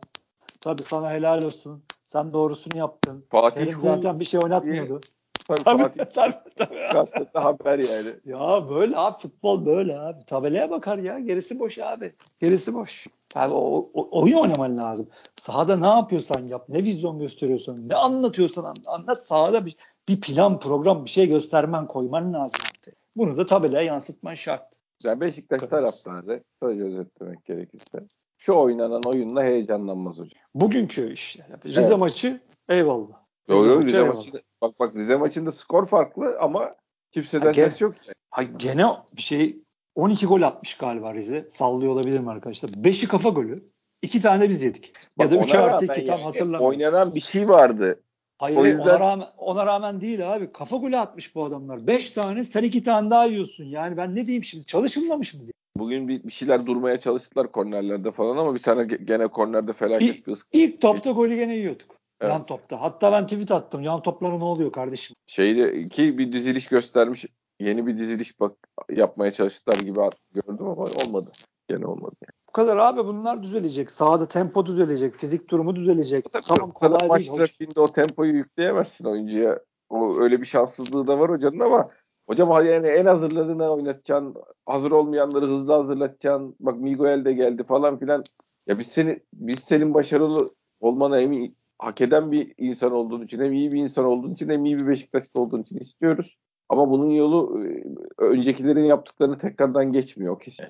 Tabii 0.62 0.82
sana 0.82 1.12
helal 1.12 1.44
olsun. 1.44 1.84
Sen 2.06 2.34
doğrusunu 2.34 2.78
yaptın. 2.78 3.26
Fatih 3.30 3.62
Terim 3.62 3.82
zaten 3.82 4.20
bir 4.20 4.26
şey 4.26 4.40
oynatmıyordu. 4.44 5.02
Tabii, 5.48 5.64
Tabii 5.64 6.10
tabii 6.14 6.34
tabii. 6.56 6.76
gazetede 6.94 7.40
haber 7.40 7.80
yani. 7.80 8.10
Ya 8.26 8.70
böyle 8.70 8.98
abi 8.98 9.22
futbol 9.22 9.66
böyle 9.66 10.00
abi. 10.00 10.26
Tabelaya 10.26 10.70
bakar 10.70 10.98
ya. 10.98 11.20
Gerisi 11.20 11.60
boş 11.60 11.80
abi. 11.80 12.14
Gerisi 12.40 12.74
boş. 12.74 13.08
Abi 13.36 13.54
o, 13.54 13.90
o- 13.94 14.22
oyun 14.22 14.34
oynaman 14.38 14.78
lazım. 14.78 15.08
Sahada 15.36 15.78
ne 15.78 15.88
yapıyorsan 15.88 16.48
yap. 16.48 16.66
Ne 16.70 16.84
vizyon 16.84 17.20
gösteriyorsan, 17.20 17.90
ne 17.90 17.96
anlatıyorsan 17.96 18.64
an- 18.64 18.76
anlat. 18.86 19.24
Sahada 19.24 19.66
bir, 19.66 19.76
bir 20.10 20.22
plan, 20.22 20.60
program, 20.60 21.06
bir 21.06 21.10
şey 21.10 21.28
göstermen, 21.28 21.88
koyman 21.88 22.34
lazım 22.34 22.62
ortaya. 22.78 22.96
Bunu 23.16 23.38
da 23.38 23.46
tabelaya 23.46 23.84
yansıtman 23.86 24.34
şart. 24.36 24.64
Yani 25.04 25.22
Beşiktaş 25.22 25.62
taraftarı, 25.62 26.44
sadece 26.64 26.84
özetlemek 26.84 27.46
gerekirse, 27.46 28.00
şu 28.38 28.54
oynanan 28.54 29.02
oyunla 29.06 29.44
heyecanlanmaz 29.44 30.14
hocam. 30.20 30.42
Bugünkü 30.56 31.14
işte. 31.14 31.46
Rize 31.66 31.82
Evet. 31.82 31.98
maçı 31.98 32.40
eyvallah. 32.70 33.22
Doğru 33.50 33.76
maçı 33.76 33.88
Rize 33.88 33.98
eyvallah. 33.98 34.24
Bak 34.62 34.80
bak 34.80 34.96
Rize 34.96 35.16
maçında 35.16 35.52
skor 35.52 35.86
farklı 35.86 36.38
ama 36.40 36.72
kimseden 37.12 37.46
Ha, 37.46 37.54
ses 37.54 37.82
yok. 37.82 37.94
Hay 38.32 38.48
gene 38.58 38.86
bir 39.18 39.22
şey 39.22 39.60
12 39.96 40.26
gol 40.26 40.42
atmış 40.42 40.78
galiba 40.78 41.14
Rize. 41.14 41.48
Sallıyor 41.50 41.94
olabilirim 41.94 42.28
arkadaşlar. 42.28 42.70
5'i 42.70 43.08
kafa 43.08 43.30
golü. 43.30 43.72
2 44.02 44.22
tane 44.22 44.50
biz 44.50 44.62
yedik. 44.64 44.94
Ya 45.20 45.32
da 45.32 45.36
Bak, 45.38 45.46
3'e 45.46 45.60
ona 45.60 45.66
artı 45.66 45.86
rağmen 45.88 46.00
2 46.02 46.06
tam 46.08 46.20
yani 46.20 46.26
hatırlamıyorum. 46.28 46.68
Oynanan 46.68 47.16
bir 47.16 47.22
şey 47.22 47.50
vardı. 47.50 48.04
Hayır 48.38 48.58
O 48.58 48.66
yüzden- 48.66 48.84
ona 48.84 49.00
rağmen 49.00 49.28
ona 49.38 49.66
rağmen 49.66 50.02
değil 50.02 50.34
abi. 50.36 50.52
Kafa 50.52 50.78
golü 50.78 50.98
atmış 50.98 51.36
bu 51.36 51.44
adamlar. 51.46 51.88
5 51.88 52.12
tane 52.12 52.46
sen 52.46 52.64
2 52.64 52.84
tane 52.84 53.10
daha 53.10 53.26
yiyorsun. 53.26 53.66
Yani 53.66 53.98
ben 53.98 54.16
ne 54.16 54.26
diyeyim 54.26 54.44
şimdi? 54.44 54.66
Çalışılmamış 54.66 55.34
mı 55.34 55.40
diye. 55.40 55.52
Bugün 55.78 56.08
bir, 56.08 56.24
bir 56.24 56.32
şeyler 56.32 56.66
durmaya 56.66 57.00
çalıştılar 57.00 57.52
kornerlerde 57.52 58.12
falan 58.12 58.38
ama 58.38 58.56
bir 58.56 58.62
tane 58.62 58.82
ge- 58.82 59.04
gene 59.06 59.28
kornerde 59.28 59.74
felaket 59.74 60.16
İlk, 60.16 60.28
bir 60.28 60.32
ısk- 60.32 60.48
ilk 60.52 60.82
topta 60.82 61.12
golü 61.12 61.36
gene 61.36 61.56
yiyorduk. 61.56 62.01
Evet. 62.22 62.32
Yan 62.32 62.46
topta. 62.46 62.82
Hatta 62.82 63.12
ben 63.12 63.28
tweet 63.28 63.52
attım. 63.52 63.82
Yan 63.82 64.02
toplara 64.02 64.38
ne 64.38 64.44
oluyor 64.44 64.72
kardeşim? 64.72 65.16
şeyde 65.28 65.90
ki 65.90 66.18
bir 66.18 66.32
diziliş 66.32 66.68
göstermiş. 66.68 67.26
Yeni 67.60 67.88
bir 67.88 67.98
diziliş 67.98 68.40
bak 68.40 68.58
yapmaya 68.90 69.34
çalıştılar 69.34 69.78
gibi 69.80 70.00
gördüm 70.34 70.68
ama 70.68 70.84
olmadı. 71.06 71.32
Gene 71.68 71.86
olmadı. 71.86 72.16
Yani. 72.24 72.42
Bu 72.48 72.52
kadar 72.52 72.78
abi 72.78 73.06
bunlar 73.06 73.44
düzelecek. 73.44 73.92
Sahada 73.92 74.28
tempo 74.28 74.66
düzelecek. 74.66 75.16
Fizik 75.16 75.50
durumu 75.50 75.76
düzelecek. 75.76 76.26
Tamam 76.48 76.72
Bu 76.76 76.80
kadar 76.80 77.00
kolay 77.00 77.10
maç 77.10 77.20
değil. 77.20 77.32
Hoca. 77.32 77.46
trafiğinde 77.46 77.80
o 77.80 77.88
tempoyu 77.88 78.34
yükleyemezsin 78.34 79.06
oyuncuya. 79.06 79.60
O 79.90 80.22
öyle 80.22 80.42
bir 80.42 80.46
şanssızlığı 80.46 81.08
da 81.08 81.20
var 81.20 81.32
hocanın 81.32 81.60
ama 81.60 81.90
hocam 82.28 82.66
yani 82.66 82.88
en 82.88 83.06
hazırlarını 83.06 83.70
oynatacaksın. 83.70 84.36
Hazır 84.66 84.92
olmayanları 84.92 85.46
hızlı 85.46 85.74
hazırlatacaksın. 85.74 86.56
Bak 86.60 86.80
Miguel 86.80 87.26
de 87.26 87.34
geldi 87.34 87.64
falan 87.64 88.00
filan. 88.00 88.24
Ya 88.68 88.80
biz 88.80 88.88
seni 88.88 89.20
biz 89.34 89.60
senin 89.60 89.94
başarılı 89.94 90.54
olmana 90.80 91.20
emin 91.20 91.56
hak 91.82 92.02
eden 92.02 92.32
bir 92.32 92.54
insan 92.58 92.92
olduğun 92.92 93.22
için 93.22 93.40
hem 93.40 93.54
iyi 93.54 93.72
bir 93.72 93.80
insan 93.80 94.06
olduğun 94.06 94.34
için 94.34 94.50
hem 94.50 94.66
iyi 94.66 94.78
bir 94.78 94.88
Beşiktaşlı 94.88 95.42
olduğun 95.42 95.62
için 95.62 95.78
istiyoruz. 95.78 96.38
Ama 96.70 96.90
bunun 96.90 97.10
yolu 97.10 97.66
e, 97.68 97.84
öncekilerin 98.18 98.86
yaptıklarını 98.86 99.38
tekrardan 99.38 99.94
geçmiyor 99.94 100.40
kesin. 100.40 100.66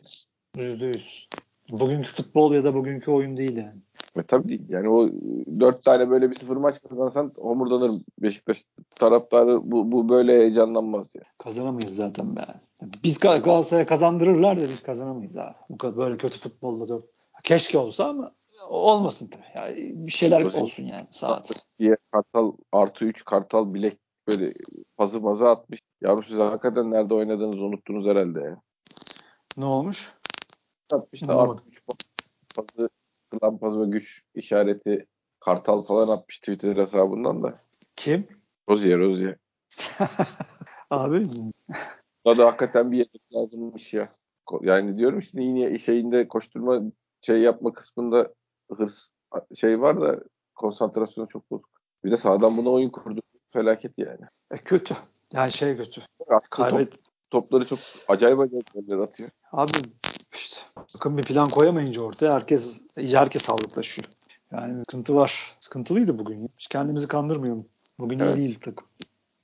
Yüzde 0.57 0.86
yüz. 0.86 1.28
Bugünkü 1.72 2.12
futbol 2.12 2.53
ya 2.53 2.64
da 2.64 2.74
bugünkü 2.74 3.12
oyun 3.12 3.38
değil 3.38 3.57
yani. 3.57 3.82
Ve 4.18 4.24
tabii 4.24 4.49
değil. 4.49 4.70
Yani 4.70 4.89
o 4.89 5.07
e, 5.07 5.12
dört 5.59 5.84
tane 5.84 6.09
böyle 6.09 6.30
bir 6.32 6.36
sıfır 6.36 6.57
maç 6.57 6.76
kazansan 6.89 7.34
homurdanırım. 7.38 8.03
Beşiktaş 8.20 8.66
taraftarı 8.95 9.72
bu, 9.72 9.91
bu 9.91 10.09
böyle 10.09 10.34
heyecanlanmaz 10.39 11.14
diye. 11.14 11.24
Kazanamayız 11.38 11.95
zaten 11.95 12.36
be. 12.36 12.41
Biz 13.03 13.18
Gal- 13.18 13.41
Galatasaray'a 13.41 13.86
kazandırırlar 13.86 14.62
da 14.62 14.70
biz 14.70 14.84
kazanamayız 14.84 15.38
abi. 15.38 15.55
Bu 15.70 15.78
kadar 15.78 15.97
böyle 15.97 16.18
kötü 16.18 16.39
futbolda 16.39 16.89
da. 16.89 17.01
Keşke 17.43 17.78
olsa 17.78 18.09
ama 18.09 18.32
olmasın 18.72 19.28
tabii. 19.28 19.45
Yani 19.55 19.91
bir 20.07 20.11
şeyler 20.11 20.41
Olsun. 20.43 20.59
olsun 20.59 20.84
yani 20.84 21.07
sahada. 21.11 21.47
diye 21.80 21.97
Kartal 22.11 22.53
artı 22.72 23.05
3 23.05 23.26
Kartal 23.26 23.74
bilek 23.74 23.97
böyle 24.28 24.53
pazı 24.97 25.22
mazı 25.22 25.49
atmış. 25.49 25.80
Yavrum 26.01 26.24
siz 26.24 26.39
hakikaten 26.39 26.91
nerede 26.91 27.13
oynadığınızı 27.13 27.61
unuttunuz 27.61 28.05
herhalde 28.05 28.39
ya. 28.39 28.61
Ne 29.57 29.65
olmuş? 29.65 30.13
Atmış 30.91 31.28
da 31.28 31.41
artı 31.41 31.63
3 31.67 31.82
pazı 32.55 32.89
kılan 33.30 33.57
pazı 33.57 33.82
ve 33.82 33.86
güç 33.86 34.24
işareti 34.36 35.05
Kartal 35.39 35.84
falan 35.84 36.07
atmış 36.07 36.39
Twitter 36.39 36.76
hesabından 36.76 37.43
da. 37.43 37.55
Kim? 37.95 38.28
Rozier 38.69 38.99
Rozier. 38.99 39.36
Abi 40.89 41.28
Buna 42.26 42.38
da 42.38 42.45
hakikaten 42.45 42.91
bir 42.91 42.97
yedek 42.97 43.34
lazımmış 43.34 43.93
ya. 43.93 44.11
Yani 44.61 44.97
diyorum 44.97 45.19
işte 45.19 45.43
yine 45.43 45.78
şeyinde 45.78 46.28
koşturma 46.28 46.82
şey 47.22 47.41
yapma 47.41 47.74
kısmında 47.74 48.34
hırs 48.78 49.11
şey 49.55 49.82
var 49.82 50.01
da 50.01 50.19
konsantrasyonu 50.55 51.28
çok 51.30 51.51
bozuk. 51.51 51.69
Bir 52.05 52.11
de 52.11 52.17
sağdan 52.17 52.57
buna 52.57 52.69
oyun 52.69 52.89
kurdu. 52.89 53.22
Felaket 53.53 53.91
yani. 53.97 54.19
e, 54.51 54.57
kötü. 54.57 54.95
Yani 55.34 55.51
şey 55.51 55.78
kötü. 55.78 56.01
Attığı 56.30 56.49
top, 56.49 56.69
Kaybet. 56.69 56.93
topları 57.30 57.65
çok 57.67 57.80
acayip 58.07 58.39
acayip 58.39 58.74
goller 58.74 58.97
atıyor. 59.03 59.30
Abi 59.51 59.72
işte 60.34 60.61
bakın 60.95 61.17
bir 61.17 61.24
plan 61.24 61.49
koyamayınca 61.49 62.01
ortaya 62.01 62.34
herkes 62.34 62.82
herkes 62.95 63.41
sağlıklaşıyor. 63.41 64.05
Yani 64.51 64.80
sıkıntı 64.80 65.15
var. 65.15 65.57
Sıkıntılıydı 65.59 66.19
bugün. 66.19 66.51
Hiç 66.57 66.67
kendimizi 66.67 67.07
kandırmayalım. 67.07 67.65
Bugün 67.99 68.19
Evet. 68.19 68.38
iyi 68.38 68.38
değil 68.38 68.59
takım. 68.61 68.88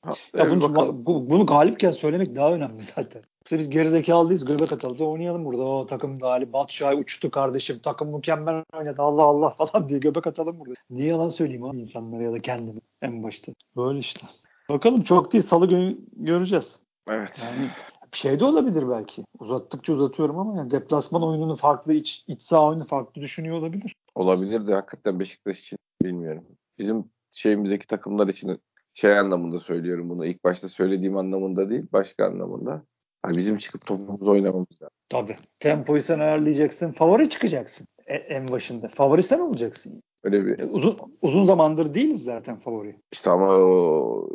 Ha, 0.02 0.10
Ya 0.10 0.44
evet, 0.44 0.52
bunu, 0.52 1.06
bu- 1.06 1.30
bunu 1.30 1.46
galipken 1.46 1.92
söylemek 1.92 2.36
daha 2.36 2.54
önemli 2.54 2.82
zaten. 2.82 3.22
Yoksa 3.48 3.60
biz 3.60 3.70
gerizekalıyız. 3.70 4.46
Göbek 4.46 4.72
atalım. 4.72 5.08
Oynayalım 5.08 5.46
burada. 5.46 5.64
O 5.64 5.86
takım. 5.86 6.22
Batu 6.22 6.74
Şahin 6.74 6.98
uçtu 6.98 7.32
kardeşim. 7.32 7.80
Takım 7.80 8.16
mükemmel 8.16 8.64
oynadı. 8.74 9.02
Allah 9.02 9.24
Allah 9.24 9.50
falan 9.50 9.90
diye 9.90 10.00
göbek 10.00 10.28
atalım 10.28 10.60
burada. 10.60 10.74
Niye 10.90 11.08
yalan 11.08 11.28
söyleyeyim 11.28 11.64
abi 11.64 11.80
insanlara 11.80 12.24
ya 12.24 12.32
da 12.32 12.40
kendime 12.40 12.80
en 13.02 13.24
başta. 13.24 13.52
Böyle 13.76 14.00
işte. 14.00 14.28
Bakalım 14.70 15.02
çok 15.02 15.34
değil. 15.34 15.44
Salı 15.44 15.70
günü 15.70 15.98
göreceğiz. 16.14 16.80
Evet. 17.10 17.42
Yani 17.44 17.70
bir 18.14 18.18
şey 18.18 18.40
de 18.40 18.46
olabilir 18.46 18.90
belki. 18.90 19.26
Uzattıkça 19.40 19.94
uzatıyorum 19.94 20.40
ama 20.40 20.58
yani 20.58 20.72
deplasman 20.72 21.24
oyununu 21.24 21.56
farklı, 21.56 21.94
iç, 21.94 22.24
iç 22.28 22.42
saha 22.42 22.68
oyunu 22.68 22.84
farklı 22.84 23.22
düşünüyor 23.22 23.58
olabilir. 23.58 23.96
Olabilir 24.16 24.68
de 24.68 24.74
hakikaten 24.74 25.20
Beşiktaş 25.20 25.60
için 25.60 25.80
bilmiyorum. 26.04 26.44
Bizim 26.80 27.06
şeyimizdeki 27.32 27.88
takımlar 27.88 28.28
için 28.28 28.60
şey 28.94 29.20
anlamında 29.20 29.60
söylüyorum 29.60 30.10
bunu. 30.10 30.26
İlk 30.26 30.44
başta 30.44 30.68
söylediğim 30.68 31.18
anlamında 31.18 31.70
değil, 31.70 31.86
başka 31.94 32.26
anlamında. 32.26 32.84
Hani 33.28 33.38
bizim 33.38 33.58
çıkıp 33.58 33.86
topumuzu 33.86 34.32
oynamamız 34.32 34.82
lazım. 34.82 34.96
Tabii. 35.10 35.36
Tempoyu 35.60 36.02
sen 36.02 36.20
ayarlayacaksın. 36.20 36.92
Favori 36.92 37.30
çıkacaksın 37.30 37.88
e- 38.08 38.16
en 38.16 38.48
başında. 38.48 38.88
Favori 38.88 39.24
sen 39.24 39.40
olacaksın. 39.40 40.04
Öyle 40.24 40.46
bir 40.46 40.60
E, 40.60 40.66
Uzun 40.66 40.98
uzun 41.22 41.44
zamandır 41.44 41.94
değiliz 41.94 42.24
zaten 42.24 42.60
favori. 42.60 42.96
işte 43.12 43.30
ama 43.30 43.48
o, 43.56 44.30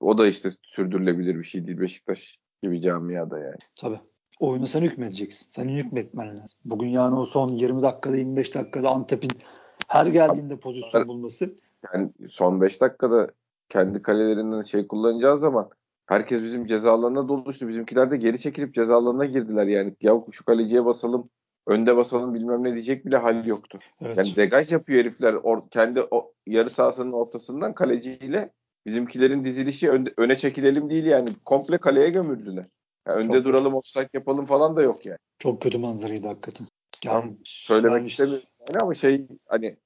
o 0.00 0.18
da 0.18 0.26
işte 0.26 0.48
sürdürülebilir 0.62 1.38
bir 1.38 1.44
şey 1.44 1.66
değil 1.66 1.80
Beşiktaş 1.80 2.38
gibi 2.62 2.80
camiada 2.80 3.38
yani. 3.38 3.56
Tabii. 3.76 4.00
Oyunu 4.40 4.66
sen 4.66 4.82
hükmedeceksin. 4.82 5.46
Senin 5.50 5.76
hükmetmen 5.76 6.28
lazım. 6.28 6.58
Bugün 6.64 6.88
yani 6.88 7.18
o 7.18 7.24
son 7.24 7.48
20 7.48 7.82
dakikada 7.82 8.16
25 8.16 8.54
dakikada 8.54 8.90
Antep'in 8.90 9.30
her 9.88 10.06
geldiğinde 10.06 10.56
pozisyon 10.56 11.08
bulması. 11.08 11.54
Yani 11.94 12.10
son 12.30 12.60
5 12.60 12.80
dakikada 12.80 13.28
kendi 13.68 14.02
kalelerinden 14.02 14.62
şey 14.62 14.86
kullanacağı 14.86 15.38
zaman 15.38 15.70
herkes 16.06 16.42
bizim 16.42 16.66
ceza 16.66 16.92
alanına 16.92 17.28
doluştu. 17.28 17.68
Bizimkiler 17.68 18.10
de 18.10 18.16
geri 18.16 18.40
çekilip 18.40 18.74
ceza 18.74 18.96
alanına 18.96 19.24
girdiler 19.24 19.66
yani. 19.66 19.94
Ya 20.00 20.14
şu 20.32 20.44
kaleciye 20.44 20.84
basalım, 20.84 21.30
önde 21.66 21.96
basalım 21.96 22.34
bilmem 22.34 22.64
ne 22.64 22.72
diyecek 22.74 23.06
bile 23.06 23.16
hal 23.16 23.46
yoktu. 23.46 23.78
Evet. 24.00 24.18
Yani 24.18 24.36
degaj 24.36 24.72
yapıyor 24.72 25.00
herifler 25.00 25.34
or, 25.34 25.70
kendi 25.70 26.02
o, 26.10 26.32
yarı 26.46 26.70
sahasının 26.70 27.12
ortasından 27.12 27.74
kaleciyle 27.74 28.52
bizimkilerin 28.86 29.44
dizilişi 29.44 29.90
önde, 29.90 30.14
öne 30.16 30.38
çekilelim 30.38 30.90
değil 30.90 31.04
yani. 31.04 31.28
Komple 31.44 31.78
kaleye 31.78 32.10
gömüldüler. 32.10 32.66
Yani 33.08 33.18
önde 33.18 33.36
Çok 33.36 33.44
duralım, 33.44 33.74
offside 33.74 34.08
yapalım 34.14 34.44
falan 34.44 34.76
da 34.76 34.82
yok 34.82 35.06
yani. 35.06 35.18
Çok 35.38 35.62
kötü 35.62 35.78
manzaraydı 35.78 36.28
hakikaten. 36.28 36.66
Yani, 37.04 37.20
Tam 37.20 37.36
söylemek 37.44 37.98
yani, 37.98 38.06
istemiyorum 38.06 38.48
yani 38.70 38.82
ama 38.82 38.94
şey 38.94 39.26
hani 39.46 39.76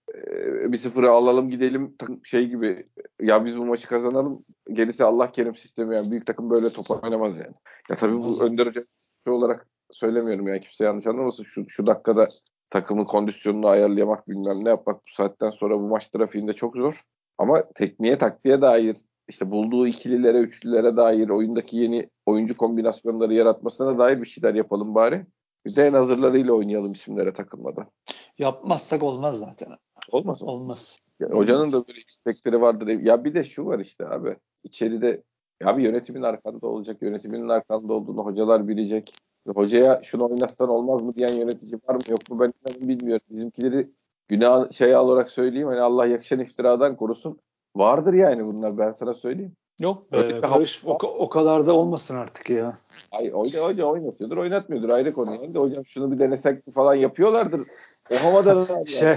bir 0.72 0.76
sıfırı 0.76 1.10
alalım 1.10 1.50
gidelim 1.50 1.96
şey 2.24 2.48
gibi 2.48 2.86
ya 3.22 3.44
biz 3.44 3.58
bu 3.58 3.64
maçı 3.64 3.88
kazanalım 3.88 4.44
gerisi 4.72 5.04
Allah 5.04 5.32
kerim 5.32 5.56
sistemi 5.56 5.94
yani 5.94 6.10
büyük 6.10 6.26
takım 6.26 6.50
böyle 6.50 6.70
top 6.70 7.04
oynamaz 7.04 7.38
yani. 7.38 7.54
Ya 7.90 7.96
tabii 7.96 8.22
bu 8.22 8.42
Önder 8.42 8.66
Hoca 8.66 8.82
şey 9.24 9.34
olarak 9.34 9.68
söylemiyorum 9.90 10.48
yani 10.48 10.60
kimse 10.60 10.84
yanlış 10.84 11.06
anlamasın 11.06 11.42
şu, 11.42 11.68
şu 11.68 11.86
dakikada 11.86 12.28
takımın 12.70 13.04
kondisyonunu 13.04 13.68
ayarlayamak 13.68 14.28
bilmem 14.28 14.64
ne 14.64 14.68
yapmak 14.68 14.96
bu 14.96 15.10
saatten 15.10 15.50
sonra 15.50 15.74
bu 15.74 15.88
maç 15.88 16.08
trafiğinde 16.08 16.52
çok 16.52 16.76
zor. 16.76 17.02
Ama 17.38 17.64
tekniğe 17.74 18.18
taktiğe 18.18 18.60
dair 18.60 18.96
işte 19.28 19.50
bulduğu 19.50 19.86
ikililere, 19.86 20.38
üçlülere 20.38 20.96
dair 20.96 21.28
oyundaki 21.28 21.76
yeni 21.76 22.10
oyuncu 22.26 22.56
kombinasyonları 22.56 23.34
yaratmasına 23.34 23.98
dair 23.98 24.20
bir 24.20 24.26
şeyler 24.26 24.54
yapalım 24.54 24.94
bari. 24.94 25.26
Bir 25.66 25.76
de 25.76 25.86
en 25.86 25.92
hazırlarıyla 25.92 26.52
oynayalım 26.52 26.92
isimlere 26.92 27.32
takılmadan. 27.32 27.90
Yapmazsak 28.38 29.02
olmaz 29.02 29.38
zaten. 29.38 29.68
Olmaz. 30.12 30.42
Olmaz. 30.42 30.98
Ya, 31.20 31.28
hocanın 31.28 31.72
da 31.72 31.88
böyle 31.88 32.00
istekleri 32.08 32.60
vardır. 32.60 32.86
Ya 32.86 33.24
bir 33.24 33.34
de 33.34 33.44
şu 33.44 33.66
var 33.66 33.78
işte 33.78 34.08
abi. 34.08 34.36
İçeride 34.64 35.22
ya 35.62 35.78
bir 35.78 35.82
yönetimin 35.82 36.22
arkanda 36.22 36.66
olacak. 36.66 37.02
Yönetiminin 37.02 37.48
arkanda 37.48 37.92
olduğunu 37.92 38.24
hocalar 38.24 38.68
bilecek. 38.68 39.14
Hocaya 39.54 40.00
şunu 40.04 40.30
oynatsan 40.30 40.68
olmaz 40.68 41.02
mı 41.02 41.14
diyen 41.14 41.32
yönetici 41.32 41.80
var 41.88 41.94
mı 41.94 42.00
yok 42.08 42.30
mu 42.30 42.40
ben 42.40 42.52
bilmiyorum. 42.88 43.26
Bizimkileri 43.30 43.90
günah 44.28 44.72
şey 44.72 44.96
olarak 44.96 45.30
söyleyeyim 45.30 45.68
hani 45.68 45.80
Allah 45.80 46.06
yakışan 46.06 46.40
iftiradan 46.40 46.96
korusun. 46.96 47.38
Vardır 47.76 48.12
yani 48.12 48.46
bunlar 48.46 48.78
ben 48.78 48.92
sana 48.92 49.14
söyleyeyim. 49.14 49.56
Yok 49.80 50.12
be 50.12 50.42
Barış 50.42 50.82
o, 50.84 50.98
o 51.02 51.28
kadar 51.28 51.66
da 51.66 51.72
olmasın 51.72 52.16
artık 52.16 52.50
ya. 52.50 52.78
Ay 53.10 53.30
hoca, 53.30 53.64
hoca 53.64 53.84
oynatıyordur 53.84 54.36
oynatmıyordur 54.36 54.88
ayrı 54.88 55.12
konu. 55.12 55.34
Yani 55.34 55.54
de 55.54 55.58
hocam 55.58 55.86
şunu 55.86 56.12
bir 56.12 56.18
denesek 56.18 56.74
falan 56.74 56.94
yapıyorlardır. 56.94 57.66
O 58.12 58.24
havada 58.24 58.68
da 58.68 58.86
şey. 58.86 59.16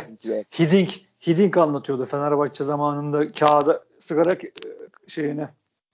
Hiding, 0.59 0.89
Hiding 1.27 1.57
anlatıyordu 1.57 2.05
Fenerbahçe 2.05 2.63
zamanında 2.63 3.31
kağıda 3.31 3.83
sigara 3.99 4.37
şeyine 5.07 5.49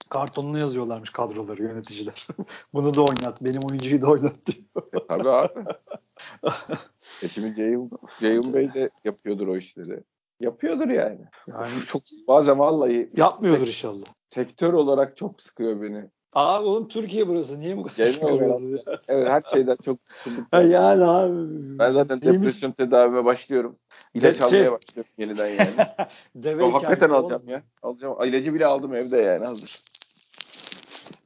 kartonuna 0.08 0.58
yazıyorlarmış 0.58 1.10
kadroları 1.10 1.62
yöneticiler. 1.62 2.26
Bunu 2.74 2.94
da 2.94 3.00
oynat. 3.00 3.42
Benim 3.42 3.62
oyuncuyu 3.70 4.02
da 4.02 4.06
oynat 4.06 4.46
diyor. 4.46 4.86
E, 4.92 5.06
tabii 5.08 5.30
abi. 5.30 5.64
e 7.22 7.28
şimdi 7.28 7.54
Ceyhun, 7.54 7.90
Ceyhun 8.20 8.54
Bey 8.54 8.74
de 8.74 8.90
yapıyordur 9.04 9.48
o 9.48 9.56
işleri. 9.56 10.02
Yapıyordur 10.40 10.88
yani. 10.88 11.20
Yani 11.46 11.70
çok 11.88 12.02
bazen 12.28 12.58
vallahi 12.58 13.10
yapmıyordur 13.16 13.58
tek, 13.60 13.68
inşallah. 13.68 14.06
Sektör 14.34 14.72
olarak 14.72 15.16
çok 15.16 15.42
sıkıyor 15.42 15.82
beni. 15.82 16.04
Abi 16.32 16.66
oğlum 16.66 16.88
Türkiye 16.88 17.28
burası. 17.28 17.60
Niye 17.60 17.76
bu 17.76 17.82
kadar 17.82 18.06
sıkıyorsun? 18.06 18.80
Evet 19.08 19.28
her 19.28 19.42
şeyden 19.52 19.76
çok 19.84 19.98
Yani 20.52 21.04
abi. 21.04 21.78
Ben 21.78 21.90
zaten 21.90 22.22
depresyon 22.22 22.72
tedavime 22.72 23.24
başlıyorum. 23.24 23.76
İlaç 24.14 24.36
şey, 24.36 24.46
almaya 24.46 24.72
başlıyorum 24.72 25.12
yeniden 25.18 25.48
yani. 25.48 25.70
Deve 26.34 26.64
o, 26.64 26.72
hakikaten 26.72 27.10
alacağım 27.10 27.48
ya. 27.48 27.62
Alacağım. 27.82 28.24
İlacı 28.24 28.54
bile 28.54 28.66
aldım 28.66 28.94
evde 28.94 29.16
yani 29.16 29.46
hazır. 29.46 29.78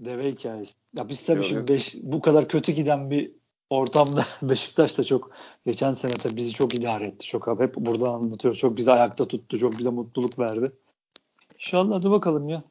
Deve 0.00 0.30
hikayesi. 0.30 0.74
Ya 0.98 1.08
biz 1.08 1.24
tabii 1.24 1.38
Yok, 1.38 1.46
şimdi 1.46 1.68
beş, 1.68 1.94
bu 2.02 2.20
kadar 2.20 2.48
kötü 2.48 2.72
giden 2.72 3.10
bir 3.10 3.32
ortamda 3.70 4.24
Beşiktaş 4.42 4.98
da 4.98 5.04
çok 5.04 5.30
geçen 5.66 5.92
sene 5.92 6.12
tabii 6.12 6.36
bizi 6.36 6.52
çok 6.52 6.74
idare 6.74 7.06
etti. 7.06 7.26
Çok 7.26 7.60
hep 7.60 7.74
burada 7.76 8.10
anlatıyoruz. 8.10 8.60
Çok 8.60 8.76
bizi 8.76 8.92
ayakta 8.92 9.28
tuttu. 9.28 9.58
Çok 9.58 9.78
bize 9.78 9.90
mutluluk 9.90 10.38
verdi. 10.38 10.72
İnşallah 11.54 11.96
hadi 11.96 12.10
bakalım 12.10 12.48
ya. 12.48 12.62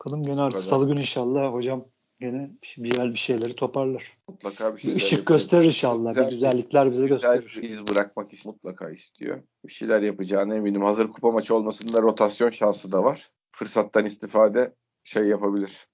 Bakalım 0.00 0.22
gene 0.22 0.40
artık 0.40 0.62
salı 0.62 0.86
günü 0.86 1.00
inşallah 1.00 1.52
hocam 1.52 1.84
gene 2.20 2.50
bir 2.78 2.96
yer 2.98 3.10
bir 3.10 3.18
şeyleri 3.18 3.54
toparlar. 3.54 4.18
Mutlaka 4.28 4.74
bir 4.74 4.80
şeyler. 4.80 4.96
Bir 4.96 5.02
ışık 5.02 5.26
gösterir 5.26 5.64
inşallah. 5.64 6.14
Güzel, 6.14 6.26
bir 6.26 6.30
güzellikler 6.30 6.92
bize 6.92 7.06
gösterir. 7.06 7.52
Güzel 7.54 7.70
iz 7.70 7.88
bırakmak 7.88 8.32
mutlaka 8.46 8.90
istiyor. 8.90 9.42
Bir 9.66 9.72
şeyler 9.72 10.02
yapacağını 10.02 10.54
eminim. 10.54 10.82
Hazır 10.82 11.12
kupa 11.12 11.30
maçı 11.30 11.54
olmasında 11.54 12.02
rotasyon 12.02 12.50
şansı 12.50 12.92
da 12.92 13.04
var. 13.04 13.30
Fırsattan 13.52 14.06
istifade 14.06 14.74
şey 15.04 15.24
yapabilir. 15.24 15.88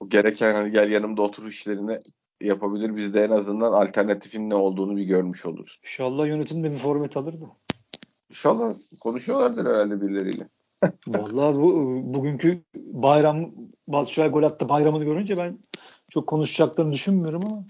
Bu 0.00 0.08
gereken 0.08 0.54
hani 0.54 0.70
gel 0.70 0.90
yanımda 0.90 1.22
otur 1.22 1.48
işlerini 1.48 2.00
yapabilir. 2.40 2.96
Biz 2.96 3.14
de 3.14 3.24
en 3.24 3.30
azından 3.30 3.72
alternatifin 3.72 4.50
ne 4.50 4.54
olduğunu 4.54 4.96
bir 4.96 5.04
görmüş 5.04 5.46
oluruz. 5.46 5.80
İnşallah 5.84 6.26
yönetim 6.26 6.64
de 6.64 6.70
bir 6.70 6.76
forvet 6.76 7.16
alır 7.16 7.40
da. 7.40 7.46
İnşallah 8.30 8.74
konuşuyorlardır 9.00 9.66
herhalde 9.66 10.00
birileriyle. 10.00 10.48
Vallahi 11.06 11.54
bu 11.56 12.00
bugünkü 12.14 12.62
bayram 12.76 13.52
Batshuayi 13.88 14.30
gol 14.30 14.42
attı 14.42 14.68
bayramını 14.68 15.04
görünce 15.04 15.36
ben 15.36 15.58
çok 16.10 16.26
konuşacaklarını 16.26 16.92
düşünmüyorum 16.92 17.42
ama. 17.46 17.64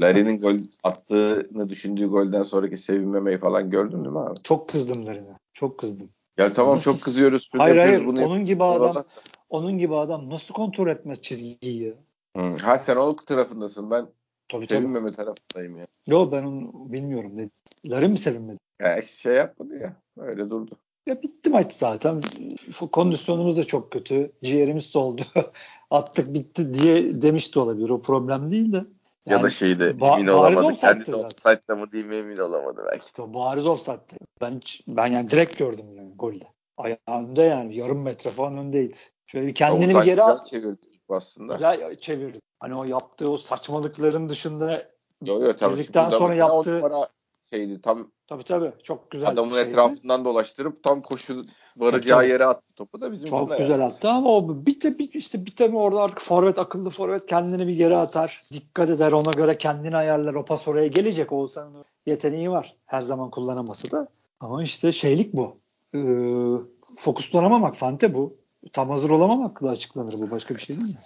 Larry'nin 0.00 0.40
gol 0.40 0.58
attığını 0.82 1.68
düşündüğü 1.68 2.06
golden 2.06 2.42
sonraki 2.42 2.76
sevinmemeyi 2.76 3.38
falan 3.38 3.70
gördün 3.70 4.04
değil 4.04 4.12
mi 4.12 4.20
abi? 4.20 4.42
Çok 4.42 4.68
kızdım 4.68 5.06
Larry'ne. 5.06 5.38
Çok 5.52 5.78
kızdım. 5.78 6.10
Ya 6.38 6.52
tamam 6.54 6.76
nasıl? 6.76 6.92
çok 6.92 7.02
kızıyoruz. 7.02 7.50
Hayır 7.56 7.76
hayır 7.76 8.06
bunu 8.06 8.24
onun 8.24 8.44
gibi 8.44 8.64
adam 8.64 9.02
onun 9.50 9.78
gibi 9.78 9.96
adam 9.96 10.30
nasıl 10.30 10.54
kontrol 10.54 10.88
etmez 10.88 11.22
çizgiyi 11.22 11.82
ya? 11.82 11.94
Hı. 12.36 12.42
Ha 12.42 12.78
sen 12.78 12.96
o 12.96 13.16
tarafındasın. 13.16 13.90
Ben 13.90 14.06
tabii, 14.48 14.66
sevinmeme 14.66 15.12
tabii. 15.12 15.16
tarafındayım 15.16 15.78
ya. 15.78 15.86
Yok 16.06 16.32
ben 16.32 16.42
onu 16.42 16.92
bilmiyorum. 16.92 17.50
Larry 17.86 18.08
mi 18.08 18.18
sevinmedi? 18.18 18.58
Ya 18.80 19.02
şey 19.02 19.34
yapmadı 19.34 19.78
ya. 19.78 19.96
Öyle 20.16 20.50
durdu. 20.50 20.78
Ya 21.08 21.22
bitti 21.22 21.50
maç 21.50 21.72
zaten. 21.72 22.20
Kondisyonumuz 22.92 23.56
da 23.56 23.64
çok 23.64 23.92
kötü. 23.92 24.32
Ciğerimiz 24.44 24.84
soldu. 24.84 25.22
Attık 25.90 26.34
bitti 26.34 26.74
diye 26.74 27.22
demiş 27.22 27.54
de 27.54 27.60
olabilir. 27.60 27.90
O 27.90 28.02
problem 28.02 28.50
değil 28.50 28.72
de. 28.72 28.76
Yani, 28.76 28.86
ya 29.26 29.42
da 29.42 29.50
şeyde 29.50 29.88
emin 29.88 30.26
olamadı. 30.26 30.74
Kendisi 30.74 31.14
offside'da 31.14 31.76
mı 31.76 31.92
değil 31.92 32.04
mi 32.04 32.14
emin 32.14 32.38
olamadı 32.38 32.82
belki. 32.92 33.04
İşte 33.06 33.34
bariz 33.34 33.66
offside'da. 33.66 34.16
Ben 34.40 34.56
hiç, 34.56 34.82
ben 34.88 35.06
yani 35.06 35.30
direkt 35.30 35.58
gördüm 35.58 35.86
yani 35.96 36.12
golde. 36.16 36.44
Ayağında 36.76 37.44
yani 37.44 37.76
yarım 37.76 38.02
metre 38.02 38.30
falan 38.30 38.58
öndeydi. 38.58 38.96
Şöyle 39.26 39.46
bir 39.46 39.54
kendini 39.54 39.94
bir 39.94 40.04
geri 40.04 40.22
at. 40.22 40.46
çevirdi 40.46 40.86
aslında. 41.08 41.52
Güzel 41.52 41.96
çevirdi. 41.96 42.40
Hani 42.60 42.74
o 42.74 42.84
yaptığı 42.84 43.30
o 43.30 43.36
saçmalıkların 43.36 44.28
dışında 44.28 44.88
yo, 45.24 45.42
yo, 45.42 45.56
tabii 45.56 45.74
girdikten 45.74 46.10
sonra 46.10 46.34
yaptığı 46.34 46.82
şeydi 47.52 47.80
tam 47.80 48.10
tabii 48.26 48.42
tabii 48.42 48.72
çok 48.82 49.10
güzel 49.10 49.28
adamın 49.28 49.54
şeydi. 49.54 49.68
etrafından 49.68 50.24
dolaştırıp 50.24 50.82
tam 50.82 51.02
koşu 51.02 51.44
varacağı 51.76 52.28
yere 52.28 52.44
attı 52.44 52.74
topu 52.76 53.00
da 53.00 53.12
bizim 53.12 53.28
çok 53.28 53.58
güzel 53.58 53.70
yani. 53.70 53.84
attı 53.84 54.08
ama 54.08 54.30
o 54.30 54.66
bir 54.66 54.80
de 54.80 54.98
bir, 54.98 55.12
işte 55.12 55.46
bir 55.46 55.56
tabi 55.56 55.76
orada 55.76 56.02
artık 56.02 56.20
forvet 56.20 56.58
akıllı 56.58 56.90
forvet 56.90 57.26
kendini 57.26 57.66
bir 57.66 57.76
geri 57.76 57.96
atar 57.96 58.40
dikkat 58.52 58.90
eder 58.90 59.12
ona 59.12 59.30
göre 59.30 59.58
kendini 59.58 59.96
ayarlar 59.96 60.34
o 60.34 60.44
pas 60.44 60.68
oraya 60.68 60.86
gelecek 60.86 61.32
Oğuzhan'ın 61.32 61.84
yeteneği 62.06 62.50
var 62.50 62.76
her 62.86 63.02
zaman 63.02 63.30
kullanamasa 63.30 63.90
da 63.90 64.08
ama 64.40 64.62
işte 64.62 64.92
şeylik 64.92 65.32
bu 65.32 65.56
ee, 65.94 65.98
fokuslanamamak 66.96 67.76
fante 67.76 68.14
bu 68.14 68.36
tam 68.72 68.90
hazır 68.90 69.10
olamamakla 69.10 69.70
açıklanır 69.70 70.12
bu 70.12 70.30
başka 70.30 70.54
bir 70.54 70.60
şey 70.60 70.76
değil 70.76 70.88
mi? 70.88 70.98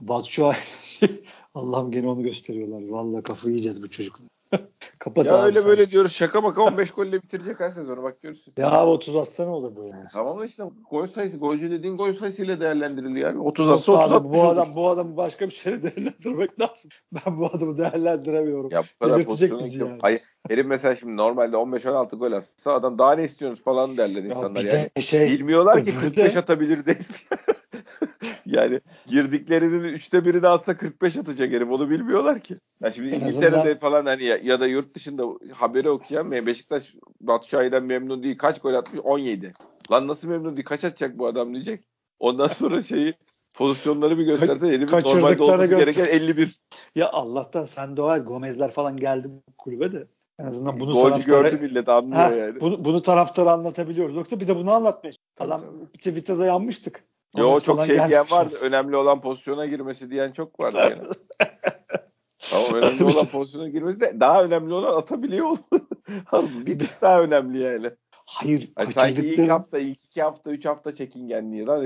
Batshuayi 0.00 0.56
Allah'ım 1.54 1.90
gene 1.90 2.08
onu 2.08 2.22
gösteriyorlar. 2.22 2.88
Vallahi 2.88 3.22
kafayı 3.22 3.54
yiyeceğiz 3.54 3.82
bu 3.82 3.90
çocuklar. 3.90 4.28
Kapat 4.98 5.26
ya 5.26 5.44
öyle 5.44 5.60
sen. 5.60 5.68
böyle 5.68 5.90
diyoruz 5.90 6.12
şaka 6.12 6.40
maka 6.40 6.62
15 6.62 6.90
golle 6.90 7.22
bitirecek 7.22 7.60
her 7.60 7.70
sezonu 7.70 8.02
bak 8.02 8.22
görürsün. 8.22 8.54
Ya 8.58 8.86
30 8.86 9.16
atsa 9.16 9.44
ne 9.44 9.50
olur 9.50 9.76
bu 9.76 9.84
yani? 9.84 10.04
Tamam 10.12 10.44
işte 10.44 10.62
gol 10.90 11.06
sayısı 11.06 11.36
golcü 11.36 11.70
dediğin 11.70 11.96
gol 11.96 12.14
sayısıyla 12.14 12.60
değerlendiriliyor 12.60 13.30
abi. 13.30 13.38
30 13.38 13.68
atsa 13.68 13.92
30 13.92 14.12
adam, 14.12 14.32
bu 14.32 14.42
adam 14.42 14.68
bu 14.76 14.88
adam 14.88 15.16
başka 15.16 15.46
bir 15.46 15.52
şeyle 15.52 15.82
değerlendirmek 15.96 16.60
lazım. 16.60 16.90
Ben 17.12 17.38
bu 17.38 17.46
adamı 17.46 17.78
değerlendiremiyorum. 17.78 18.70
Ya 18.70 18.82
bu 19.00 19.06
kadar 19.06 19.28
bizi 19.28 19.80
yani. 19.80 19.98
Hayır. 20.02 20.20
Herif 20.48 20.66
mesela 20.66 20.96
şimdi 20.96 21.16
normalde 21.16 21.56
15-16 21.56 22.16
gol 22.16 22.32
atsa 22.32 22.72
adam 22.72 22.98
daha 22.98 23.14
ne 23.14 23.24
istiyorsunuz 23.24 23.64
falan 23.64 23.96
derler 23.96 24.22
insanlar 24.22 24.62
ya 24.62 24.72
yani. 24.72 25.02
Şey, 25.02 25.30
Bilmiyorlar 25.30 25.84
ki 25.84 25.94
45 26.00 26.34
de... 26.34 26.38
atabilir 26.38 26.86
değil. 26.86 26.98
yani 28.46 28.80
girdiklerinin 29.06 29.84
üçte 29.84 30.24
birini 30.24 30.48
atsa 30.48 30.76
45 30.76 31.16
atacak 31.16 31.52
herif. 31.52 31.70
Onu 31.70 31.90
bilmiyorlar 31.90 32.40
ki. 32.40 32.54
Ya 32.82 32.90
şimdi 32.90 33.08
en 33.08 33.20
İngiltere'de 33.20 33.58
azından... 33.58 33.78
falan 33.78 34.06
hani 34.06 34.24
ya, 34.24 34.38
ya 34.42 34.60
da 34.60 34.66
yurt 34.66 34.94
dışında 34.94 35.22
haberi 35.52 35.90
okuyacağım. 35.90 36.46
Beşiktaş 36.46 36.94
Batu 37.20 37.48
Şahin'den 37.48 37.84
memnun 37.84 38.22
değil. 38.22 38.38
Kaç 38.38 38.60
gol 38.60 38.74
atmış? 38.74 39.00
17. 39.04 39.52
Lan 39.90 40.08
nasıl 40.08 40.28
memnun 40.28 40.56
değil? 40.56 40.66
Kaç 40.66 40.84
atacak 40.84 41.18
bu 41.18 41.26
adam 41.26 41.54
diyecek. 41.54 41.84
Ondan 42.18 42.48
sonra 42.48 42.82
şeyi 42.82 43.14
pozisyonları 43.54 44.18
bir 44.18 44.24
gösterse 44.24 44.66
herifin 44.66 44.86
normalde 44.86 45.42
olması 45.42 45.66
göster. 45.66 45.94
gereken 45.94 46.04
51. 46.04 46.60
ya 46.94 47.10
Allah'tan 47.10 47.64
sen 47.64 47.96
dua 47.96 48.16
et. 48.16 48.26
Gomezler 48.26 48.70
falan 48.70 48.96
geldi 48.96 49.28
kulübe 49.58 49.92
de. 49.92 50.06
En 50.38 50.44
azından 50.44 50.80
bunu 50.80 50.92
Golcü 50.92 51.10
taraftara, 51.10 51.48
gördü 51.48 51.62
millet 51.62 51.88
anlıyor 51.88 52.22
Ha, 52.22 52.34
yani. 52.34 52.60
bunu, 52.60 52.84
bunu 52.84 53.02
taraftara 53.02 53.52
anlatabiliyoruz. 53.52 54.16
Yoksa 54.16 54.40
bir 54.40 54.48
de 54.48 54.56
bunu 54.56 54.72
anlatmaya 54.72 55.12
Adam. 55.38 55.62
Twitter'da 55.92 56.46
yanmıştık. 56.46 57.04
Yo 57.36 57.60
çok 57.60 57.86
şey 57.86 57.96
diyen 58.08 58.26
vardı. 58.30 58.46
olsun. 58.54 58.66
Önemli 58.66 58.96
olan 58.96 59.20
pozisyona 59.20 59.66
girmesi 59.66 60.10
diyen 60.10 60.32
çok 60.32 60.60
vardı 60.60 60.76
yani. 60.76 61.02
Ama 62.52 62.78
önemli 62.78 63.04
olan 63.14 63.26
pozisyona 63.26 63.68
girmesi 63.68 64.00
de 64.00 64.20
daha 64.20 64.44
önemli 64.44 64.74
olan 64.74 64.98
atabiliyor 64.98 65.46
olması. 65.46 66.66
bir 66.66 66.78
tık 66.78 67.02
daha 67.02 67.22
önemli 67.22 67.58
yani. 67.58 67.90
Hayır 68.26 68.72
Ay, 68.76 68.86
sanki 68.86 69.26
ilk 69.28 69.50
hafta, 69.50 69.78
ilk 69.78 70.04
iki 70.04 70.22
hafta, 70.22 70.50
üç 70.50 70.64
hafta 70.64 70.94
çekingenliği 70.94 71.66
lan. 71.66 71.84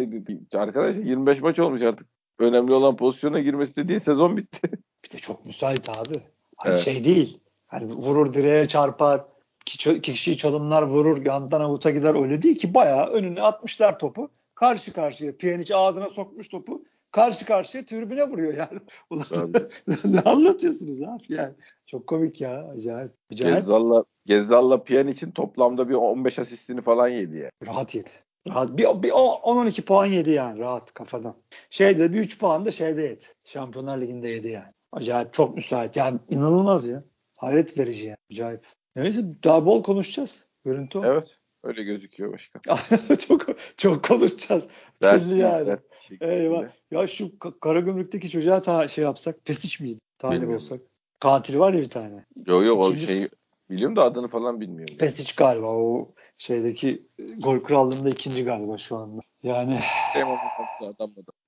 Arkadaşlar 0.54 1.02
25 1.02 1.40
maç 1.40 1.58
olmuş 1.58 1.82
artık. 1.82 2.06
Önemli 2.38 2.74
olan 2.74 2.96
pozisyona 2.96 3.40
girmesi 3.40 3.76
dediği 3.76 4.00
sezon 4.00 4.36
bitti. 4.36 4.70
bir 5.04 5.10
de 5.10 5.16
çok 5.18 5.46
müsait 5.46 5.88
abi. 5.88 6.14
Hani 6.56 6.70
Evet. 6.70 6.78
şey 6.78 7.04
değil. 7.04 7.40
Hani 7.66 7.92
vurur 7.92 8.32
direğe 8.32 8.68
çarpar. 8.68 9.24
iki 9.66 10.02
kişiyi 10.02 10.36
çalımlar 10.36 10.82
vurur. 10.82 11.26
Yandan 11.26 11.60
avuta 11.60 11.90
gider. 11.90 12.22
Öyle 12.22 12.42
değil 12.42 12.58
ki. 12.58 12.74
Bayağı 12.74 13.06
önüne 13.06 13.42
atmışlar 13.42 13.98
topu. 13.98 14.30
Karşı 14.60 14.92
karşıya. 14.92 15.36
Pjanic 15.36 15.76
ağzına 15.76 16.08
sokmuş 16.08 16.48
topu. 16.48 16.84
Karşı 17.12 17.46
karşıya 17.46 17.84
tribüne 17.84 18.24
vuruyor 18.28 18.54
yani. 18.54 18.80
Ulan 19.10 19.52
ne 20.04 20.20
anlatıyorsunuz 20.20 21.02
abi 21.02 21.22
yani. 21.28 21.54
Çok 21.86 22.06
komik 22.06 22.40
ya. 22.40 22.68
Acayip. 22.68 23.12
Acayip. 23.32 23.56
Gezzal'la, 23.56 24.04
Gezzal'la 24.26 24.84
Pjanic'in 24.84 25.30
toplamda 25.30 25.88
bir 25.88 25.94
15 25.94 26.38
asistini 26.38 26.82
falan 26.82 27.08
yedi 27.08 27.36
ya. 27.36 27.50
Rahat 27.66 27.94
yedi. 27.94 28.10
Rahat. 28.48 28.70
Bir, 28.78 29.02
bir 29.02 29.10
10-12 29.10 29.82
puan 29.82 30.06
yedi 30.06 30.30
yani 30.30 30.58
rahat 30.58 30.94
kafadan. 30.94 31.34
Şeyde 31.70 32.12
bir 32.12 32.18
3 32.18 32.38
puan 32.38 32.64
da 32.64 32.70
şeyde 32.70 33.02
yedi. 33.02 33.24
Şampiyonlar 33.44 34.00
Ligi'nde 34.00 34.28
yedi 34.28 34.48
yani. 34.48 34.72
Acayip 34.92 35.32
çok 35.32 35.56
müsait. 35.56 35.96
Yani 35.96 36.18
inanılmaz 36.28 36.88
ya. 36.88 37.04
Hayret 37.36 37.78
verici 37.78 38.06
yani. 38.06 38.18
Acayip. 38.30 38.66
Neyse 38.96 39.24
daha 39.44 39.66
bol 39.66 39.82
konuşacağız. 39.82 40.46
Görüntü 40.64 40.98
o. 40.98 41.04
Evet. 41.04 41.39
Öyle 41.62 41.82
gözüküyor 41.82 42.32
başkan. 42.32 42.78
çok 43.16 43.46
çok 43.76 44.04
konuşacağız. 44.04 44.68
Belli 45.02 45.38
yani. 45.38 45.66
dert. 45.66 45.82
Eyvah. 46.20 46.64
Ya 46.90 47.06
şu 47.06 47.24
Ka- 47.26 47.60
Karagümrük'teki 47.60 48.30
çocuğa 48.30 48.62
ta 48.62 48.88
şey 48.88 49.04
yapsak. 49.04 49.44
Pesic 49.44 49.84
miydi? 49.84 50.00
Talip 50.18 50.40
Bilmiyorum. 50.42 50.64
olsak. 50.64 50.80
Katil 51.20 51.58
var 51.58 51.72
ya 51.74 51.80
bir 51.80 51.90
tane. 51.90 52.24
Yok 52.46 52.64
yok 52.66 52.78
o 52.78 52.90
İkincisi- 52.90 53.06
şeyi 53.06 53.28
biliyorum 53.70 53.96
da 53.96 54.02
adını 54.02 54.28
falan 54.28 54.60
bilmiyorum. 54.60 54.96
Pesic 54.98 55.32
galiba 55.36 55.66
o 55.66 56.12
şeydeki 56.36 57.06
e, 57.18 57.22
gol 57.24 57.58
krallığında 57.60 58.10
ikinci 58.10 58.44
galiba 58.44 58.76
şu 58.78 58.96
anda. 58.96 59.20
Yani. 59.42 59.80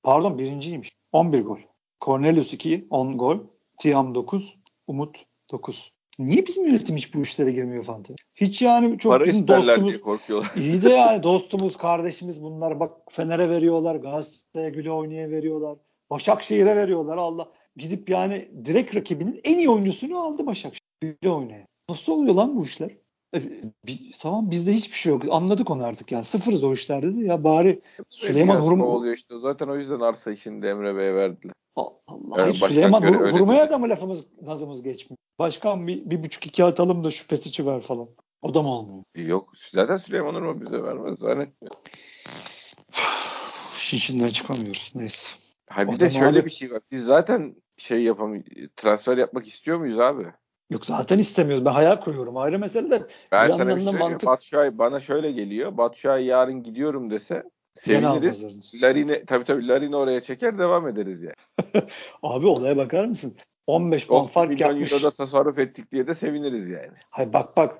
Pardon 0.02 0.38
birinciymiş. 0.38 0.92
11 1.12 1.42
gol. 1.42 1.58
Cornelius 2.00 2.52
2, 2.52 2.86
10 2.90 3.18
gol. 3.18 3.38
Tiam 3.78 4.14
9, 4.14 4.58
Umut 4.86 5.24
9. 5.52 5.92
Niye 6.26 6.46
bizim 6.46 6.66
yönetim 6.66 6.96
hiç 6.96 7.14
bu 7.14 7.22
işlere 7.22 7.50
girmiyor 7.52 7.84
Fante? 7.84 8.14
Hiç 8.34 8.62
yani 8.62 8.98
çok 8.98 9.12
Para 9.12 9.24
bizim 9.24 9.48
dostumuz. 9.48 10.00
korkuyorlar. 10.00 10.52
İyi 10.56 10.82
de 10.82 10.88
yani 10.90 11.22
dostumuz, 11.22 11.76
kardeşimiz 11.76 12.42
bunlar. 12.42 12.80
Bak 12.80 12.92
Fener'e 13.10 13.50
veriyorlar, 13.50 13.96
Galatasaray'a 13.96 14.68
Güle 14.68 14.90
oynaya 14.90 15.30
veriyorlar. 15.30 15.78
Başakşehir'e 16.10 16.76
veriyorlar 16.76 17.16
Allah. 17.16 17.48
Gidip 17.76 18.10
yani 18.10 18.48
direkt 18.64 18.96
rakibinin 18.96 19.40
en 19.44 19.58
iyi 19.58 19.70
oyuncusunu 19.70 20.18
aldı 20.18 20.46
Başakşehir. 20.46 20.82
Güle 21.00 21.30
oynaya. 21.30 21.66
Nasıl 21.90 22.12
oluyor 22.12 22.34
lan 22.34 22.56
bu 22.56 22.64
işler? 22.64 22.90
E, 23.34 23.42
bir- 23.86 24.14
tamam 24.20 24.50
bizde 24.50 24.72
hiçbir 24.72 24.96
şey 24.96 25.12
yok. 25.12 25.22
Anladık 25.30 25.70
onu 25.70 25.84
artık 25.84 26.12
yani. 26.12 26.24
Sıfırız 26.24 26.64
o 26.64 26.72
işlerde 26.72 27.16
de 27.16 27.20
ya 27.24 27.44
bari 27.44 27.80
Süleyman 28.10 28.60
Hurma 28.60 28.86
oluyor 28.86 29.14
işte. 29.14 29.34
Zaten 29.38 29.68
o 29.68 29.76
yüzden 29.76 30.00
arsa 30.00 30.32
işini 30.32 30.62
de 30.62 30.68
Emre 30.70 30.96
Bey'e 30.96 31.14
verdiler. 31.14 31.54
Allah 31.76 32.48
başkan 32.48 32.68
Süleyman 32.68 33.02
dedi. 33.02 33.70
da 33.70 33.78
mı 33.78 33.88
lafımız 33.88 34.24
nazımız 34.42 34.82
geçmiyor? 34.82 35.18
Başkan 35.38 35.86
bir, 35.86 36.10
bir 36.10 36.24
buçuk 36.24 36.46
iki 36.46 36.64
atalım 36.64 37.04
da 37.04 37.10
şu 37.10 37.26
pesici 37.26 37.66
ver 37.66 37.80
falan. 37.80 38.08
O 38.42 38.54
da 38.54 38.62
mı 38.62 38.68
olmuyor? 38.68 39.04
Yok. 39.14 39.52
Zaten 39.74 39.96
Süleyman 39.96 40.34
Urma 40.34 40.60
bize 40.60 40.82
vermez. 40.82 41.18
Zannetmiyorum. 41.18 41.80
İşin 43.76 43.96
içinden 43.96 44.28
çıkamıyoruz. 44.28 44.92
Neyse. 44.94 45.36
Ha 45.70 45.80
bir 45.80 45.96
O 45.96 46.00
de 46.00 46.10
şöyle 46.10 46.38
abi- 46.38 46.44
bir 46.46 46.50
şey 46.50 46.70
var. 46.72 46.80
Biz 46.90 47.04
zaten 47.04 47.56
şey 47.76 48.02
yapam 48.02 48.42
transfer 48.76 49.16
yapmak 49.16 49.46
istiyor 49.48 49.78
muyuz 49.78 49.98
abi? 49.98 50.26
Yok 50.70 50.86
zaten 50.86 51.18
istemiyoruz. 51.18 51.64
Ben 51.64 51.70
hayal 51.72 51.96
kuruyorum. 52.00 52.36
Ayrı 52.36 52.58
mesele 52.58 52.90
de 52.90 53.02
Ben 53.32 53.48
Bir 53.48 53.52
sana 53.52 53.76
bir 53.76 53.84
şey 53.84 53.92
mantık- 53.92 54.26
Batu 54.26 54.46
Şahin 54.46 54.78
bana 54.78 55.00
şöyle 55.00 55.32
geliyor. 55.32 55.76
Batu 55.76 55.98
Şahin 55.98 56.24
yarın 56.24 56.62
gidiyorum 56.62 57.10
dese 57.10 57.42
seviniriz. 57.74 58.72
Larin'i 58.82 59.24
tabii 59.26 59.44
tabii 59.44 59.68
Larin'i 59.68 59.96
oraya 59.96 60.22
çeker 60.22 60.58
devam 60.58 60.88
ederiz 60.88 61.20
yani. 61.22 61.34
Abi 62.22 62.46
olaya 62.46 62.76
bakar 62.76 63.04
mısın? 63.04 63.36
15 63.66 64.06
puan 64.06 64.22
10 64.22 64.26
fark 64.26 64.60
yapmış. 64.60 64.92
euroda 64.92 65.10
tasarruf 65.10 65.58
ettik 65.58 65.92
diye 65.92 66.06
de 66.06 66.14
seviniriz 66.14 66.74
yani. 66.74 66.98
Hayır 67.10 67.32
bak 67.32 67.56
bak 67.56 67.78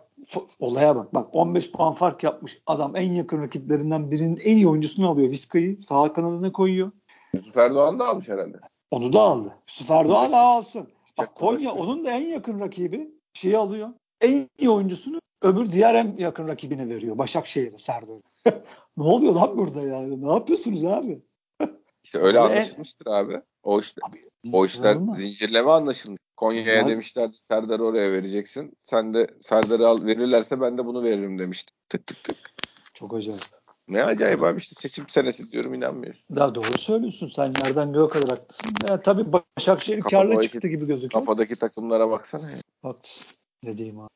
olaya 0.61 0.97
bak. 0.97 1.15
Bak 1.15 1.29
15 1.33 1.73
puan 1.73 1.95
fark 1.95 2.23
yapmış. 2.23 2.63
Adam 2.67 2.97
en 2.97 3.13
yakın 3.13 3.43
rakiplerinden 3.43 4.11
birinin 4.11 4.41
en 4.45 4.57
iyi 4.57 4.69
oyuncusunu 4.69 5.09
alıyor. 5.09 5.31
Vizca'yı 5.31 5.83
sağ 5.83 6.13
kanadına 6.13 6.53
koyuyor. 6.53 6.91
Yusuf 7.35 7.57
Erdoğan 7.57 7.99
da 7.99 8.09
almış 8.09 8.29
herhalde. 8.29 8.57
Onu 8.91 9.13
da 9.13 9.21
aldı. 9.21 9.59
Yusuf 9.69 9.91
Erdoğan 9.91 10.33
alsın. 10.33 10.89
Bak 11.19 11.35
Konya 11.35 11.73
onun 11.73 12.05
da 12.05 12.11
en 12.11 12.27
yakın 12.27 12.61
rakibi 12.61 13.11
şeyi 13.33 13.57
alıyor. 13.57 13.89
En 14.21 14.49
iyi 14.59 14.71
oyuncusunu 14.71 15.21
öbür 15.43 15.73
diğer 15.73 15.95
en 15.95 16.17
yakın 16.19 16.49
rakibine 16.49 16.89
veriyor. 16.89 17.19
Başakşehir'e 17.19 17.79
Serdar. 17.79 18.17
ne 18.97 19.05
oluyor 19.05 19.33
lan 19.33 19.59
burada 19.59 19.83
yani? 19.83 20.27
Ne 20.27 20.33
yapıyorsunuz 20.33 20.85
abi? 20.85 21.23
İşte 22.05 22.19
öyle 22.19 22.39
anlaşılmıştır 22.39 23.07
abi. 23.07 23.43
O 23.63 23.81
işte 23.81 24.01
Abi 24.09 24.32
o 24.53 24.67
işler 24.67 24.97
zincirleme 25.17 25.71
anlaşılmış. 25.71 26.19
Konya'ya 26.37 26.75
Zaten- 26.75 26.89
demişlerdi 26.89 27.35
Serdar'ı 27.37 27.85
oraya 27.85 28.13
vereceksin. 28.13 28.73
Sen 28.83 29.15
de 29.15 29.27
Serdar'ı 29.49 29.89
al 29.89 30.05
verirlerse 30.07 30.61
ben 30.61 30.79
de 30.79 30.87
bunu 30.87 31.03
veririm 31.03 31.39
demişti. 31.39 31.73
Tık 31.89 32.07
tık 32.07 32.25
tık. 32.25 32.37
Çok 32.95 33.15
acayip. 33.15 33.43
Ne 33.89 34.05
acayip 34.05 34.43
abi 34.43 34.59
işte 34.59 34.75
seçim 34.81 35.09
senesi 35.09 35.53
diyorum 35.53 35.75
inanmıyorsun. 35.75 36.25
Daha 36.37 36.55
doğru 36.55 36.79
söylüyorsun. 36.79 37.33
Sen 37.37 37.53
nereden 37.65 37.93
göğe 37.93 38.09
kadar 38.09 38.29
haklısın. 38.39 38.73
Ya, 38.89 39.01
tabii 39.01 39.33
Başakşehir 39.33 40.01
karlı 40.01 40.43
çıktı 40.43 40.69
gibi 40.69 40.87
gözüküyor. 40.87 41.25
Kafadaki 41.25 41.55
takımlara 41.59 42.11
baksana 42.11 42.51
ya. 42.51 42.57
Haklısın. 42.83 43.33
Ne 43.63 43.77
diyeyim 43.77 44.01
abi. 44.01 44.09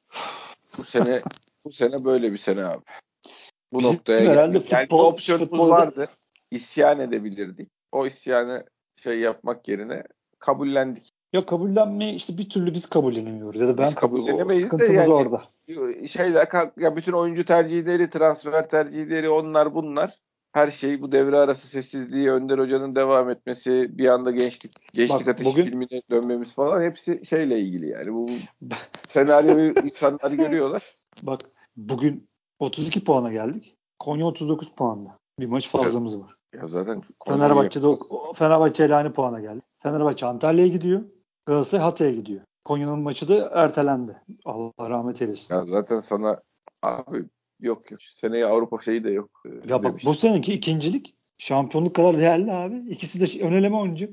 Bu 0.78 0.84
sene 0.84 1.20
bu 1.64 1.72
sene 1.72 2.04
böyle 2.04 2.32
bir 2.32 2.38
sene 2.38 2.64
abi. 2.64 2.82
Bu 3.72 3.78
Bizim 3.78 3.92
noktaya 3.92 4.20
herhalde 4.30 4.58
geldik. 4.58 4.72
Yani 4.72 4.86
futbol- 4.86 5.04
opsiyonumuz 5.04 5.48
futbolda- 5.50 5.70
vardı. 5.70 6.08
İsyan 6.50 7.00
edebilirdik. 7.00 7.68
O 7.92 8.06
isyanı 8.06 8.64
şey 9.02 9.18
yapmak 9.20 9.68
yerine 9.68 10.02
kabullendik. 10.38 11.12
Ya 11.32 11.46
kabullenmeyi 11.46 12.14
işte 12.14 12.38
bir 12.38 12.48
türlü 12.48 12.74
biz 12.74 12.86
kabullenemiyoruz. 12.86 13.60
Ya 13.60 13.68
da 13.68 13.78
ben 13.78 13.88
Biz 13.88 13.94
kabul 13.94 14.48
Sıkıntımız 14.50 14.90
yani- 14.90 15.12
orada. 15.12 15.42
Şeyler 16.08 16.48
ya 16.76 16.96
bütün 16.96 17.12
oyuncu 17.12 17.44
tercihleri, 17.44 18.10
transfer 18.10 18.68
tercihleri 18.68 19.28
onlar 19.28 19.74
bunlar. 19.74 20.18
Her 20.52 20.70
şey 20.70 21.02
bu 21.02 21.12
devre 21.12 21.36
arası 21.36 21.66
sessizliği, 21.68 22.30
Önder 22.30 22.58
Hoca'nın 22.58 22.96
devam 22.96 23.30
etmesi, 23.30 23.98
bir 23.98 24.08
anda 24.08 24.30
gençlik, 24.30 24.92
gençlik 24.94 25.20
Bak, 25.20 25.28
ateşi 25.28 25.50
bugün- 25.50 25.64
filmine 25.64 26.02
dönmemiz 26.10 26.54
falan 26.54 26.82
hepsi 26.82 27.22
şeyle 27.26 27.60
ilgili 27.60 27.88
yani. 27.88 28.12
Bu 28.12 28.26
senaryoyu 29.12 29.74
insanlar 29.84 30.30
görüyorlar. 30.30 30.94
Bak 31.22 31.40
bugün 31.76 32.28
32 32.58 33.04
puana 33.04 33.32
geldik. 33.32 33.76
Konya 33.98 34.26
39 34.26 34.72
puanda. 34.74 35.18
Bir 35.40 35.46
maç 35.46 35.68
fazlamız 35.68 36.20
var. 36.20 36.35
Ya 36.62 36.68
zaten 36.68 37.02
Fenerbahçe'de 37.28 37.86
o, 37.86 38.32
Fenerbahçe 38.34 38.86
ile 38.86 38.94
aynı 38.94 39.12
puana 39.12 39.40
geldi. 39.40 39.60
Fenerbahçe 39.82 40.26
Antalya'ya 40.26 40.68
gidiyor. 40.72 41.02
Galatasaray 41.46 41.84
Hatay'a 41.84 42.12
gidiyor. 42.12 42.40
Konya'nın 42.64 42.98
maçı 42.98 43.28
da 43.28 43.50
ertelendi. 43.54 44.22
Allah 44.44 44.72
rahmet 44.90 45.22
eylesin. 45.22 45.54
Ya 45.54 45.64
zaten 45.66 46.00
sana 46.00 46.40
abi 46.82 47.24
yok 47.60 47.90
yok. 47.90 48.00
Seneye 48.02 48.46
Avrupa 48.46 48.82
şeyi 48.82 49.04
de 49.04 49.10
yok. 49.10 49.30
e, 49.46 49.48
Ya 49.68 49.78
bak 49.78 49.84
demiş. 49.84 50.04
bu 50.04 50.14
seneki 50.14 50.54
ikincilik 50.54 51.14
şampiyonluk 51.38 51.94
kadar 51.94 52.18
değerli 52.18 52.52
abi. 52.52 52.90
İkisi 52.90 53.20
de 53.20 53.44
ön 53.44 53.52
eleme 53.52 53.76
oynayacak. 53.76 54.10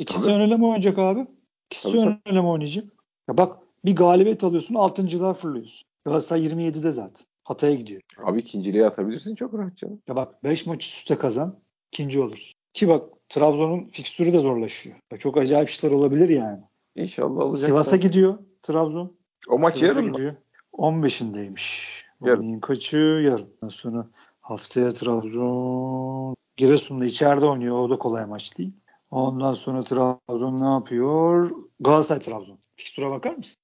İkisi 0.00 0.20
de 0.20 0.24
Tabii. 0.24 0.34
ön 0.34 0.40
eleme 0.40 0.64
oynayacak 0.64 0.98
abi. 0.98 1.26
İkisi 1.70 1.88
de 1.88 1.92
Tabii, 1.92 2.06
ön 2.06 2.20
eleme 2.32 2.48
oynayacak. 2.48 2.84
Ya 3.28 3.38
bak 3.38 3.58
bir 3.84 3.96
galibiyet 3.96 4.44
alıyorsun 4.44 4.74
altıncılığa 4.74 5.34
fırlıyorsun. 5.34 5.88
Galatasaray 6.04 6.46
27'de 6.46 6.92
zaten. 6.92 7.26
Hatay'a 7.44 7.74
gidiyor. 7.74 8.00
Abi 8.22 8.38
ikinciliğe 8.38 8.86
atabilirsin 8.86 9.34
çok 9.34 9.54
rahat 9.54 9.76
canım. 9.76 10.02
Ya 10.08 10.16
bak 10.16 10.44
5 10.44 10.66
maç 10.66 10.84
üst 10.84 10.98
üste 10.98 11.18
kazan 11.18 11.58
ikinci 11.92 12.20
olursun. 12.20 12.54
Ki 12.72 12.88
bak 12.88 13.04
Trabzon'un 13.28 13.84
fikstürü 13.84 14.32
de 14.32 14.38
zorlaşıyor. 14.38 14.96
Ya 15.12 15.18
çok 15.18 15.36
acayip 15.36 15.68
işler 15.68 15.90
olabilir 15.90 16.28
yani. 16.28 16.60
İnşallah 16.96 17.42
olacak. 17.42 17.66
Sivas'a 17.66 17.96
gidiyor 17.96 18.38
Trabzon. 18.62 19.16
O 19.48 19.58
maç 19.58 19.74
Sivas'a 19.78 19.86
yarın 19.86 20.10
mı? 20.10 20.16
gidiyor. 20.16 20.34
15'indeymiş. 20.72 21.88
Yarın. 22.24 22.60
Kaçı? 22.60 22.96
Yarın. 22.96 23.48
Ondan 23.62 23.68
sonra 23.68 24.06
haftaya 24.40 24.90
Trabzon 24.90 26.36
Giresun'da 26.56 27.04
içeride 27.04 27.46
oynuyor. 27.46 27.78
O 27.78 27.90
da 27.90 27.98
kolay 27.98 28.26
maç 28.26 28.58
değil. 28.58 28.72
Ondan 29.10 29.54
sonra 29.54 29.82
Trabzon 29.82 30.56
ne 30.56 30.72
yapıyor? 30.72 31.50
Galatasaray 31.80 32.22
Trabzon. 32.22 32.58
Fikstüre 32.76 33.10
bakar 33.10 33.34
mısın? 33.34 33.56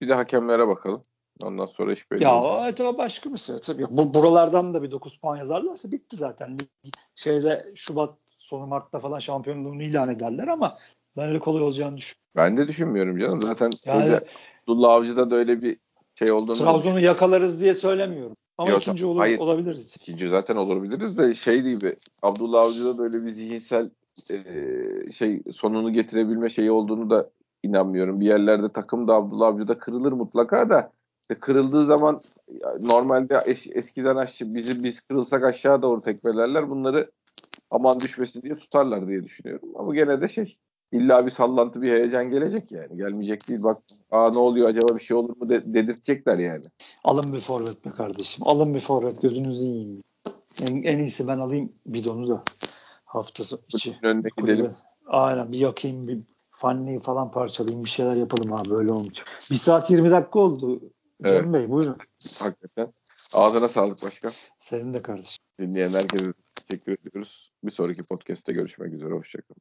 Bir 0.00 0.08
de 0.08 0.14
hakemlere 0.14 0.68
bakalım. 0.68 1.02
Ondan 1.42 1.66
sonra 1.66 1.92
iş 1.92 2.10
belli 2.10 2.24
Ya 2.24 2.40
o, 2.40 2.60
evet, 2.64 2.80
o 2.80 2.98
başka 2.98 3.32
bir 3.32 3.38
şey. 3.38 3.56
Tabii. 3.56 3.86
Bu, 3.90 4.14
buralardan 4.14 4.72
da 4.72 4.82
bir 4.82 4.90
9 4.90 5.16
puan 5.16 5.36
yazarlarsa 5.36 5.92
bitti 5.92 6.16
zaten. 6.16 6.56
Şeyde 7.14 7.66
Şubat 7.74 8.14
sonu 8.38 8.66
Mart'ta 8.66 8.98
falan 9.00 9.18
şampiyonluğunu 9.18 9.82
ilan 9.82 10.08
ederler 10.08 10.48
ama 10.48 10.78
Ben 11.16 11.28
öyle 11.28 11.38
kolay 11.38 11.62
olacağını 11.62 11.96
düşünüyorum. 11.96 12.24
Ben 12.36 12.56
de 12.56 12.68
düşünmüyorum 12.68 13.18
canım. 13.18 13.42
Zaten 13.42 13.70
Yani- 13.84 14.20
Abdullah 14.62 14.92
Avcı'da 14.92 15.30
da 15.30 15.34
öyle 15.34 15.62
bir 15.62 15.76
şey 16.14 16.32
olduğunu 16.32 16.56
Trabzon'u 16.56 17.00
yakalarız 17.00 17.60
diye 17.60 17.74
söylemiyorum. 17.74 18.36
Ama 18.58 18.70
Yok, 18.70 18.82
ikinci 18.82 19.06
olur, 19.06 19.20
hayır. 19.20 19.38
olabiliriz. 19.38 19.96
İkinci 19.96 20.28
zaten 20.28 20.56
olabiliriz 20.56 21.18
de 21.18 21.34
şey 21.34 21.62
gibi 21.62 21.96
Abdullah 22.22 22.62
Avcı'da 22.62 22.98
böyle 22.98 23.24
bir 23.24 23.32
zihinsel 23.32 23.90
e, 24.30 24.36
şey 25.12 25.42
sonunu 25.56 25.92
getirebilme 25.92 26.50
şeyi 26.50 26.70
olduğunu 26.70 27.10
da 27.10 27.30
inanmıyorum. 27.62 28.20
Bir 28.20 28.26
yerlerde 28.26 28.72
takım 28.72 29.08
da 29.08 29.14
Abdullah 29.14 29.46
Avcı'da 29.46 29.78
kırılır 29.78 30.12
mutlaka 30.12 30.70
da 30.70 30.92
işte 31.24 31.34
kırıldığı 31.40 31.86
zaman 31.86 32.20
normalde 32.82 33.34
es- 33.34 33.72
eskiden 33.78 34.16
aşağı 34.16 34.54
bizi 34.54 34.84
biz 34.84 35.00
kırılsak 35.00 35.44
aşağı 35.44 35.82
doğru 35.82 36.02
tekmelerler. 36.02 36.70
Bunları 36.70 37.10
aman 37.70 38.00
düşmesin 38.00 38.42
diye 38.42 38.56
tutarlar 38.56 39.08
diye 39.08 39.24
düşünüyorum. 39.24 39.68
Ama 39.74 39.94
gene 39.94 40.20
de 40.20 40.28
şey 40.28 40.56
illa 40.92 41.26
bir 41.26 41.30
sallantı 41.30 41.82
bir 41.82 41.90
heyecan 41.90 42.30
gelecek 42.30 42.72
yani. 42.72 42.96
Gelmeyecek 42.96 43.48
değil 43.48 43.62
bak 43.62 43.82
aa 44.10 44.30
ne 44.30 44.38
oluyor 44.38 44.68
acaba 44.68 44.96
bir 44.96 45.00
şey 45.00 45.16
olur 45.16 45.36
mu 45.36 45.48
de, 45.48 45.74
dedirtecekler 45.74 46.38
yani. 46.38 46.64
Alın 47.04 47.32
bir 47.32 47.40
forvet 47.40 47.84
be 47.84 47.90
kardeşim. 47.90 48.44
Alın 48.48 48.74
bir 48.74 48.80
forvet. 48.80 49.22
Gözünüzü 49.22 49.66
yiyeyim. 49.66 50.02
En, 50.62 50.82
en 50.82 50.98
iyisi 50.98 51.26
ben 51.28 51.38
alayım 51.38 51.72
bidonu 51.86 52.28
da. 52.28 52.42
Hafta 53.04 53.42
so- 53.42 53.60
içi. 53.68 53.96
Önüne 54.02 54.28
gidelim. 54.36 54.72
Aynen 55.06 55.52
bir 55.52 55.58
yakayım 55.58 56.08
bir 56.08 56.18
fanneyi 56.50 57.00
falan 57.00 57.30
parçalayayım 57.30 57.84
bir 57.84 57.90
şeyler 57.90 58.16
yapalım 58.16 58.52
abi 58.52 58.70
böyle 58.70 58.92
olmayacak. 58.92 59.26
1 59.50 59.54
saat 59.56 59.90
20 59.90 60.10
dakika 60.10 60.38
oldu. 60.38 60.80
Cem 61.22 61.34
Evet. 61.34 61.52
Bey 61.52 61.70
buyurun. 61.70 61.98
Hakikaten. 62.38 62.92
Ağzına 63.32 63.68
sağlık 63.68 64.02
başkan. 64.02 64.32
Senin 64.58 64.94
de 64.94 65.02
kardeşim. 65.02 65.44
Dinleyen 65.60 65.90
herkese 65.90 66.32
teşekkür 66.54 66.92
ediyoruz. 66.92 67.52
Bir 67.64 67.70
sonraki 67.70 68.02
podcast'te 68.02 68.52
görüşmek 68.52 68.92
üzere. 68.92 69.12
Hoşçakalın. 69.14 69.60